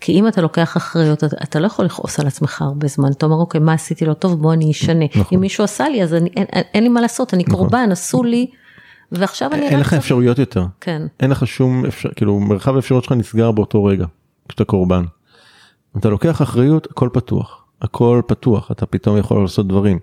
כי 0.00 0.12
אם 0.12 0.28
אתה 0.28 0.42
לוקח 0.42 0.76
אחריות 0.76 1.24
אתה, 1.24 1.36
אתה 1.42 1.60
לא 1.60 1.66
יכול 1.66 1.84
לכעוס 1.84 2.20
על 2.20 2.26
עצמך 2.26 2.62
הרבה 2.62 2.88
זמן 2.88 3.10
אתה 3.12 3.26
אומר 3.26 3.36
אוקיי 3.36 3.60
מה 3.60 3.72
עשיתי 3.72 4.06
לא 4.06 4.14
טוב 4.14 4.42
בוא 4.42 4.52
אני 4.52 4.70
אשנה 4.70 5.04
נכון. 5.04 5.24
אם 5.32 5.40
מישהו 5.40 5.64
עשה 5.64 5.88
לי 5.88 6.02
אז 6.02 6.14
אני, 6.14 6.30
אין, 6.36 6.46
אין, 6.52 6.62
אין 6.74 6.82
לי 6.82 6.88
מה 6.88 7.00
לעשות 7.00 7.34
אני 7.34 7.44
קורבן 7.44 7.88
עשו 7.92 8.22
לי 8.24 8.46
ועכשיו 9.12 9.52
אני 9.52 9.68
אין 9.68 9.80
לך 9.80 9.94
אפשרויות 9.94 10.38
יותר. 10.38 10.64
כן 10.80 11.02
אין 11.20 11.30
לך 11.30 11.46
שום 11.46 11.86
אפשר, 11.86 12.08
כאילו 12.16 12.40
מרחב 12.40 12.76
האפשרויות 12.76 13.04
שלך 13.04 13.12
נסגר 13.12 13.50
באותו 13.50 13.84
רגע, 13.84 14.06
כשאתה 14.48 14.64
קורבן. 14.64 15.04
אתה 15.96 16.08
לוקח 16.08 16.42
אחריות, 16.42 16.88
הכל 16.90 17.08
פתוח. 17.12 17.64
הכל 17.82 18.22
פתוח, 18.26 18.70
אתה 18.70 18.86
פתאום 18.86 19.18
יכול 19.18 19.42
לעשות 19.42 19.68
דברים. 19.68 19.98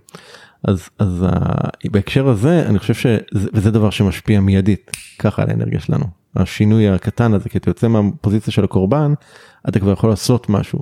אז, 0.64 0.90
אז 1.00 1.26
uh, 1.30 1.90
בהקשר 1.92 2.30
הזה, 2.30 2.66
אני 2.70 2.80
חושב 2.80 2.94
שזה, 2.94 3.72
דבר 3.72 3.90
שמשפיע 3.90 4.40
מיידית, 4.42 4.92
ככה 5.20 5.42
על 5.42 5.50
האנרגיה 5.50 5.80
שלנו. 5.80 6.06
השינוי 6.36 6.90
הקטן 6.90 7.34
הזה, 7.34 7.50
כי 7.50 7.58
אתה 7.58 7.70
יוצא 7.70 7.88
מהפוזיציה 7.88 8.54
של 8.54 8.64
הקורבן, 8.64 9.14
אתה 9.70 9.80
כבר 9.80 9.92
יכול 9.92 10.10
לעשות 10.10 10.50
משהו. 10.50 10.80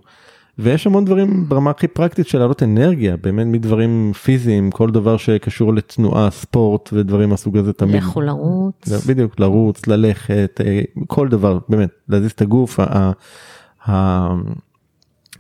ויש 0.60 0.88
המון 0.88 1.06
דברים 1.06 1.50
ברמה 1.50 1.72
הכי 1.72 1.88
פרקטית 1.88 2.28
של 2.28 2.38
להעלות 2.38 2.64
אנרגיה, 2.64 3.18
באמת 3.18 3.48
מדברים 3.48 4.12
פיזיים, 4.24 4.72
כל 4.72 4.92
דבר 4.92 5.18
שקשור 5.18 5.74
לתנועה, 5.74 6.32
ספורט 6.32 6.90
ודברים 6.94 7.30
מהסוג 7.30 7.58
הזה 7.58 7.74
תמיד. 7.74 7.96
לכו 7.96 8.22
לרוץ 8.22 8.76
זה 8.84 9.14
בדיוק 9.14 9.40
לרוץ 9.40 9.88
ללכת 9.88 10.62
אה, 10.66 10.82
כל 11.08 11.28
דבר 11.28 11.60
באמת 11.70 11.90
להזיז 12.10 12.32
את 12.32 12.42
הגוף. 12.42 12.80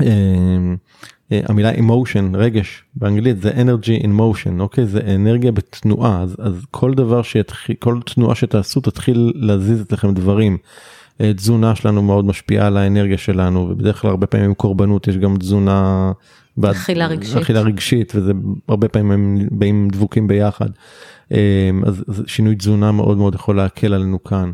אה, 0.01 0.07
אה, 1.31 1.41
המילה 1.45 1.73
emotion 1.73 2.33
רגש 2.33 2.83
באנגלית 2.95 3.41
זה 3.41 3.51
energy 3.51 4.03
in 4.03 4.19
motion 4.19 4.59
אוקיי 4.59 4.85
זה 4.85 4.99
אנרגיה 5.15 5.51
בתנועה 5.51 6.21
אז, 6.21 6.35
אז 6.39 6.65
כל 6.71 6.93
דבר 6.93 7.21
שיתחיל 7.21 7.75
כל 7.79 7.99
תנועה 8.05 8.35
שתעשו 8.35 8.81
תתחיל 8.81 9.33
להזיז 9.35 9.81
אצלכם 9.81 10.13
דברים. 10.13 10.57
אה, 11.21 11.33
תזונה 11.33 11.75
שלנו 11.75 12.01
מאוד 12.01 12.25
משפיעה 12.25 12.67
על 12.67 12.77
האנרגיה 12.77 13.17
שלנו 13.17 13.67
ובדרך 13.69 14.01
כלל 14.01 14.09
הרבה 14.09 14.27
פעמים 14.27 14.53
קורבנות 14.53 15.07
יש 15.07 15.17
גם 15.17 15.37
תזונה. 15.37 16.11
אכילה 16.63 17.07
רגשית. 17.07 17.37
אכילה 17.37 17.61
רגשית 17.61 18.13
וזה 18.15 18.31
הרבה 18.67 18.87
פעמים 18.87 19.11
הם 19.11 19.47
באים 19.51 19.87
דבוקים 19.91 20.27
ביחד. 20.27 20.69
אז, 21.29 22.03
אז 22.07 22.23
שינוי 22.27 22.55
תזונה 22.55 22.91
מאוד 22.91 23.17
מאוד 23.17 23.35
יכול 23.35 23.57
להקל 23.57 23.93
עלינו 23.93 24.23
כאן. 24.23 24.51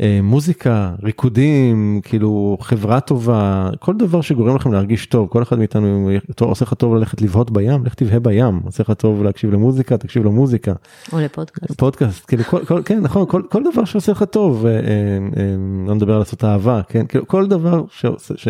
אה, 0.00 0.20
מוזיקה, 0.22 0.94
ריקודים, 1.02 2.00
כאילו 2.04 2.56
חברה 2.60 3.00
טובה, 3.00 3.70
כל 3.80 3.94
דבר 3.96 4.20
שגורם 4.20 4.56
לכם 4.56 4.72
להרגיש 4.72 5.06
טוב, 5.06 5.28
כל 5.28 5.42
אחד 5.42 5.58
מאיתנו 5.58 6.10
עושה 6.40 6.64
לך 6.64 6.74
טוב 6.74 6.94
ללכת 6.94 7.22
לבהות 7.22 7.50
בים, 7.50 7.84
לך 7.84 7.94
תבהה 7.94 8.20
בים, 8.20 8.60
עושה 8.64 8.82
לך 8.82 8.90
טוב 8.90 9.22
להקשיב 9.22 9.52
למוזיקה, 9.52 9.96
תקשיב 9.96 10.24
למוזיקה, 10.24 10.72
או 11.12 11.20
לפודקאסט. 11.20 11.78
פודקאסט, 11.78 12.26
כאילו 12.26 12.44
כל, 12.44 12.64
כל, 12.64 12.82
כן 12.84 13.00
נכון, 13.00 13.26
כל, 13.28 13.42
כל 13.50 13.62
דבר 13.72 13.84
שעושה 13.84 14.12
לך 14.12 14.22
טוב, 14.22 14.66
אה, 14.66 14.72
אה, 14.72 14.78
אה, 14.80 15.54
לא 15.86 15.94
נדבר 15.94 16.12
על 16.12 16.18
לעשות 16.18 16.44
אהבה, 16.44 16.80
כן, 16.88 17.06
כאילו 17.06 17.26
כל 17.26 17.46
דבר 17.46 17.84
שעושה, 17.90 18.34
ש... 18.36 18.48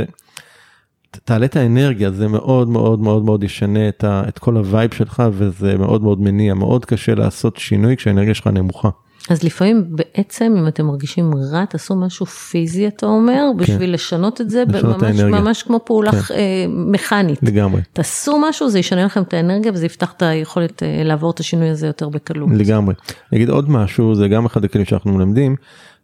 תעלה 1.24 1.46
את 1.46 1.57
האנרגיה 1.57 2.11
זה 2.11 2.28
מאוד 2.28 2.68
מאוד 2.68 3.01
מאוד 3.01 3.24
מאוד 3.24 3.44
ישנה 3.44 3.88
את, 3.88 4.05
ה, 4.05 4.22
את 4.28 4.38
כל 4.38 4.57
ה 4.57 4.64
vibe 4.64 4.94
שלך 4.94 5.22
וזה 5.32 5.78
מאוד 5.78 6.03
מאוד 6.03 6.20
מניע. 6.20 6.55
מאוד 6.55 6.84
קשה 6.84 7.14
לעשות 7.14 7.57
שינוי 7.57 7.96
כשהאנרגיה 7.96 8.34
שלך 8.34 8.46
נמוכה. 8.46 8.88
אז 9.29 9.43
לפעמים 9.43 9.85
בעצם 9.89 10.55
אם 10.59 10.68
אתם 10.68 10.87
מרגישים 10.87 11.31
רע 11.53 11.64
תעשו 11.64 11.97
משהו 11.97 12.26
פיזי 12.26 12.89
אתה 12.89 13.07
אומר 13.07 13.45
בשביל 13.57 13.95
לשנות 13.95 14.41
את 14.41 14.51
זה 14.51 14.64
כן. 14.68 14.79
לשנות 14.79 15.03
ממש. 15.03 15.20
ממש 15.20 15.62
כמו 15.62 15.81
פעולה 15.85 16.12
כן. 16.12 16.35
אה, 16.35 16.64
מכנית. 16.68 17.39
לגמרי. 17.43 17.83
תעשו 17.93 18.39
משהו 18.49 18.70
זה 18.70 18.79
ישנה 18.79 19.05
לכם 19.05 19.22
את 19.22 19.35
האנרגיה 19.35 19.72
וזה 19.72 19.87
יפתח 19.87 20.12
את 20.16 20.22
היכולת 20.22 20.83
אה, 20.83 21.03
לעבור 21.05 21.31
את 21.31 21.41
השינוי 21.41 21.68
הזה 21.68 21.87
יותר 21.87 22.09
בקלות. 22.09 22.49
לגמרי. 22.53 22.95
אני 23.33 23.39
אגיד 23.39 23.49
עוד 23.49 23.70
משהו 23.70 24.14
זה 24.14 24.29
גם 24.29 24.47
אחד 24.47 24.64
הכלים 24.64 24.87
שאנחנו 24.87 25.12
מלמדים 25.12 25.57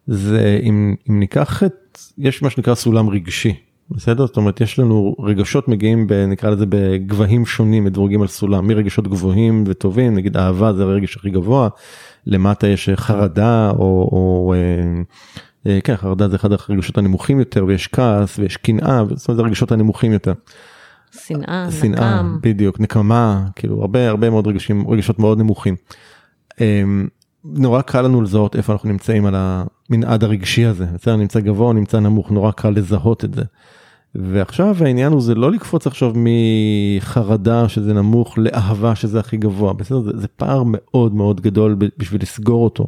זה 0.07 0.61
אם, 0.63 0.95
אם 1.11 1.21
ניקח 1.21 1.63
את 1.63 1.99
יש 2.19 2.43
מה 2.43 2.51
שנקרא 2.51 2.75
סולם 2.75 3.09
רגשי 3.09 3.55
בסדר 3.91 4.27
זאת 4.27 4.37
אומרת 4.37 4.61
יש 4.61 4.79
לנו 4.79 5.17
רגשות 5.19 5.69
מגיעים 5.69 6.07
ב, 6.07 6.13
נקרא 6.13 6.51
לזה 6.51 6.65
בגבהים 6.69 7.47
שונים 7.47 7.85
מדורגים 7.85 8.23
על 8.23 8.29
סולם 8.29 8.67
מרגשות 8.67 9.09
גבוהים 9.09 9.65
וטובים 9.67 10.15
נגיד 10.15 10.37
אהבה 10.37 10.73
זה 10.73 10.83
הרגש 10.83 11.17
הכי 11.17 11.31
גבוה 11.31 11.69
למטה 12.27 12.67
יש 12.67 12.91
חרדה 12.95 13.71
או, 13.71 14.09
או 14.13 14.55
אה, 14.57 15.03
אה, 15.67 15.81
כן 15.81 15.97
חרדה 15.97 16.29
זה 16.29 16.37
אחד 16.37 16.53
הרגשות 16.53 16.99
הנמוכים 16.99 17.39
יותר 17.39 17.65
ויש 17.65 17.89
כעס 17.89 18.39
ויש 18.39 18.57
קנאה 18.57 19.03
זאת 19.15 19.29
אומרת 19.29 19.37
זה 19.37 19.43
הרגשות 19.43 19.73
הנמוכים 19.73 20.13
יותר. 20.13 20.33
שנאה, 21.27 21.67
שנאה, 21.81 22.23
נקם. 22.23 22.39
בדיוק, 22.41 22.81
נקמה, 22.81 23.45
כאילו 23.57 23.81
הרבה 23.81 24.09
הרבה 24.09 24.31
מאוד 24.31 24.47
רגשים, 24.47 24.89
רגשות 24.89 25.19
מאוד 25.19 25.39
נמוכים. 25.39 25.77
אמ, 26.61 27.09
נורא 27.45 27.83
קל 27.83 28.03
לנו 28.03 28.23
לזהות 28.23 28.57
איפה 28.57 28.73
אנחנו 28.73 28.89
נמצאים 28.89 29.27
על 29.27 29.35
המנעד 29.37 30.25
הרגשי 30.25 30.65
הזה, 30.65 30.87
בסדר, 30.95 31.17
נמצא 31.17 31.41
גבוה, 31.41 31.73
נמצא 31.73 32.01
נמוך, 32.01 32.31
נורא 32.31 32.51
קל 32.51 32.71
לזהות 32.71 33.25
את 33.25 33.35
זה. 33.35 33.43
ועכשיו 34.15 34.77
העניין 34.81 35.13
הוא 35.13 35.21
זה 35.21 35.35
לא 35.35 35.51
לקפוץ 35.51 35.87
עכשיו 35.87 36.13
מחרדה 36.17 37.69
שזה 37.69 37.95
נמוך 37.95 38.39
לאהבה 38.39 38.95
שזה 38.95 39.21
הכי 39.21 39.37
גבוה, 39.37 39.73
בסדר? 39.73 40.01
זה, 40.01 40.11
זה 40.15 40.29
פער 40.29 40.63
מאוד 40.67 41.15
מאוד 41.15 41.41
גדול 41.41 41.77
בשביל 41.99 42.23
לסגור 42.23 42.65
אותו. 42.65 42.87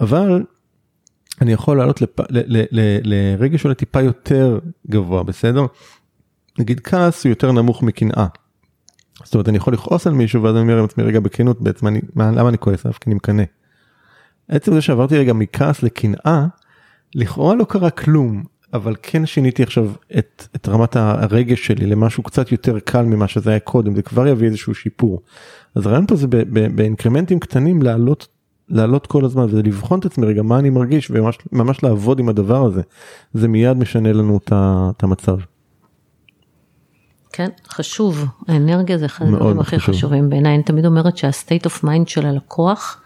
אבל 0.00 0.44
אני 1.40 1.52
יכול 1.52 1.76
לעלות 1.76 2.02
לפ... 2.02 2.20
ל... 2.20 2.24
ל... 2.30 2.64
ל... 2.70 2.98
לרגש 3.02 3.64
עולה 3.64 3.74
טיפה 3.74 4.02
יותר 4.02 4.58
גבוה, 4.90 5.22
בסדר? 5.22 5.66
נגיד 6.58 6.80
כעס 6.80 7.24
הוא 7.24 7.30
יותר 7.30 7.52
נמוך 7.52 7.82
מקנאה. 7.82 8.26
זאת 9.24 9.34
אומרת 9.34 9.48
אני 9.48 9.56
יכול 9.56 9.72
לכעוס 9.72 10.06
על 10.06 10.12
מישהו 10.12 10.42
ואז 10.42 10.54
אני 10.54 10.62
אומר 10.62 10.82
לעצמי 10.82 11.04
רגע 11.04 11.20
בכנות 11.20 11.60
בעצם 11.60 11.86
אני, 11.86 12.00
מה, 12.14 12.30
למה 12.30 12.48
אני 12.48 12.58
כועס 12.58 12.86
עליו? 12.86 12.98
כי 13.00 13.10
אני 13.10 13.14
מקנא. 13.14 13.42
עצם 14.48 14.74
זה 14.74 14.80
שעברתי 14.80 15.18
רגע 15.18 15.32
מכעס 15.32 15.82
לקנאה, 15.82 16.46
לכאורה 17.14 17.54
לא 17.54 17.64
קרה 17.64 17.90
כלום, 17.90 18.44
אבל 18.74 18.94
כן 19.02 19.26
שיניתי 19.26 19.62
עכשיו 19.62 19.90
את, 20.18 20.46
את 20.56 20.68
רמת 20.68 20.96
הרגש 20.96 21.66
שלי 21.66 21.86
למשהו 21.86 22.22
קצת 22.22 22.52
יותר 22.52 22.78
קל 22.78 23.02
ממה 23.02 23.28
שזה 23.28 23.50
היה 23.50 23.60
קודם, 23.60 23.94
זה 23.94 24.02
כבר 24.02 24.26
יביא 24.26 24.46
איזשהו 24.46 24.74
שיפור. 24.74 25.22
אז 25.74 25.86
הרעיון 25.86 26.06
פה 26.06 26.16
זה 26.16 26.26
ב- 26.26 26.36
ב- 26.36 26.76
באינקרמנטים 26.76 27.40
קטנים 27.40 27.82
לעלות 27.82 28.28
לעלות 28.68 29.06
כל 29.06 29.24
הזמן 29.24 29.46
ולבחון 29.50 29.98
את 29.98 30.04
עצמי 30.04 30.26
רגע 30.26 30.42
מה 30.42 30.58
אני 30.58 30.70
מרגיש 30.70 31.10
וממש 31.10 31.38
ממש 31.52 31.82
לעבוד 31.82 32.18
עם 32.18 32.28
הדבר 32.28 32.64
הזה 32.66 32.82
זה 33.34 33.48
מיד 33.48 33.76
משנה 33.76 34.12
לנו 34.12 34.36
את 34.36 34.52
את 34.96 35.02
המצב. 35.02 35.36
כן, 37.32 37.48
חשוב. 37.68 38.24
האנרגיה 38.48 38.98
זה 38.98 39.06
אחד 39.06 39.24
הדברים 39.26 39.60
הכי 39.60 39.78
חשוב. 39.78 39.94
חשובים 39.94 40.30
בעיניי. 40.30 40.54
אני 40.54 40.62
תמיד 40.62 40.86
אומרת 40.86 41.16
שה-state 41.16 41.66
of 41.66 41.84
mind 41.84 42.06
של 42.06 42.26
הלקוח, 42.26 43.02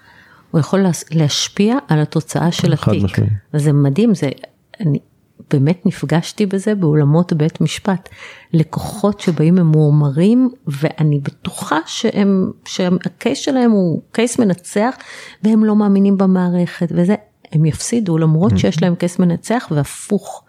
הוא 0.50 0.60
יכול 0.60 0.84
להשפיע 1.10 1.76
על 1.88 2.00
התוצאה 2.00 2.52
של 2.52 2.72
התיק. 2.72 3.04
משמעי. 3.04 3.28
וזה 3.54 3.72
מדהים, 3.72 4.14
זה, 4.14 4.28
אני 4.80 4.98
באמת 5.52 5.86
נפגשתי 5.86 6.46
בזה 6.46 6.74
באולמות 6.74 7.32
בית 7.32 7.60
משפט. 7.60 8.08
לקוחות 8.52 9.20
שבאים 9.20 9.54
ממורמרים, 9.54 10.50
ואני 10.66 11.18
בטוחה 11.18 11.78
שהם, 11.86 12.50
שהקייס 12.64 13.38
שלהם 13.38 13.70
הוא 13.70 14.02
קייס 14.12 14.38
מנצח, 14.38 14.94
והם 15.42 15.64
לא 15.64 15.76
מאמינים 15.76 16.18
במערכת, 16.18 16.88
וזה, 16.90 17.14
הם 17.52 17.64
יפסידו 17.64 18.18
למרות 18.18 18.58
שיש 18.58 18.82
להם 18.82 18.94
קייס 18.94 19.18
מנצח, 19.18 19.68
והפוך. 19.70 20.41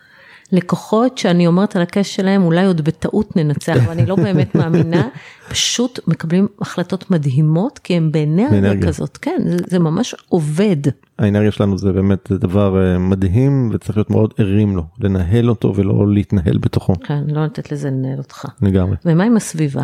לקוחות 0.53 1.17
שאני 1.17 1.47
אומרת 1.47 1.75
על 1.75 1.81
הקש 1.81 2.15
שלהם 2.15 2.43
אולי 2.43 2.65
עוד 2.65 2.81
בטעות 2.81 3.35
ננצח 3.35 3.77
ואני 3.87 4.05
לא 4.05 4.15
באמת 4.15 4.55
מאמינה, 4.57 5.07
פשוט 5.49 5.99
מקבלים 6.07 6.47
החלטות 6.61 7.11
מדהימות 7.11 7.79
כי 7.79 7.93
הם 7.93 8.11
באנרגיה. 8.11 8.87
כזאת, 8.87 9.17
כן, 9.17 9.41
זה, 9.45 9.57
זה 9.67 9.79
ממש 9.79 10.15
עובד. 10.29 10.77
האנרגיה 11.19 11.51
שלנו 11.51 11.77
זה 11.77 11.91
באמת 11.91 12.27
זה 12.29 12.37
דבר 12.37 12.81
אה, 12.81 12.99
מדהים 12.99 13.69
וצריך 13.73 13.97
להיות 13.97 14.09
מאוד 14.09 14.33
ערים 14.37 14.75
לו 14.75 14.83
לנהל 14.99 15.49
אותו 15.49 15.73
ולא 15.75 16.13
להתנהל 16.13 16.57
בתוכו 16.57 16.93
כן, 17.03 17.23
לא 17.27 17.45
לתת 17.45 17.71
לזה 17.71 17.89
לנהל 17.89 18.17
אותך. 18.17 18.45
לגמרי. 18.61 18.95
ומה 19.05 19.23
עם 19.23 19.37
הסביבה? 19.37 19.83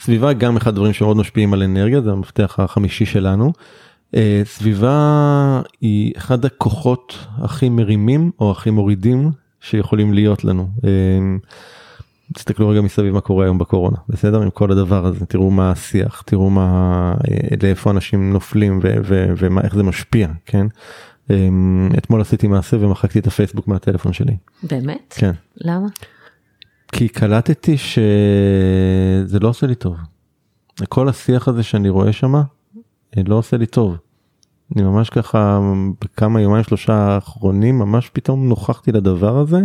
סביבה 0.00 0.32
גם 0.32 0.56
אחד 0.56 0.68
הדברים 0.68 0.92
שמאוד 0.92 1.16
משפיעים 1.16 1.52
על 1.52 1.62
אנרגיה 1.62 2.00
זה 2.00 2.10
המפתח 2.10 2.56
החמישי 2.58 3.06
שלנו. 3.06 3.52
אה, 4.14 4.42
סביבה 4.44 5.62
היא 5.80 6.12
אחד 6.16 6.44
הכוחות 6.44 7.18
הכי 7.38 7.68
מרימים 7.68 8.30
או 8.40 8.50
הכי 8.50 8.70
מורידים 8.70 9.30
שיכולים 9.66 10.14
להיות 10.14 10.44
לנו. 10.44 10.68
אה, 10.84 10.90
תסתכלו 12.34 12.68
רגע 12.68 12.80
מסביב 12.80 13.14
מה 13.14 13.20
קורה 13.20 13.44
היום 13.44 13.58
בקורונה 13.58 13.96
בסדר 14.08 14.42
עם 14.42 14.50
כל 14.50 14.72
הדבר 14.72 15.06
הזה 15.06 15.26
תראו 15.26 15.50
מה 15.50 15.70
השיח 15.70 16.22
תראו 16.26 16.50
מה 16.50 17.14
אה, 17.30 17.56
לאיפה 17.62 17.90
אנשים 17.90 18.32
נופלים 18.32 18.80
ו- 18.82 18.94
ו- 19.04 19.32
ומה 19.36 19.60
איך 19.60 19.74
זה 19.74 19.82
משפיע 19.82 20.28
כן. 20.46 20.66
אה, 21.30 21.48
אתמול 21.98 22.20
עשיתי 22.20 22.46
מעשה 22.46 22.76
ומחקתי 22.80 23.18
את 23.18 23.26
הפייסבוק 23.26 23.68
מהטלפון 23.68 24.12
שלי 24.12 24.36
באמת? 24.62 25.14
כן 25.18 25.32
למה? 25.56 25.86
כי 26.92 27.08
קלטתי 27.08 27.76
שזה 27.76 29.38
לא 29.40 29.48
עושה 29.48 29.66
לי 29.66 29.74
טוב. 29.74 29.96
כל 30.88 31.08
השיח 31.08 31.48
הזה 31.48 31.62
שאני 31.62 31.88
רואה 31.88 32.12
שם 32.12 32.34
לא 33.16 33.34
עושה 33.34 33.56
לי 33.56 33.66
טוב. 33.66 33.96
אני 34.74 34.82
ממש 34.82 35.10
ככה 35.10 35.60
בכמה 36.04 36.40
יומיים 36.40 36.64
שלושה 36.64 36.94
האחרונים 36.94 37.78
ממש 37.78 38.10
פתאום 38.12 38.48
נוכחתי 38.48 38.92
לדבר 38.92 39.38
הזה. 39.38 39.60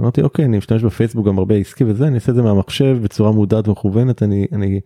אמרתי 0.00 0.22
אוקיי 0.22 0.44
אני 0.44 0.58
משתמש 0.58 0.82
בפייסבוק 0.84 1.26
גם 1.26 1.38
הרבה 1.38 1.54
עסקי 1.54 1.84
וזה 1.84 2.06
אני 2.06 2.14
אעשה 2.14 2.30
את 2.30 2.36
זה 2.36 2.42
מהמחשב 2.42 2.98
בצורה 3.02 3.32
מודעת 3.32 3.68
ומכוונת 3.68 4.22
אני 4.22 4.46
אני 4.52 4.80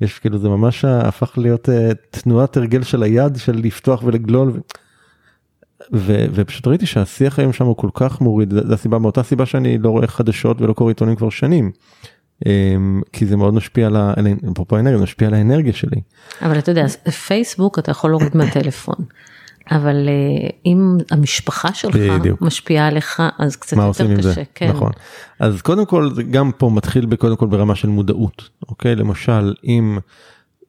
יש 0.00 0.18
כאילו 0.18 0.38
זה 0.38 0.48
ממש 0.48 0.84
הפך 0.84 1.38
להיות 1.38 1.68
uh, 1.68 1.72
תנועת 2.10 2.56
הרגל 2.56 2.82
של 2.82 3.02
היד 3.02 3.36
של 3.36 3.56
לפתוח 3.56 4.02
ולגלול. 4.04 4.48
ו... 4.48 4.58
ו, 5.92 6.24
ופשוט 6.34 6.66
ראיתי 6.66 6.86
שהשיח 6.86 7.38
היום 7.38 7.52
שם 7.52 7.64
הוא 7.64 7.76
כל 7.76 7.90
כך 7.94 8.20
מוריד 8.20 8.54
זה 8.66 8.74
הסיבה 8.74 8.98
מאותה 8.98 9.22
סיבה 9.22 9.46
שאני 9.46 9.78
לא 9.78 9.90
רואה 9.90 10.06
חדשות 10.06 10.60
ולא 10.62 10.72
קורא 10.72 10.90
עיתונים 10.90 11.16
כבר 11.16 11.30
שנים. 11.30 11.72
אמ, 12.46 13.00
כי 13.12 13.26
זה 13.26 13.36
מאוד 13.36 13.54
משפיע 13.54 13.86
על 13.86 13.96
ה- 13.96 14.14
אפרופו 14.52 14.76
האנרגיה 14.76 14.98
זה 14.98 15.02
משפיע 15.04 15.28
על 15.28 15.34
האנרגיה 15.34 15.72
שלי. 15.72 16.00
אבל 16.42 16.58
אתה 16.58 16.70
יודע, 16.70 16.86
פייסבוק 17.26 17.78
אתה 17.78 17.90
יכול 17.90 18.10
להוריד 18.10 18.36
מהטלפון. 18.36 18.94
אבל 19.70 20.08
אה, 20.08 20.48
אם 20.66 20.96
המשפחה 21.10 21.74
שלך 21.74 21.96
בדיוק. 21.96 22.42
משפיעה 22.42 22.86
עליך 22.86 23.22
אז 23.38 23.56
קצת 23.56 23.76
מה 23.76 23.82
יותר 23.82 23.88
עושים 23.88 24.10
עם 24.10 24.16
קשה, 24.16 24.32
זה 24.32 24.42
כן. 24.54 24.68
נכון 24.68 24.90
אז 25.40 25.62
קודם 25.62 25.86
כל 25.86 26.10
גם 26.30 26.50
פה 26.58 26.70
מתחיל 26.74 27.06
בקודם 27.06 27.36
כל 27.36 27.46
ברמה 27.46 27.74
של 27.74 27.88
מודעות 27.88 28.48
אוקיי 28.68 28.96
למשל 28.96 29.54
אם 29.64 29.98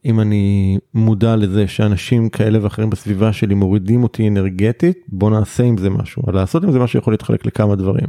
אם 0.05 0.19
אני 0.19 0.77
מודע 0.93 1.35
לזה 1.35 1.67
שאנשים 1.67 2.29
כאלה 2.29 2.63
ואחרים 2.63 2.89
בסביבה 2.89 3.33
שלי 3.33 3.55
מורידים 3.55 4.03
אותי 4.03 4.27
אנרגטית 4.27 4.97
בוא 5.07 5.29
נעשה 5.31 5.63
עם 5.63 5.77
זה 5.77 5.89
משהו 5.89 6.23
לעשות 6.33 6.63
עם 6.63 6.71
זה 6.71 6.79
משהו 6.79 6.99
יכול 6.99 7.13
להתחלק 7.13 7.45
לכמה 7.45 7.75
דברים. 7.75 8.07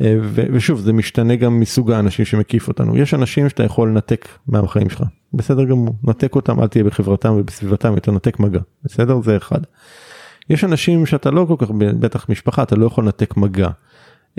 אה, 0.00 0.16
ו- 0.22 0.44
ושוב 0.52 0.80
זה 0.80 0.92
משתנה 0.92 1.36
גם 1.36 1.60
מסוג 1.60 1.90
האנשים 1.92 2.24
שמקיף 2.24 2.68
אותנו 2.68 2.96
יש 2.96 3.14
אנשים 3.14 3.48
שאתה 3.48 3.62
יכול 3.64 3.88
לנתק 3.88 4.28
מהחיים 4.48 4.90
שלך 4.90 5.02
בסדר 5.34 5.64
גמור 5.64 5.94
נתק 6.04 6.34
אותם 6.34 6.62
אל 6.62 6.66
תהיה 6.66 6.84
בחברתם 6.84 7.32
ובסביבתם 7.38 7.94
יותר 7.94 8.12
נתק 8.12 8.40
מגע 8.40 8.60
בסדר 8.84 9.20
זה 9.22 9.36
אחד. 9.36 9.60
יש 10.50 10.64
אנשים 10.64 11.06
שאתה 11.06 11.30
לא 11.30 11.44
כל 11.48 11.54
כך 11.58 11.70
בטח 12.00 12.26
משפחה 12.28 12.62
אתה 12.62 12.76
לא 12.76 12.86
יכול 12.86 13.04
לנתק 13.04 13.36
מגע. 13.36 13.68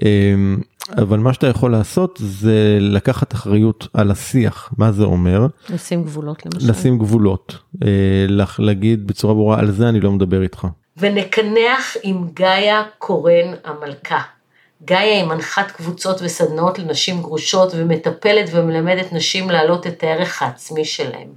אמ, 0.02 0.58
אבל 0.98 1.20
מה 1.20 1.34
שאתה 1.34 1.48
יכול 1.48 1.72
לעשות 1.72 2.20
זה 2.24 2.78
לקחת 2.82 3.34
אחריות 3.34 3.88
על 3.94 4.12
השיח 4.12 4.74
מה 4.78 4.92
זה 4.92 5.04
אומר 5.04 5.48
לשים 5.70 6.04
גבולות 6.04 6.46
למשל. 6.46 6.70
לשים 6.72 6.98
גבולות 6.98 7.58
אה, 7.84 7.88
לך- 8.28 8.60
להגיד 8.60 9.08
בצורה 9.08 9.34
ברורה 9.34 9.60
על 9.60 9.72
זה 9.72 9.90
אני 9.90 10.00
לא 10.00 10.12
מדבר 10.12 10.42
איתך. 10.42 10.68
ונקנח 10.98 11.96
עם 12.04 12.28
גאיה 12.34 12.84
קורן 12.98 13.54
המלכה. 13.66 14.22
גאיה 14.86 15.18
היא 15.18 15.24
מנחת 15.24 15.72
קבוצות 15.72 16.22
וסדנאות 16.22 16.80
לנשים 16.80 17.22
גרושות 17.22 17.72
ומטפלת 17.76 18.50
ומלמדת 18.52 19.14
נשים 19.14 19.50
להעלות 19.50 19.88
את 19.88 20.04
הערך 20.04 20.42
העצמי 20.42 20.86
שלהם. 20.86 21.28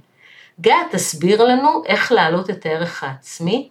גאיה 0.61 0.77
תסביר 0.91 1.43
לנו 1.43 1.81
איך 1.85 2.11
להעלות 2.11 2.49
את 2.49 2.65
הערך 2.65 3.03
העצמי 3.03 3.69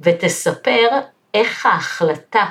ותספר 0.00 0.88
איך 1.34 1.66
ההחלטה 1.66 2.44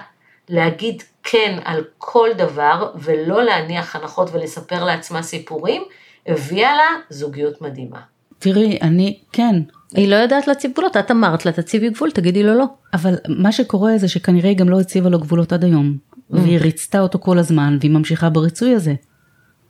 להגיד 0.49 1.03
כן 1.23 1.59
על 1.65 1.83
כל 1.97 2.29
דבר 2.37 2.91
ולא 2.95 3.43
להניח 3.43 3.95
הנחות 3.95 4.29
ולספר 4.33 4.83
לעצמה 4.83 5.23
סיפורים 5.23 5.83
הביאה 6.27 6.75
לה 6.75 6.87
זוגיות 7.09 7.61
מדהימה. 7.61 7.99
תראי, 8.39 8.79
אני, 8.81 9.19
כן, 9.31 9.55
היא 9.95 10.07
לא 10.07 10.15
יודעת 10.15 10.47
להציב 10.47 10.71
גבולות, 10.71 10.97
את 10.97 11.11
אמרת 11.11 11.45
לה 11.45 11.51
תציבי 11.51 11.89
גבול, 11.89 12.11
תגידי 12.11 12.43
לו 12.43 12.53
לא. 12.53 12.65
אבל 12.93 13.15
מה 13.27 13.51
שקורה 13.51 13.97
זה 13.97 14.07
שכנראה 14.07 14.49
היא 14.49 14.57
גם 14.57 14.69
לא 14.69 14.79
הציבה 14.79 15.09
לו 15.09 15.19
גבולות 15.19 15.53
עד 15.53 15.63
היום. 15.63 15.97
והיא 16.29 16.59
ריצתה 16.59 16.99
אותו 16.99 17.19
כל 17.19 17.37
הזמן, 17.37 17.77
והיא 17.79 17.91
ממשיכה 17.91 18.29
בריצוי 18.29 18.75
הזה. 18.75 18.93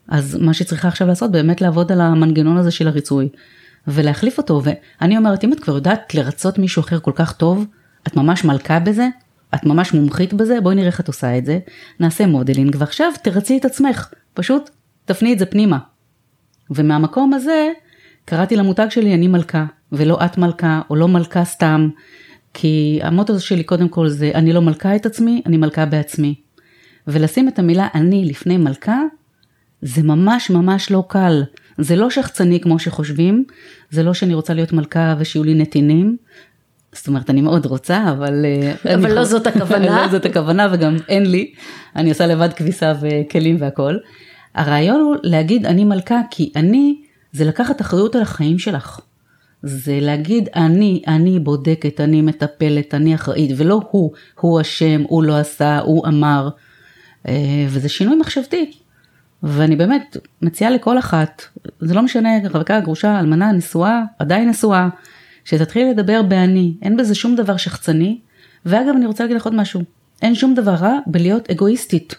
אז 0.07 0.35
מה 0.35 0.53
שצריכה 0.53 0.87
עכשיו 0.87 1.07
לעשות, 1.07 1.31
באמת 1.31 1.61
לעבוד 1.61 1.91
על 1.91 2.01
המנגנון 2.01 2.57
הזה 2.57 2.71
של 2.71 2.87
הריצוי, 2.87 3.29
ולהחליף 3.87 4.37
אותו. 4.37 4.61
ואני 4.63 5.17
אומרת, 5.17 5.43
אם 5.43 5.53
את 5.53 5.59
כבר 5.59 5.75
יודעת 5.75 6.15
לרצות 6.15 6.59
מישהו 6.59 6.79
אחר 6.79 6.99
כל 6.99 7.11
כך 7.15 7.33
טוב, 7.33 7.65
את 8.07 8.15
ממש 8.15 8.43
מלכה 8.43 8.79
בזה, 8.79 9.07
את 9.55 9.65
ממש 9.65 9.93
מומחית 9.93 10.33
בזה, 10.33 10.61
בואי 10.61 10.75
נראה 10.75 10.87
איך 10.87 10.99
את 10.99 11.07
עושה 11.07 11.37
את 11.37 11.45
זה, 11.45 11.59
נעשה 11.99 12.27
modeling, 12.27 12.75
ועכשיו 12.79 13.11
תרצי 13.23 13.57
את 13.57 13.65
עצמך, 13.65 14.09
פשוט 14.33 14.69
תפני 15.05 15.33
את 15.33 15.39
זה 15.39 15.45
פנימה. 15.45 15.77
ומהמקום 16.69 17.33
הזה, 17.33 17.67
קראתי 18.25 18.55
למותג 18.55 18.87
שלי 18.89 19.13
אני 19.13 19.27
מלכה, 19.27 19.65
ולא 19.91 20.17
את 20.25 20.37
מלכה, 20.37 20.81
או 20.89 20.95
לא 20.95 21.07
מלכה 21.07 21.45
סתם, 21.45 21.89
כי 22.53 22.99
המוטו 23.03 23.39
שלי 23.39 23.63
קודם 23.63 23.89
כל 23.89 24.09
זה 24.09 24.31
אני 24.35 24.53
לא 24.53 24.61
מלכה 24.61 24.95
את 24.95 25.05
עצמי, 25.05 25.41
אני 25.45 25.57
מלכה 25.57 25.85
בעצמי. 25.85 26.46
ולשים 27.07 27.47
את 27.47 27.59
המילה 27.59 27.87
אני 27.95 28.25
לפני 28.25 28.57
מלכה, 28.57 29.01
זה 29.81 30.03
ממש 30.03 30.49
ממש 30.49 30.91
לא 30.91 31.03
קל. 31.07 31.43
זה 31.77 31.95
לא 31.95 32.09
שחצני 32.09 32.59
כמו 32.59 32.79
שחושבים, 32.79 33.43
זה 33.89 34.03
לא 34.03 34.13
שאני 34.13 34.33
רוצה 34.33 34.53
להיות 34.53 34.73
מלכה 34.73 35.15
ושיהיו 35.19 35.43
לי 35.43 35.53
נתינים. 35.53 36.17
זאת 36.93 37.07
אומרת, 37.07 37.29
אני 37.29 37.41
מאוד 37.41 37.65
רוצה, 37.65 38.11
אבל... 38.11 38.45
אה, 38.45 38.95
אבל 38.95 39.13
לא 39.13 39.23
זאת 39.23 39.47
הכוונה. 39.55 40.01
לא 40.01 40.07
זאת 40.07 40.25
הכוונה 40.25 40.67
וגם 40.71 40.97
אין 41.07 41.25
לי. 41.25 41.53
אני 41.95 42.09
עושה 42.09 42.27
לבד 42.27 42.53
כביסה 42.53 42.93
וכלים 43.01 43.57
והכל. 43.59 43.97
הרעיון 44.55 45.01
הוא 45.01 45.15
להגיד 45.23 45.65
אני 45.65 45.83
מלכה, 45.83 46.21
כי 46.31 46.51
אני 46.55 47.01
זה 47.31 47.45
לקחת 47.45 47.81
אחריות 47.81 48.15
על 48.15 48.21
החיים 48.21 48.59
שלך. 48.59 48.99
זה 49.63 49.99
להגיד 50.01 50.49
אני, 50.55 51.01
אני 51.07 51.39
בודקת, 51.39 52.01
אני 52.01 52.21
מטפלת, 52.21 52.93
אני 52.93 53.15
אחראית, 53.15 53.51
ולא 53.57 53.81
הוא, 53.91 54.11
הוא 54.39 54.61
אשם, 54.61 55.01
הוא 55.07 55.23
לא 55.23 55.37
עשה, 55.37 55.79
הוא 55.79 56.07
אמר. 56.07 56.49
אה, 57.27 57.33
וזה 57.67 57.89
שינוי 57.89 58.15
מחשבתי. 58.15 58.71
ואני 59.43 59.75
באמת 59.75 60.17
מציעה 60.41 60.71
לכל 60.71 60.99
אחת, 60.99 61.41
זה 61.79 61.93
לא 61.93 62.01
משנה, 62.01 62.29
רווקה, 62.53 62.79
גרושה, 62.79 63.19
אלמנה, 63.19 63.51
נשואה, 63.51 64.01
עדיין 64.19 64.49
נשואה, 64.49 64.89
שתתחיל 65.45 65.89
לדבר 65.89 66.21
באני, 66.21 66.73
אין 66.81 66.97
בזה 66.97 67.15
שום 67.15 67.35
דבר 67.35 67.57
שחצני. 67.57 68.19
ואגב, 68.65 68.93
אני 68.95 69.05
רוצה 69.05 69.23
להגיד 69.23 69.37
לך 69.37 69.45
עוד 69.45 69.55
משהו, 69.55 69.81
אין 70.21 70.35
שום 70.35 70.53
דבר 70.53 70.73
רע 70.73 70.99
בלהיות 71.07 71.49
אגואיסטית. 71.51 72.15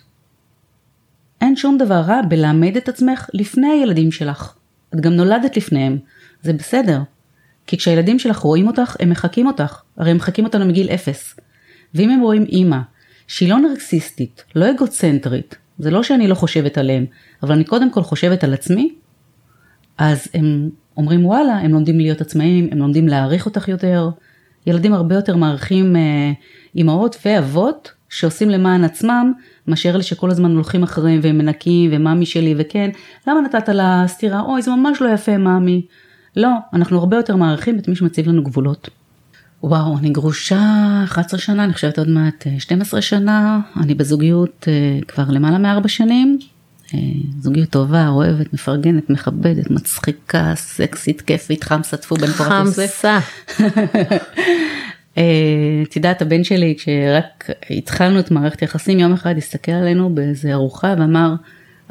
אין 1.40 1.56
שום 1.56 1.78
דבר 1.78 2.00
רע 2.00 2.20
בלעמד 2.28 2.76
את 2.76 2.88
עצמך 2.88 3.30
לפני 3.34 3.68
הילדים 3.68 4.12
שלך. 4.12 4.54
את 4.94 5.00
גם 5.00 5.12
נולדת 5.12 5.56
לפניהם, 5.56 5.98
זה 6.42 6.52
בסדר. 6.52 7.00
כי 7.66 7.76
כשהילדים 7.76 8.18
שלך 8.18 8.38
רואים 8.38 8.66
אותך, 8.66 8.96
הם 9.00 9.10
מחקים 9.10 9.46
אותך. 9.46 9.82
הרי 9.96 10.10
הם 10.10 10.16
מחקים 10.16 10.44
אותנו 10.44 10.66
מגיל 10.66 10.88
אפס. 10.88 11.34
ואם 11.94 12.10
הם 12.10 12.20
רואים 12.20 12.44
אימא, 12.44 12.78
שהיא 13.28 13.48
לא 13.48 13.58
נרקסיסטית, 13.58 14.44
לא 14.54 14.70
אגוצנטרית, 14.70 15.56
זה 15.78 15.90
לא 15.90 16.02
שאני 16.02 16.28
לא 16.28 16.34
חושבת 16.34 16.78
עליהם, 16.78 17.06
אבל 17.42 17.54
אני 17.54 17.64
קודם 17.64 17.92
כל 17.92 18.02
חושבת 18.02 18.44
על 18.44 18.54
עצמי, 18.54 18.94
אז 19.98 20.28
הם 20.34 20.70
אומרים 20.96 21.26
וואלה, 21.26 21.58
הם 21.58 21.72
לומדים 21.72 21.98
להיות 21.98 22.20
עצמאים, 22.20 22.68
הם 22.72 22.78
לומדים 22.78 23.08
להעריך 23.08 23.46
אותך 23.46 23.68
יותר. 23.68 24.10
ילדים 24.66 24.92
הרבה 24.92 25.14
יותר 25.14 25.36
מעריכים 25.36 25.96
אה, 25.96 26.32
אימהות 26.76 27.16
ואבות 27.24 27.92
שעושים 28.08 28.50
למען 28.50 28.84
עצמם, 28.84 29.32
מאשר 29.66 29.94
אלה 29.94 30.02
שכל 30.02 30.30
הזמן 30.30 30.54
הולכים 30.54 30.82
אחריהם 30.82 31.20
והם 31.22 31.38
מנקים 31.38 31.90
ומאמי 31.92 32.26
שלי 32.26 32.54
וכן, 32.58 32.90
למה 33.26 33.40
נתת 33.40 33.68
לה 33.68 34.04
סטירה? 34.06 34.40
אוי 34.40 34.62
זה 34.62 34.70
ממש 34.70 35.02
לא 35.02 35.08
יפה 35.08 35.38
מאמי. 35.38 35.86
לא, 36.36 36.50
אנחנו 36.72 36.98
הרבה 36.98 37.16
יותר 37.16 37.36
מעריכים 37.36 37.78
את 37.78 37.88
מי 37.88 37.96
שמציב 37.96 38.28
לנו 38.28 38.44
גבולות. 38.44 38.90
וואו, 39.62 39.98
אני 39.98 40.10
גרושה 40.10 40.60
11 41.04 41.40
שנה, 41.40 41.64
אני 41.64 41.72
חושבת 41.72 41.98
עוד 41.98 42.08
מעט 42.08 42.46
12 42.58 43.02
שנה, 43.02 43.60
אני 43.80 43.94
בזוגיות 43.94 44.68
אה, 44.68 45.00
כבר 45.08 45.24
למעלה 45.28 45.58
מארבע 45.58 45.88
שנים. 45.88 46.38
אה, 46.94 46.98
זוגיות 47.40 47.70
טובה, 47.70 48.08
אוהבת, 48.08 48.52
מפרגנת, 48.54 49.10
מכבדת, 49.10 49.70
מצחיקה, 49.70 50.52
סקסית, 50.56 51.20
כיפית, 51.20 51.64
חמסה, 51.64 51.96
טפו 51.96 52.14
בן 52.16 52.26
פורת 52.26 52.66
יוסף. 52.66 53.04
חמסה. 53.04 53.18
אה, 55.18 55.22
את 55.82 55.96
יודעת, 55.96 56.22
הבן 56.22 56.44
שלי, 56.44 56.74
כשרק 56.78 57.50
התחלנו 57.70 58.20
את 58.20 58.30
מערכת 58.30 58.60
היחסים, 58.60 58.98
יום 58.98 59.12
אחד 59.12 59.34
הסתכל 59.36 59.72
עלינו 59.72 60.14
באיזה 60.14 60.52
ארוחה 60.52 60.94
ואמר, 60.98 61.34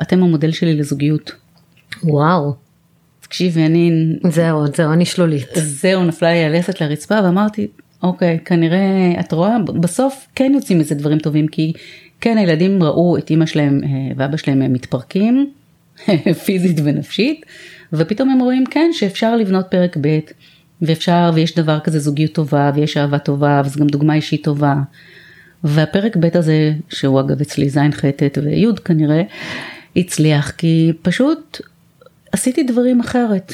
אתם 0.02 0.24
המודל 0.24 0.52
שלי 0.52 0.74
לזוגיות. 0.76 1.32
וואו. 2.04 2.67
תקשיבי, 3.28 3.66
אני... 3.66 3.92
זהו, 4.30 4.68
זהו, 4.76 4.94
אני 4.94 5.06
שלולית. 5.06 5.48
זהו, 5.56 6.04
נפלה 6.04 6.32
לי 6.32 6.44
הלסת 6.44 6.82
לרצפה 6.82 7.20
ואמרתי, 7.24 7.68
אוקיי, 8.04 8.40
כנראה, 8.46 9.14
את 9.20 9.32
רואה, 9.32 9.58
בסוף 9.60 10.28
כן 10.36 10.52
יוצאים 10.56 10.80
מזה 10.80 10.96
דברים 10.96 11.20
טובים, 11.20 11.48
כי 11.48 11.74
כן, 12.22 12.38
הילדים 12.38 12.84
ראו 12.84 13.18
את 13.18 13.30
אימא 13.30 13.46
שלהם 13.46 13.82
אה, 13.84 13.90
ואבא 14.18 14.38
שלהם 14.38 14.62
הם 14.62 14.74
מתפרקים, 14.74 15.52
פיזית 16.46 16.78
ונפשית, 16.84 17.46
ופתאום 17.94 18.30
הם 18.30 18.40
רואים 18.40 18.64
כן 18.72 18.90
שאפשר 18.94 19.36
לבנות 19.36 19.66
פרק 19.72 19.98
ב', 20.02 20.20
ואפשר, 20.82 21.32
ויש 21.34 21.56
דבר 21.56 21.80
כזה 21.80 22.00
זוגיות 22.00 22.32
טובה, 22.32 22.72
ויש 22.76 22.98
אהבה 22.98 23.20
טובה, 23.20 23.62
וזו 23.66 23.80
גם 23.80 23.88
דוגמה 23.88 24.14
אישית 24.14 24.44
טובה. 24.44 24.76
והפרק 25.64 26.18
ב' 26.18 26.38
הזה, 26.38 26.74
שהוא 26.90 27.20
אגב 27.20 27.42
אצלי 27.42 27.70
ז' 27.70 27.78
ח' 27.92 28.06
ט' 28.06 28.38
וי' 28.44 28.66
כנראה, 28.86 29.22
הצליח, 29.96 30.52
כי 30.52 30.92
פשוט 31.02 31.62
עשיתי 32.32 32.64
דברים 32.64 33.00
אחרת 33.00 33.54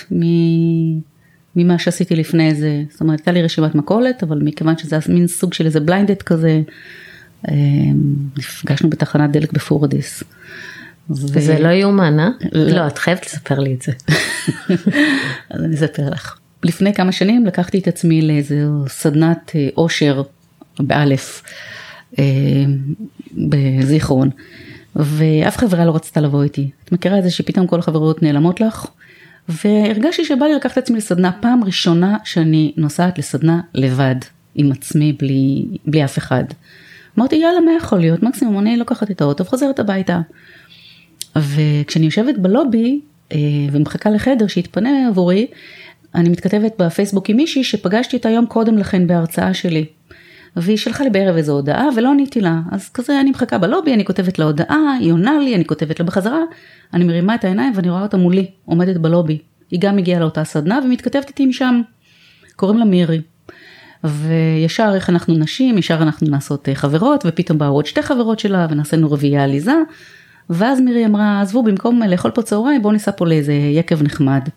ממה 1.55 1.79
שעשיתי 1.79 2.15
לפני 2.15 2.55
זה. 2.55 2.83
זאת 2.91 3.01
אומרת, 3.01 3.19
הייתה 3.19 3.31
לי 3.31 3.41
רשימת 3.41 3.75
מכולת, 3.75 4.23
אבל 4.23 4.39
מכיוון 4.43 4.77
שזה 4.77 4.97
מין 5.09 5.27
סוג 5.27 5.53
של 5.53 5.65
איזה 5.65 5.79
בליינדד 5.79 6.21
כזה, 6.21 6.61
נפגשנו 8.37 8.89
בתחנת 8.89 9.31
דלק 9.31 9.53
בפורדיס. 9.53 10.23
וזה 11.09 11.59
לא 11.59 11.67
יאומן, 11.67 12.19
אה? 12.19 12.29
לא, 12.51 12.87
את 12.87 12.97
חייבת 12.97 13.25
לספר 13.25 13.59
לי 13.59 13.73
את 13.73 13.81
זה. 13.81 13.91
אז 15.49 15.63
אני 15.63 15.75
אספר 15.75 16.09
לך. 16.09 16.37
לפני 16.63 16.93
כמה 16.93 17.11
שנים 17.11 17.45
לקחתי 17.45 17.79
את 17.79 17.87
עצמי 17.87 18.21
לאיזה 18.21 18.65
סדנת 18.87 19.51
עושר 19.73 20.21
באלף 20.79 21.43
בזיכרון. 23.33 24.29
ואף 24.95 25.57
חברה 25.57 25.85
לא 25.85 25.95
רצתה 25.95 26.21
לבוא 26.21 26.43
איתי. 26.43 26.69
את 26.85 26.91
מכירה 26.91 27.19
את 27.19 27.23
זה 27.23 27.31
שפתאום 27.31 27.67
כל 27.67 27.79
החברות 27.79 28.23
נעלמות 28.23 28.61
לך? 28.61 28.87
והרגשתי 29.49 30.25
שבא 30.25 30.45
לי 30.45 30.55
לקחת 30.55 30.77
את 30.77 30.83
עצמי 30.83 30.97
לסדנה 30.97 31.31
פעם 31.31 31.63
ראשונה 31.63 32.17
שאני 32.23 32.73
נוסעת 32.77 33.17
לסדנה 33.17 33.61
לבד, 33.73 34.15
עם 34.55 34.71
עצמי, 34.71 35.13
בלי, 35.13 35.65
בלי 35.85 36.05
אף 36.05 36.17
אחד. 36.17 36.43
אמרתי 37.19 37.35
יאללה 37.35 37.59
מה 37.59 37.71
יכול 37.77 37.99
להיות, 37.99 38.23
מקסימום 38.23 38.59
אני 38.59 38.77
לוקחת 38.77 39.11
את 39.11 39.21
האוטו 39.21 39.45
וחוזרת 39.45 39.79
הביתה. 39.79 40.21
וכשאני 41.35 42.05
יושבת 42.05 42.37
בלובי 42.37 43.01
אה, 43.31 43.37
ומחכה 43.71 44.09
לחדר 44.09 44.47
שיתפנה 44.47 45.07
עבורי, 45.07 45.47
אני 46.15 46.29
מתכתבת 46.29 46.73
בפייסבוק 46.79 47.29
עם 47.29 47.37
מישהי 47.37 47.63
שפגשתי 47.63 48.17
אותה 48.17 48.29
יום 48.29 48.45
קודם 48.45 48.77
לכן 48.77 49.07
בהרצאה 49.07 49.53
שלי. 49.53 49.85
והיא 50.55 50.77
שלחה 50.77 51.03
לי 51.03 51.09
בערב 51.09 51.35
איזו 51.35 51.53
הודעה 51.53 51.87
ולא 51.95 52.11
עניתי 52.11 52.41
לה, 52.41 52.59
אז 52.71 52.89
כזה 52.89 53.19
אני 53.19 53.31
מחכה 53.31 53.57
בלובי, 53.57 53.93
אני 53.93 54.05
כותבת 54.05 54.39
לה 54.39 54.45
הודעה, 54.45 54.97
היא 54.99 55.11
עונה 55.11 55.39
לי, 55.39 55.55
אני 55.55 55.65
כותבת 55.65 55.99
לה 55.99 56.05
בחזרה, 56.05 56.39
אני 56.93 57.03
מרימה 57.03 57.35
את 57.35 57.43
העיניים 57.43 57.73
ואני 57.75 57.89
רואה 57.89 58.01
אותה 58.01 58.17
מולי, 58.17 58.51
עומדת 58.65 58.97
בלובי. 58.97 59.37
היא 59.71 59.79
גם 59.79 59.97
הגיעה 59.97 60.19
לאותה 60.19 60.43
סדנה 60.43 60.79
ומתכתבת 60.83 61.27
איתי 61.29 61.45
משם. 61.45 61.81
קוראים 62.55 62.77
לה 62.77 62.85
מירי. 62.85 63.21
וישר 64.03 64.91
איך 64.95 65.09
אנחנו 65.09 65.33
נשים, 65.33 65.77
ישר 65.77 66.01
אנחנו 66.01 66.27
נעשות 66.27 66.69
אה, 66.69 66.75
חברות, 66.75 67.23
ופתאום 67.27 67.57
באו 67.57 67.73
עוד 67.73 67.85
שתי 67.85 68.01
חברות 68.01 68.39
שלה 68.39 68.67
ונעשינו 68.69 69.11
רביעייה 69.11 69.43
עליזה. 69.43 69.75
ואז 70.49 70.79
מירי 70.79 71.05
אמרה, 71.05 71.41
עזבו, 71.41 71.63
במקום 71.63 72.01
לאכול 72.01 72.31
פה 72.31 72.41
צהריים, 72.41 72.81
בואו 72.81 72.93
ניסע 72.93 73.11
פה 73.11 73.25
לאיזה 73.25 73.53
יקב 73.53 74.03
נחמד. 74.03 74.49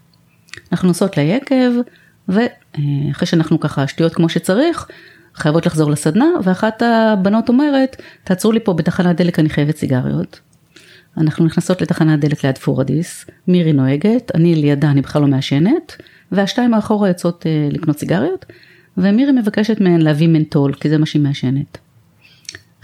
אנחנו 0.73 0.89
נוסעות 0.89 1.17
ליקב, 1.17 1.71
ואחרי 2.29 3.27
שאנחנו 3.27 3.61
ככה 3.61 3.87
שטויות 3.87 4.15
כמו 4.15 4.29
שצריך, 4.29 4.89
חייבות 5.37 5.67
לחזור 5.67 5.91
לסדנה, 5.91 6.27
ואחת 6.45 6.83
הבנות 6.83 7.49
אומרת, 7.49 8.03
תעצרו 8.25 8.53
לי 8.53 8.61
פה 8.61 8.73
בתחנת 8.73 9.17
דלק, 9.17 9.39
אני 9.39 9.49
חייבת 9.49 9.77
סיגריות. 9.77 10.41
אנחנו 11.19 11.45
נכנסות 11.45 11.83
לתחנת 11.83 12.21
דלק 12.21 12.45
ליד 12.45 12.59
פורדיס, 12.59 13.27
מירי 13.49 13.73
נוהגת, 13.73 14.31
אני 14.35 14.55
לידה, 14.55 14.91
אני 14.91 15.01
בכלל 15.01 15.23
לא 15.23 15.29
מעשנת, 15.29 15.97
והשתיים 16.33 16.75
האחורה 16.75 17.09
יוצאות 17.09 17.47
אה, 17.47 17.69
לקנות 17.73 17.99
סיגריות, 17.99 18.47
ומירי 18.97 19.33
מבקשת 19.33 19.81
מהן 19.81 20.01
להביא 20.01 20.29
מנטול, 20.29 20.73
כי 20.73 20.89
זה 20.89 20.99
מה 20.99 21.07
שהיא 21.07 21.23
מעשנת. 21.23 21.79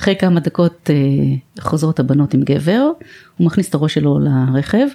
אחרי 0.01 0.17
כמה 0.17 0.41
דקות 0.41 0.91
אה, 0.91 1.63
חוזרות 1.63 2.01
הבנות 2.01 2.35
עם 2.35 2.43
גבר, 2.43 2.91
הוא 3.37 3.47
מכניס 3.47 3.69
את 3.69 3.75
הראש 3.75 3.95
שלו 3.95 4.19
לרכב, 4.19 4.87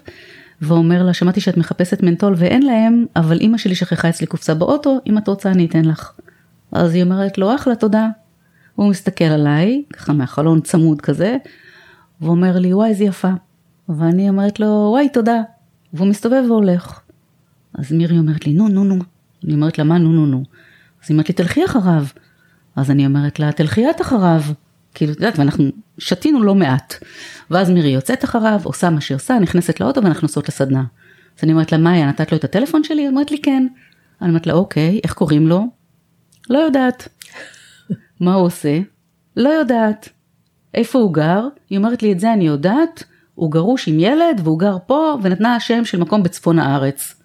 ואומר 0.62 1.04
לה, 1.04 1.14
שמעתי 1.14 1.42
שאת 1.42 1.58
מחפשת 1.58 2.04
מנטול 2.04 2.34
ואין 2.38 2.62
להם, 2.66 3.06
אבל 3.16 3.40
אימא 3.40 3.58
שלי 3.58 3.76
שכחה 3.76 4.10
אצלי 4.10 4.28
קופסה 4.28 4.54
באוטו, 4.54 4.98
אם 5.08 5.18
את 5.18 5.28
רוצה 5.28 5.52
אני 5.52 5.66
אתן 5.66 5.86
לך. 5.86 6.12
אז 6.72 6.94
היא 6.94 7.04
אומרת 7.04 7.38
לו, 7.38 7.56
אחלה, 7.56 7.76
תודה. 7.76 8.08
הוא 8.76 8.90
מסתכל 8.90 9.26
עליי, 9.26 9.84
ככה 9.94 10.14
מהחלון 10.14 10.62
צמוד 10.62 11.02
כזה, 11.02 11.38
ואומר 12.22 12.60
לי, 12.60 12.74
וואי, 12.74 12.90
איזה 12.90 13.04
יפה. 13.04 13.32
ואני 13.90 14.30
אומרת 14.30 14.60
לו, 14.60 14.88
וואי, 14.92 15.10
תודה. 15.10 15.42
והוא 15.94 16.08
מסתובב 16.08 16.44
והולך. 16.48 17.00
אז 17.74 17.92
מירי 17.92 18.18
אומרת 18.18 18.48
לי, 18.48 18.54
נו, 18.54 18.68
נו, 18.68 18.84
נו. 18.84 18.96
אני 19.44 19.54
אומרת 19.54 19.78
לה, 19.78 19.84
מה 19.84 19.98
נו, 19.98 20.12
נו, 20.12 20.26
נו? 20.26 20.44
אז 21.04 21.10
היא 21.10 21.16
אומרת 21.16 21.30
לי, 21.30 21.36
תלכי 21.36 21.66
אחריו. 21.66 22.06
אז 22.76 22.92
אני 22.92 23.06
אומרת 23.06 23.40
לה, 23.40 23.52
תלכי 23.52 23.90
את 23.90 24.02
אחריו. 24.02 24.42
כאילו, 24.94 25.12
את 25.12 25.18
יודעת, 25.18 25.40
ואנחנו 25.40 25.66
שתינו 25.98 26.44
לא 26.44 26.56
מעט. 26.56 26.94
ואז 27.52 27.70
מירי 27.70 27.90
יוצאת 27.90 28.24
אחריו, 28.24 28.60
עושה 28.64 28.90
מה 28.90 29.02
שהיא 29.02 29.16
עושה, 29.16 29.40
נכנסת 29.40 29.80
לאוטו 29.80 30.04
ואנחנו 30.04 30.22
נוסעות 30.22 30.48
לסדנה. 30.48 30.84
אז 31.38 31.44
אני 31.44 31.52
אומרת 31.52 31.72
לה, 31.72 31.78
מאיה, 31.78 32.08
נתת 32.08 32.32
לו 32.32 32.38
את 32.38 32.44
הטלפון 32.44 32.84
שלי? 32.84 33.02
היא 33.02 33.10
אומרת 33.10 33.32
לי, 33.32 33.42
כן. 33.42 33.68
אני 34.22 34.30
אומרת 34.30 34.48
לה, 34.48 34.54
אוקיי, 34.54 35.00
איך 35.04 35.14
קוראים 35.14 35.48
לו? 35.48 35.77
לא 36.50 36.60
יודעת. 36.60 37.08
מה 38.20 38.34
הוא 38.34 38.46
עושה? 38.46 38.80
לא 39.38 39.50
יודעת. 39.50 40.10
איפה 40.74 41.00
הוא 41.00 41.14
גר? 41.14 41.48
היא 41.70 41.78
אומרת 41.78 42.04
לי, 42.04 42.12
את 42.12 42.20
זה 42.20 42.34
אני 42.34 42.48
יודעת, 42.48 43.04
הוא 43.36 43.52
גרוש 43.52 43.88
עם 43.88 44.00
ילד 44.00 44.42
והוא 44.44 44.60
גר 44.60 44.78
פה, 44.86 45.18
ונתנה 45.22 45.60
שם 45.60 45.86
של 45.86 46.00
מקום 46.00 46.24
בצפון 46.24 46.60
הארץ. 46.60 47.16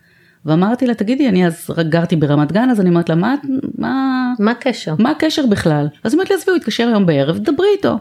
ואמרתי 0.45 0.87
לה, 0.87 0.95
תגידי, 0.95 1.29
אני 1.29 1.47
אז 1.47 1.71
גרתי 1.89 2.17
ברמת 2.17 2.53
גן, 2.53 2.71
אז 2.71 2.81
אני 2.81 2.89
אומרת 2.89 3.09
לה, 3.09 3.15
מה, 3.15 3.35
מה, 3.79 4.33
מה 4.39 4.51
הקשר? 4.51 4.95
מה 4.99 5.11
הקשר 5.11 5.47
בכלל? 5.47 5.89
אז 6.05 6.13
היא 6.13 6.19
אומרת 6.19 6.31
לי, 6.31 6.37
עזבי, 6.37 6.51
הוא 6.51 6.57
יתקשר 6.57 6.89
היום 6.89 7.07
בערב, 7.07 7.39
דברי 7.39 7.69
איתו. 7.77 7.99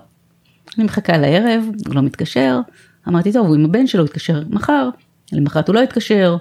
אני 0.77 0.85
מחכה 0.85 1.17
לערב, 1.17 1.65
הוא 1.87 1.95
לא 1.95 2.01
מתקשר. 2.01 2.59
אמרתי, 3.07 3.33
טוב, 3.33 3.47
הוא 3.47 3.55
עם 3.55 3.65
הבן 3.65 3.87
שלו, 3.87 4.05
יתקשר 4.05 4.43
מחר. 4.49 4.89
למחרת 5.31 5.67
הוא 5.67 5.75
לא 5.75 5.79
יתקשר. 5.79 6.37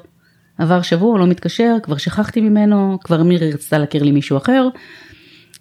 עבר 0.61 0.83
שבוע, 0.83 1.19
לא 1.19 1.27
מתקשר, 1.27 1.77
כבר 1.83 1.97
שכחתי 1.97 2.41
ממנו, 2.41 2.99
כבר 3.05 3.23
מירי 3.23 3.53
רצתה 3.53 3.79
להכיר 3.79 4.03
לי 4.03 4.13
מישהו 4.13 4.37
אחר. 4.37 4.69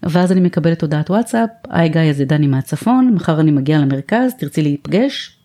ואז 0.03 0.31
אני 0.31 0.41
מקבלת 0.41 0.81
הודעת 0.81 1.09
וואטסאפ, 1.09 1.49
היי 1.69 1.89
גיא, 1.89 2.13
זה 2.13 2.25
דני 2.25 2.47
מהצפון, 2.47 3.11
מחר 3.15 3.39
אני 3.39 3.51
מגיעה 3.51 3.81
למרכז, 3.81 4.33
תרצי 4.39 4.61
להיפגש? 4.61 5.37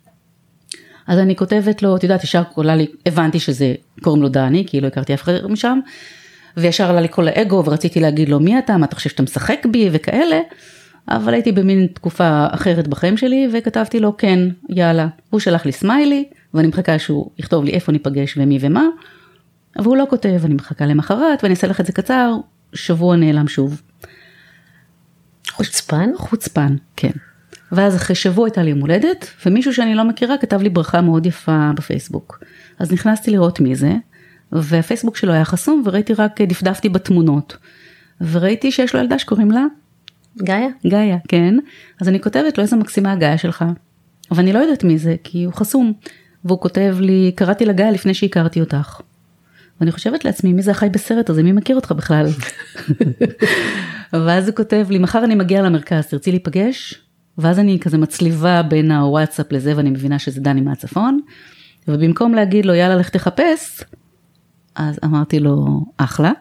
אז 1.07 1.19
אני 1.19 1.37
כותבת 1.37 1.83
לו, 1.83 1.97
את 1.97 2.03
יודעת, 2.03 2.25
ישר 2.25 2.43
עולה 2.55 2.77
לי, 2.77 2.87
הבנתי 3.07 3.41
שזה, 3.41 3.75
קוראים 4.03 4.23
לו 4.23 4.29
דני, 4.29 4.65
כי 4.67 4.81
לא 4.81 4.87
הכרתי 4.87 5.15
אף 5.15 5.23
אחד 5.23 5.33
משם, 5.49 5.79
וישר 6.57 6.91
עלה 6.91 7.01
לי 7.01 7.09
כל 7.11 7.29
האגו, 7.29 7.63
ורציתי 7.65 8.01
להגיד 8.01 8.29
לו, 8.29 8.41
מי 8.41 8.59
אתה, 8.59 8.77
מה 8.77 8.87
אתה 8.87 8.97
חושב 8.97 9.11
שאתה 9.11 9.23
משחק 9.23 9.67
בי, 9.71 9.89
וכאלה, 9.93 10.41
אבל 11.09 11.35
הייתי 11.35 11.53
במין 11.53 11.87
תקופה 11.87 12.47
אחרת 12.51 12.89
בחיים 12.89 13.17
שלי, 13.17 13.49
וכתבתי 13.53 14.01
לו, 14.01 14.17
כן, 14.17 14.39
יאללה. 14.69 15.07
הוא 15.31 15.41
שלח 15.41 15.67
לי 15.67 15.73
סמיילי, 15.73 16.25
ואני 16.55 16.69
מחכה 16.69 16.99
שהוא 16.99 17.31
יכתוב 17.39 17.65
לי 17.65 17.71
איפה 17.71 17.93
ניפגש 17.93 18.39
ומי 18.39 18.59
ומה, 18.61 18.85
והוא 19.77 19.97
לא 19.97 20.07
כותב, 20.11 20.41
אני 20.45 20.55
מחכה 20.55 20.87
למחרת 20.87 21.43
ואני 21.43 21.55
אעשה 21.55 21.67
לך 21.67 21.81
את 21.81 21.87
זה 21.87 21.93
קצר, 21.93 22.35
שבוע 22.73 23.17
נעלם 23.17 23.49
שוב. 23.49 23.83
חוצפן? 25.51 26.11
חוצפן, 26.17 26.77
כן. 26.97 27.11
ואז 27.73 27.97
אחרי 27.97 28.17
שבוע 28.17 28.47
הייתה 28.47 28.63
לי 28.63 28.71
יום 28.71 28.81
הולדת, 28.81 29.31
ומישהו 29.47 29.75
שאני 29.75 29.95
לא 29.95 30.05
מכירה 30.05 30.39
כתב 30.39 30.63
לי 30.63 30.69
ברכה 30.69 31.01
מאוד 31.01 31.27
יפה 31.27 31.71
בפייסבוק. 31.77 32.45
אז 32.79 32.93
נכנסתי 32.93 33.31
לראות 33.31 33.61
מי 33.61 33.75
זה, 33.75 33.93
והפייסבוק 34.53 35.17
שלו 35.17 35.33
היה 35.33 35.45
חסום, 35.45 35.83
וראיתי 35.87 36.15
רק, 36.15 36.41
דפדפתי 36.41 36.89
בתמונות. 36.89 37.57
וראיתי 38.21 38.73
שיש 38.73 38.95
לו 38.95 39.01
ילדה 39.01 39.19
שקוראים 39.19 39.51
לה 39.51 39.65
גאיה? 40.39 40.69
גאיה, 40.87 41.17
כן. 41.29 41.55
אז 42.01 42.09
אני 42.09 42.21
כותבת 42.21 42.59
לו 42.59 42.63
איזה 42.63 42.77
מקסימה 42.77 43.13
הגאיה 43.13 43.39
שלך. 43.39 43.65
אבל 44.31 44.43
אני 44.43 44.53
לא 44.53 44.59
יודעת 44.59 44.85
מי 44.85 44.99
זה, 44.99 45.17
כי 45.25 45.45
הוא 45.45 45.55
חסום. 45.55 45.93
והוא 46.45 46.61
כותב 46.61 46.97
לי, 47.01 47.33
קראתי 47.37 47.65
לגאיה 47.65 47.91
לפני 47.91 48.15
שהכרתי 48.15 48.61
אותך. 48.61 49.01
ואני 49.81 49.93
חושבת 49.93 50.25
לעצמי, 50.25 50.53
מי 50.53 50.63
זה 50.63 50.71
החי 50.71 50.89
בסרט 50.89 51.31
הזה, 51.31 51.43
מי 51.43 51.53
מכיר 51.53 51.77
אותך 51.77 51.93
בכלל? 51.93 52.27
ואז 54.13 54.49
הוא 54.49 54.57
כותב 54.57 54.87
לי, 54.91 54.99
מחר 54.99 55.25
אני 55.25 55.35
מגיע 55.35 55.63
למרכז, 55.63 56.07
תרצי 56.07 56.31
להיפגש? 56.31 56.95
ואז 57.39 57.59
אני 57.59 57.79
כזה 57.81 57.99
מצליבה 57.99 58.63
בין 58.63 58.91
הוואטסאפ 58.91 59.53
לזה, 59.53 59.77
ואני 59.77 59.91
מבינה 59.91 60.19
שזה 60.19 60.41
דני 60.41 60.61
מהצפון. 60.61 61.21
ובמקום 61.89 62.35
להגיד 62.35 62.67
לו, 62.67 62.75
יאללה, 62.75 62.97
לך 62.97 63.09
תחפש, 63.09 63.85
אז 64.75 64.99
אמרתי 65.05 65.41
לו, 65.41 65.85
אחלה. 65.97 66.33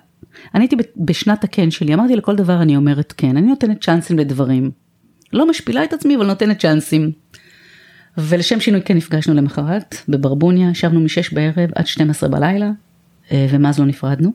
אני 0.56 0.64
הייתי 0.64 0.76
בשנת 0.98 1.44
הכן 1.44 1.72
שלי, 1.72 1.94
אמרתי 1.94 2.16
לכל 2.16 2.36
דבר 2.36 2.62
אני 2.62 2.76
אומרת 2.76 3.14
כן, 3.18 3.38
אני 3.38 3.48
נותנת 3.48 3.84
צ'אנסים 3.84 4.20
לדברים. 4.20 4.72
לא 5.34 5.50
משפילה 5.50 5.84
את 5.84 5.94
עצמי, 5.94 6.16
אבל 6.16 6.26
נותנת 6.26 6.60
צ'אנסים. 6.60 7.12
ולשם 8.18 8.60
שינוי 8.60 8.82
כן 8.82 8.98
נפגשנו 8.98 9.34
למחרת, 9.34 9.96
בברבוניה, 10.08 10.70
ישבנו 10.70 11.00
מ-6 11.00 11.36
בערב 11.36 11.70
עד 11.76 11.88
12 11.88 12.30
בלילה, 12.30 12.72
ומאז 13.32 13.80
לא 13.80 13.86
נפרדנו. 13.86 14.32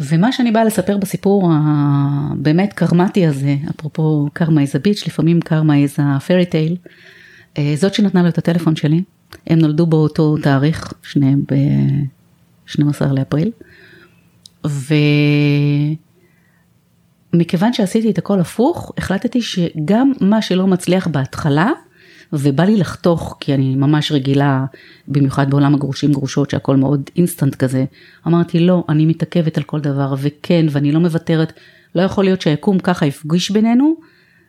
ומה 0.00 0.32
שאני 0.32 0.50
באה 0.50 0.64
לספר 0.64 0.96
בסיפור 0.96 1.52
הבאמת 1.54 2.72
קרמטי 2.72 3.26
הזה, 3.26 3.56
אפרופו 3.70 4.28
קרמה 4.32 4.60
איזה 4.60 4.78
ביץ', 4.78 5.06
לפעמים 5.06 5.40
קרמה 5.40 5.76
איזה 5.76 6.02
פרי 6.26 6.46
טייל, 6.46 6.76
זאת 7.74 7.94
שנתנה 7.94 8.22
לו 8.22 8.28
את 8.28 8.38
הטלפון 8.38 8.76
שלי, 8.76 9.02
הם 9.46 9.58
נולדו 9.58 9.86
באותו 9.86 10.36
תאריך, 10.42 10.92
שניהם 11.02 11.42
ב-12 11.48 13.06
לאפריל, 13.12 13.50
ומכיוון 17.34 17.72
שעשיתי 17.72 18.10
את 18.10 18.18
הכל 18.18 18.40
הפוך, 18.40 18.92
החלטתי 18.98 19.42
שגם 19.42 20.12
מה 20.20 20.42
שלא 20.42 20.66
מצליח 20.66 21.06
בהתחלה, 21.06 21.70
ובא 22.32 22.64
לי 22.64 22.76
לחתוך, 22.76 23.36
כי 23.40 23.54
אני 23.54 23.76
ממש 23.76 24.12
רגילה, 24.12 24.64
במיוחד 25.08 25.50
בעולם 25.50 25.74
הגרושים 25.74 26.12
גרושות, 26.12 26.50
שהכל 26.50 26.76
מאוד 26.76 27.10
אינסטנט 27.16 27.54
כזה. 27.54 27.84
אמרתי, 28.26 28.60
לא, 28.60 28.84
אני 28.88 29.06
מתעכבת 29.06 29.58
על 29.58 29.64
כל 29.64 29.80
דבר, 29.80 30.14
וכן, 30.18 30.66
ואני 30.70 30.92
לא 30.92 31.00
מוותרת. 31.00 31.52
לא 31.94 32.02
יכול 32.02 32.24
להיות 32.24 32.40
שהיקום 32.40 32.78
ככה 32.78 33.06
יפגיש 33.06 33.50
בינינו, 33.50 33.94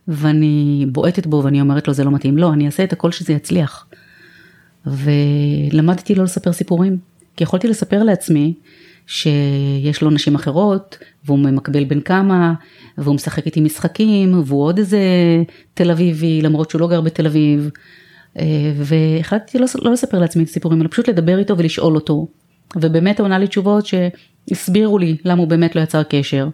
ואני 0.08 0.86
בועטת 0.92 1.28
בו 1.28 1.42
ואני 1.44 1.62
אומרת 1.62 1.88
לו, 1.88 1.94
זה 1.94 2.04
לא 2.04 2.12
מתאים. 2.12 2.38
לא, 2.38 2.54
אני 2.54 2.66
אעשה 2.66 2.84
את 2.84 2.94
הכל 2.94 3.12
שזה 3.12 3.34
יצליח. 3.34 3.86
ולמדתי 4.86 6.16
לא 6.16 6.24
לספר 6.24 6.54
סיפורים, 6.54 6.98
כי 7.36 7.44
יכולתי 7.44 7.68
לספר 7.68 8.04
לעצמי 8.04 8.54
שיש 9.10 10.02
לו 10.02 10.10
נשים 10.10 10.36
אחרות, 10.36 10.98
והוא 11.26 11.40
ממקבל 11.40 11.84
בין 11.84 12.02
כמה, 12.02 12.54
והוא 12.98 13.16
משחק 13.16 13.46
איתי 13.46 13.62
משחקים, 13.62 14.42
והוא 14.46 14.64
עוד 14.64 14.78
איזה 14.78 15.00
תל 15.74 15.92
אביבי, 15.92 16.42
למרות 16.42 16.70
שהוא 16.70 16.82
לא 16.82 16.88
גר 16.88 17.02
בתל 17.02 17.26
אביב. 17.26 17.70
אה, 18.40 18.74
והחלטתי 18.76 19.60
לא, 19.60 19.66
לא 19.82 19.92
לספר 19.92 20.20
לעצמי 20.20 20.44
את 20.44 20.50
הסיפורים, 20.50 20.82
אלא 20.82 20.90
פשוט 20.92 21.10
לדבר 21.10 21.38
איתו 21.40 21.58
ולשאול 21.58 21.96
אותו. 21.96 22.28
ובאמת 22.76 23.20
הוא 23.20 23.26
ענה 23.26 23.40
לי 23.40 23.48
תשובות 23.48 23.86
שהסבירו 23.86 24.98
לי 24.98 25.18
למה 25.26 25.42
הוא 25.42 25.48
באמת 25.48 25.76
לא 25.76 25.82
יצר 25.82 26.04
קשר. 26.04 26.48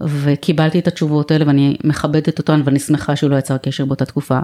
וקיבלתי 0.00 0.78
את 0.78 0.88
התשובות 0.88 1.30
האלה 1.30 1.46
ואני 1.46 1.76
מכבדת 1.84 2.38
אותן 2.38 2.62
ואני 2.64 2.78
שמחה 2.78 3.16
שהוא 3.16 3.30
לא 3.30 3.36
יצר 3.36 3.56
קשר 3.56 3.84
באותה 3.84 4.04
תקופה. 4.04 4.38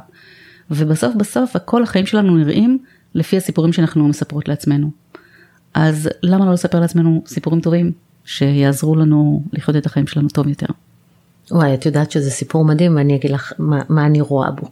ובסוף 0.70 1.14
בסוף 1.14 1.56
כל 1.64 1.82
החיים 1.82 2.06
שלנו 2.06 2.36
נראים 2.36 2.78
לפי 3.14 3.36
הסיפורים 3.36 3.72
שאנחנו 3.72 4.08
מספרות 4.08 4.48
לעצמנו. 4.48 5.03
אז 5.74 6.08
למה 6.22 6.46
לא 6.46 6.52
לספר 6.52 6.80
לעצמנו 6.80 7.22
סיפורים 7.26 7.60
טובים 7.60 7.92
שיעזרו 8.24 8.96
לנו 8.96 9.42
לחיות 9.52 9.76
את 9.76 9.86
החיים 9.86 10.06
שלנו 10.06 10.28
טוב 10.28 10.48
יותר. 10.48 10.66
וואי, 11.50 11.74
את 11.74 11.86
יודעת 11.86 12.10
שזה 12.10 12.30
סיפור 12.30 12.64
מדהים 12.64 12.96
ואני 12.96 13.16
אגיד 13.16 13.30
לך 13.30 13.52
מה, 13.58 13.82
מה 13.88 14.06
אני 14.06 14.20
רואה 14.20 14.50
בו. 14.50 14.68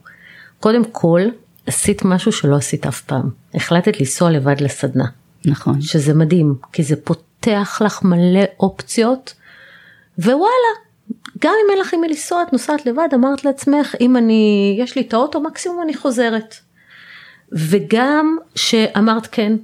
קודם 0.61 0.85
כל, 0.85 1.21
עשית 1.67 2.05
משהו 2.05 2.33
שלא 2.33 2.57
עשית 2.57 2.87
אף 2.87 3.01
פעם. 3.01 3.31
החלטת 3.55 4.01
לנסוע 4.01 4.31
לבד 4.31 4.61
לסדנה. 4.61 5.05
נכון. 5.45 5.81
שזה 5.81 6.15
מדהים, 6.15 6.55
כי 6.73 6.83
זה 6.83 6.97
פותח 6.97 7.83
לך 7.85 8.03
מלא 8.03 8.45
אופציות, 8.61 9.35
ווואלה, 10.19 10.73
גם 11.39 11.53
אם 11.65 11.71
אין 11.71 11.79
לך 11.79 11.95
עם 11.95 12.01
מי 12.01 12.09
לנסוע, 12.09 12.43
את 12.43 12.53
נוסעת 12.53 12.87
לבד, 12.87 13.09
אמרת 13.15 13.45
לעצמך, 13.45 13.95
אם 14.01 14.17
אני, 14.17 14.77
יש 14.81 14.97
לי 14.97 15.03
את 15.03 15.15
האוטו, 15.15 15.41
מקסימום 15.41 15.83
אני 15.83 15.95
חוזרת. 15.95 16.55
וגם 17.53 18.37
שאמרת 18.55 19.27
כן, 19.27 19.57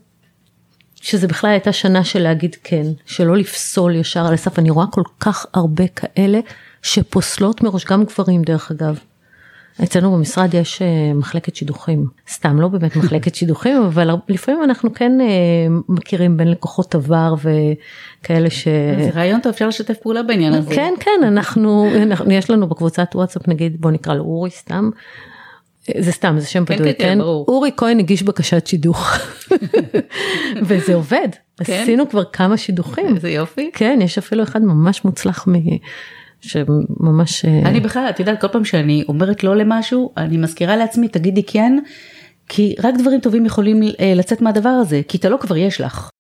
שזה 1.09 1.29
בכלל 1.29 1.51
הייתה 1.51 1.73
שנה 1.73 2.05
של 2.05 2.23
להגיד 2.23 2.57
כן, 2.65 2.87
שלא 3.07 3.37
לפסול 3.37 3.95
ישר 3.95 4.27
על 4.27 4.35
הסף, 4.35 4.59
אני 4.59 4.71
רואה 4.71 4.87
כל 4.87 5.03
כך 5.21 5.47
הרבה 5.55 5.85
כאלה 5.89 6.41
שפוסלות 6.83 7.63
מראש, 7.63 7.85
גם 7.85 8.05
גברים 8.05 8.43
דרך 8.43 8.71
אגב. 8.71 8.99
אצלנו 9.83 10.13
במשרד 10.13 10.55
יש 10.55 10.83
אה, 10.83 11.15
מחלקת 11.15 11.57
שידוכים, 11.57 12.07
סתם 12.29 12.61
לא 12.61 12.69
באמת 12.69 12.97
מחלקת 12.97 13.35
שידוכים, 13.39 13.83
אבל 13.83 14.11
לפעמים 14.29 14.65
אנחנו 14.65 14.95
כן 14.95 15.21
אה, 15.21 15.27
מכירים 15.89 16.37
בין 16.37 16.51
לקוחות 16.51 16.95
עבר 16.95 17.35
וכאלה 17.35 18.51
ש... 18.51 18.69
זה 18.99 19.11
רעיון 19.15 19.41
טוב, 19.41 19.53
אפשר 19.53 19.69
לשתף 19.69 19.97
פעולה 20.03 20.23
בעניין 20.23 20.55
הזה. 20.55 20.75
כן, 20.75 20.95
כן, 21.01 21.21
אנחנו, 21.23 21.89
אנחנו 22.03 22.33
יש 22.33 22.51
לנו 22.51 22.69
בקבוצת 22.69 23.09
וואטסאפ 23.15 23.49
נגיד, 23.49 23.81
בוא 23.81 23.91
נקרא 23.91 24.15
לו 24.15 24.25
אורי 24.25 24.51
סתם, 24.51 24.91
זה 25.99 26.13
סתם, 26.13 26.37
זה 26.39 26.47
שם 26.47 26.65
כן, 26.65 26.77
פדוי, 26.77 26.95
כן, 26.95 27.05
כן, 27.05 27.19
ברור. 27.19 27.45
אורי 27.49 27.71
כהן 27.77 27.99
הגיש 27.99 28.23
בקשת 28.23 28.67
שידוך. 28.67 29.13
וזה 30.67 30.95
עובד, 30.95 31.29
כן? 31.65 31.83
עשינו 31.83 32.09
כבר 32.09 32.25
כמה 32.25 32.57
שידוכים. 32.57 33.17
איזה 33.17 33.31
יופי. 33.31 33.71
כן, 33.73 33.99
יש 34.03 34.19
אפילו 34.19 34.43
אחד 34.43 34.63
ממש 34.63 35.05
מוצלח 35.05 35.49
מ... 35.49 35.53
שממש... 36.41 37.45
אה, 37.45 37.63
אני 37.65 37.81
בכלל, 37.81 38.07
את 38.11 38.21
יודעת, 38.21 38.41
כל 38.41 38.49
פעם 38.49 38.65
שאני 38.65 39.05
אומרת 39.09 39.45
לא 39.45 39.57
למשהו, 39.57 40.13
אני 40.17 40.37
מזכירה 40.37 40.77
לעצמי, 40.77 41.09
תגידי 41.09 41.43
כן, 41.43 41.79
כי 42.49 42.75
רק 42.83 42.95
דברים 42.99 43.21
טובים 43.21 43.47
יכולים 43.47 43.83
אה, 44.01 44.13
לצאת 44.17 44.41
מהדבר 44.41 44.69
הזה, 44.69 45.01
כי 45.09 45.19
את 45.19 45.25
הלא 45.25 45.37
כבר 45.37 45.57
יש 45.57 45.81
לך. 45.81 46.11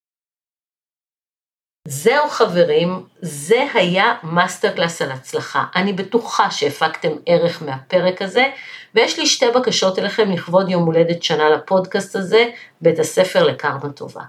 זהו 1.91 2.29
חברים, 2.29 3.03
זה 3.21 3.67
היה 3.75 4.15
מאסטר 4.23 4.71
קלאס 4.71 5.03
על 5.03 5.13
הצלחה. 5.13 5.65
אני 5.77 5.93
בטוחה 5.93 6.51
שהפקתם 6.51 7.09
ערך 7.27 7.63
מהפרק 7.63 8.23
הזה, 8.23 8.45
ויש 8.95 9.19
לי 9.19 9.27
שתי 9.27 9.47
בקשות 9.55 9.99
אליכם 9.99 10.31
לכבוד 10.31 10.69
יום 10.69 10.85
הולדת 10.85 11.23
שנה 11.23 11.51
לפודקאסט 11.51 12.17
הזה, 12.17 12.45
בית 12.81 12.99
הספר 12.99 13.45
לקרמה 13.45 13.93
טובה. 13.95 14.23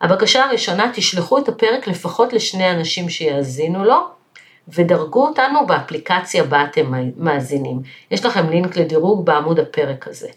הבקשה 0.00 0.44
הראשונה, 0.44 0.90
תשלחו 0.94 1.38
את 1.38 1.48
הפרק 1.48 1.86
לפחות 1.86 2.32
לשני 2.32 2.70
אנשים 2.70 3.08
שיאזינו 3.08 3.84
לו, 3.84 4.08
ודרגו 4.68 5.26
אותנו 5.26 5.66
באפליקציה 5.66 6.44
בה 6.44 6.64
אתם 6.64 6.92
מאזינים. 7.16 7.80
יש 8.10 8.24
לכם 8.24 8.50
לינק 8.50 8.76
לדירוג 8.76 9.26
בעמוד 9.26 9.58
הפרק 9.58 10.08
הזה. 10.08 10.28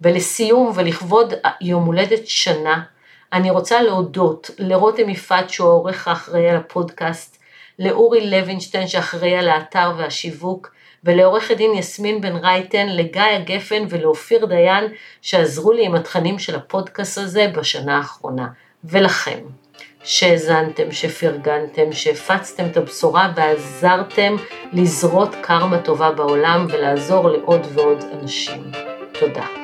ולסיום 0.00 0.72
ולכבוד 0.74 1.34
יום 1.60 1.84
הולדת 1.84 2.26
שנה, 2.26 2.82
אני 3.32 3.50
רוצה 3.50 3.82
להודות 3.82 4.50
לרותם 4.58 5.08
יפעת 5.08 5.50
שהוא 5.50 5.68
העורך 5.68 6.08
האחראי 6.08 6.48
על 6.48 6.56
הפודקאסט, 6.56 7.38
לאורי 7.78 8.30
לוינשטיין 8.30 8.88
שאחראי 8.88 9.36
על 9.36 9.48
האתר 9.48 9.92
והשיווק, 9.96 10.72
ולעורכת 11.04 11.56
דין 11.56 11.74
יסמין 11.74 12.20
בן 12.20 12.36
רייטן, 12.36 12.86
לגיא 12.88 13.38
גפן 13.44 13.84
ולאופיר 13.88 14.46
דיין 14.46 14.84
שעזרו 15.22 15.72
לי 15.72 15.86
עם 15.86 15.94
התכנים 15.94 16.38
של 16.38 16.56
הפודקאסט 16.56 17.18
הזה 17.18 17.50
בשנה 17.54 17.96
האחרונה. 17.96 18.46
ולכם, 18.84 19.38
שהאזנתם, 20.04 20.92
שפרגנתם, 20.92 21.92
שהפצתם 21.92 22.66
את 22.66 22.76
הבשורה 22.76 23.32
ועזרתם 23.36 24.36
לזרות 24.72 25.34
קרמה 25.42 25.78
טובה 25.78 26.10
בעולם 26.10 26.66
ולעזור 26.70 27.30
לעוד 27.30 27.66
ועוד 27.74 28.04
אנשים. 28.22 28.62
תודה. 29.20 29.61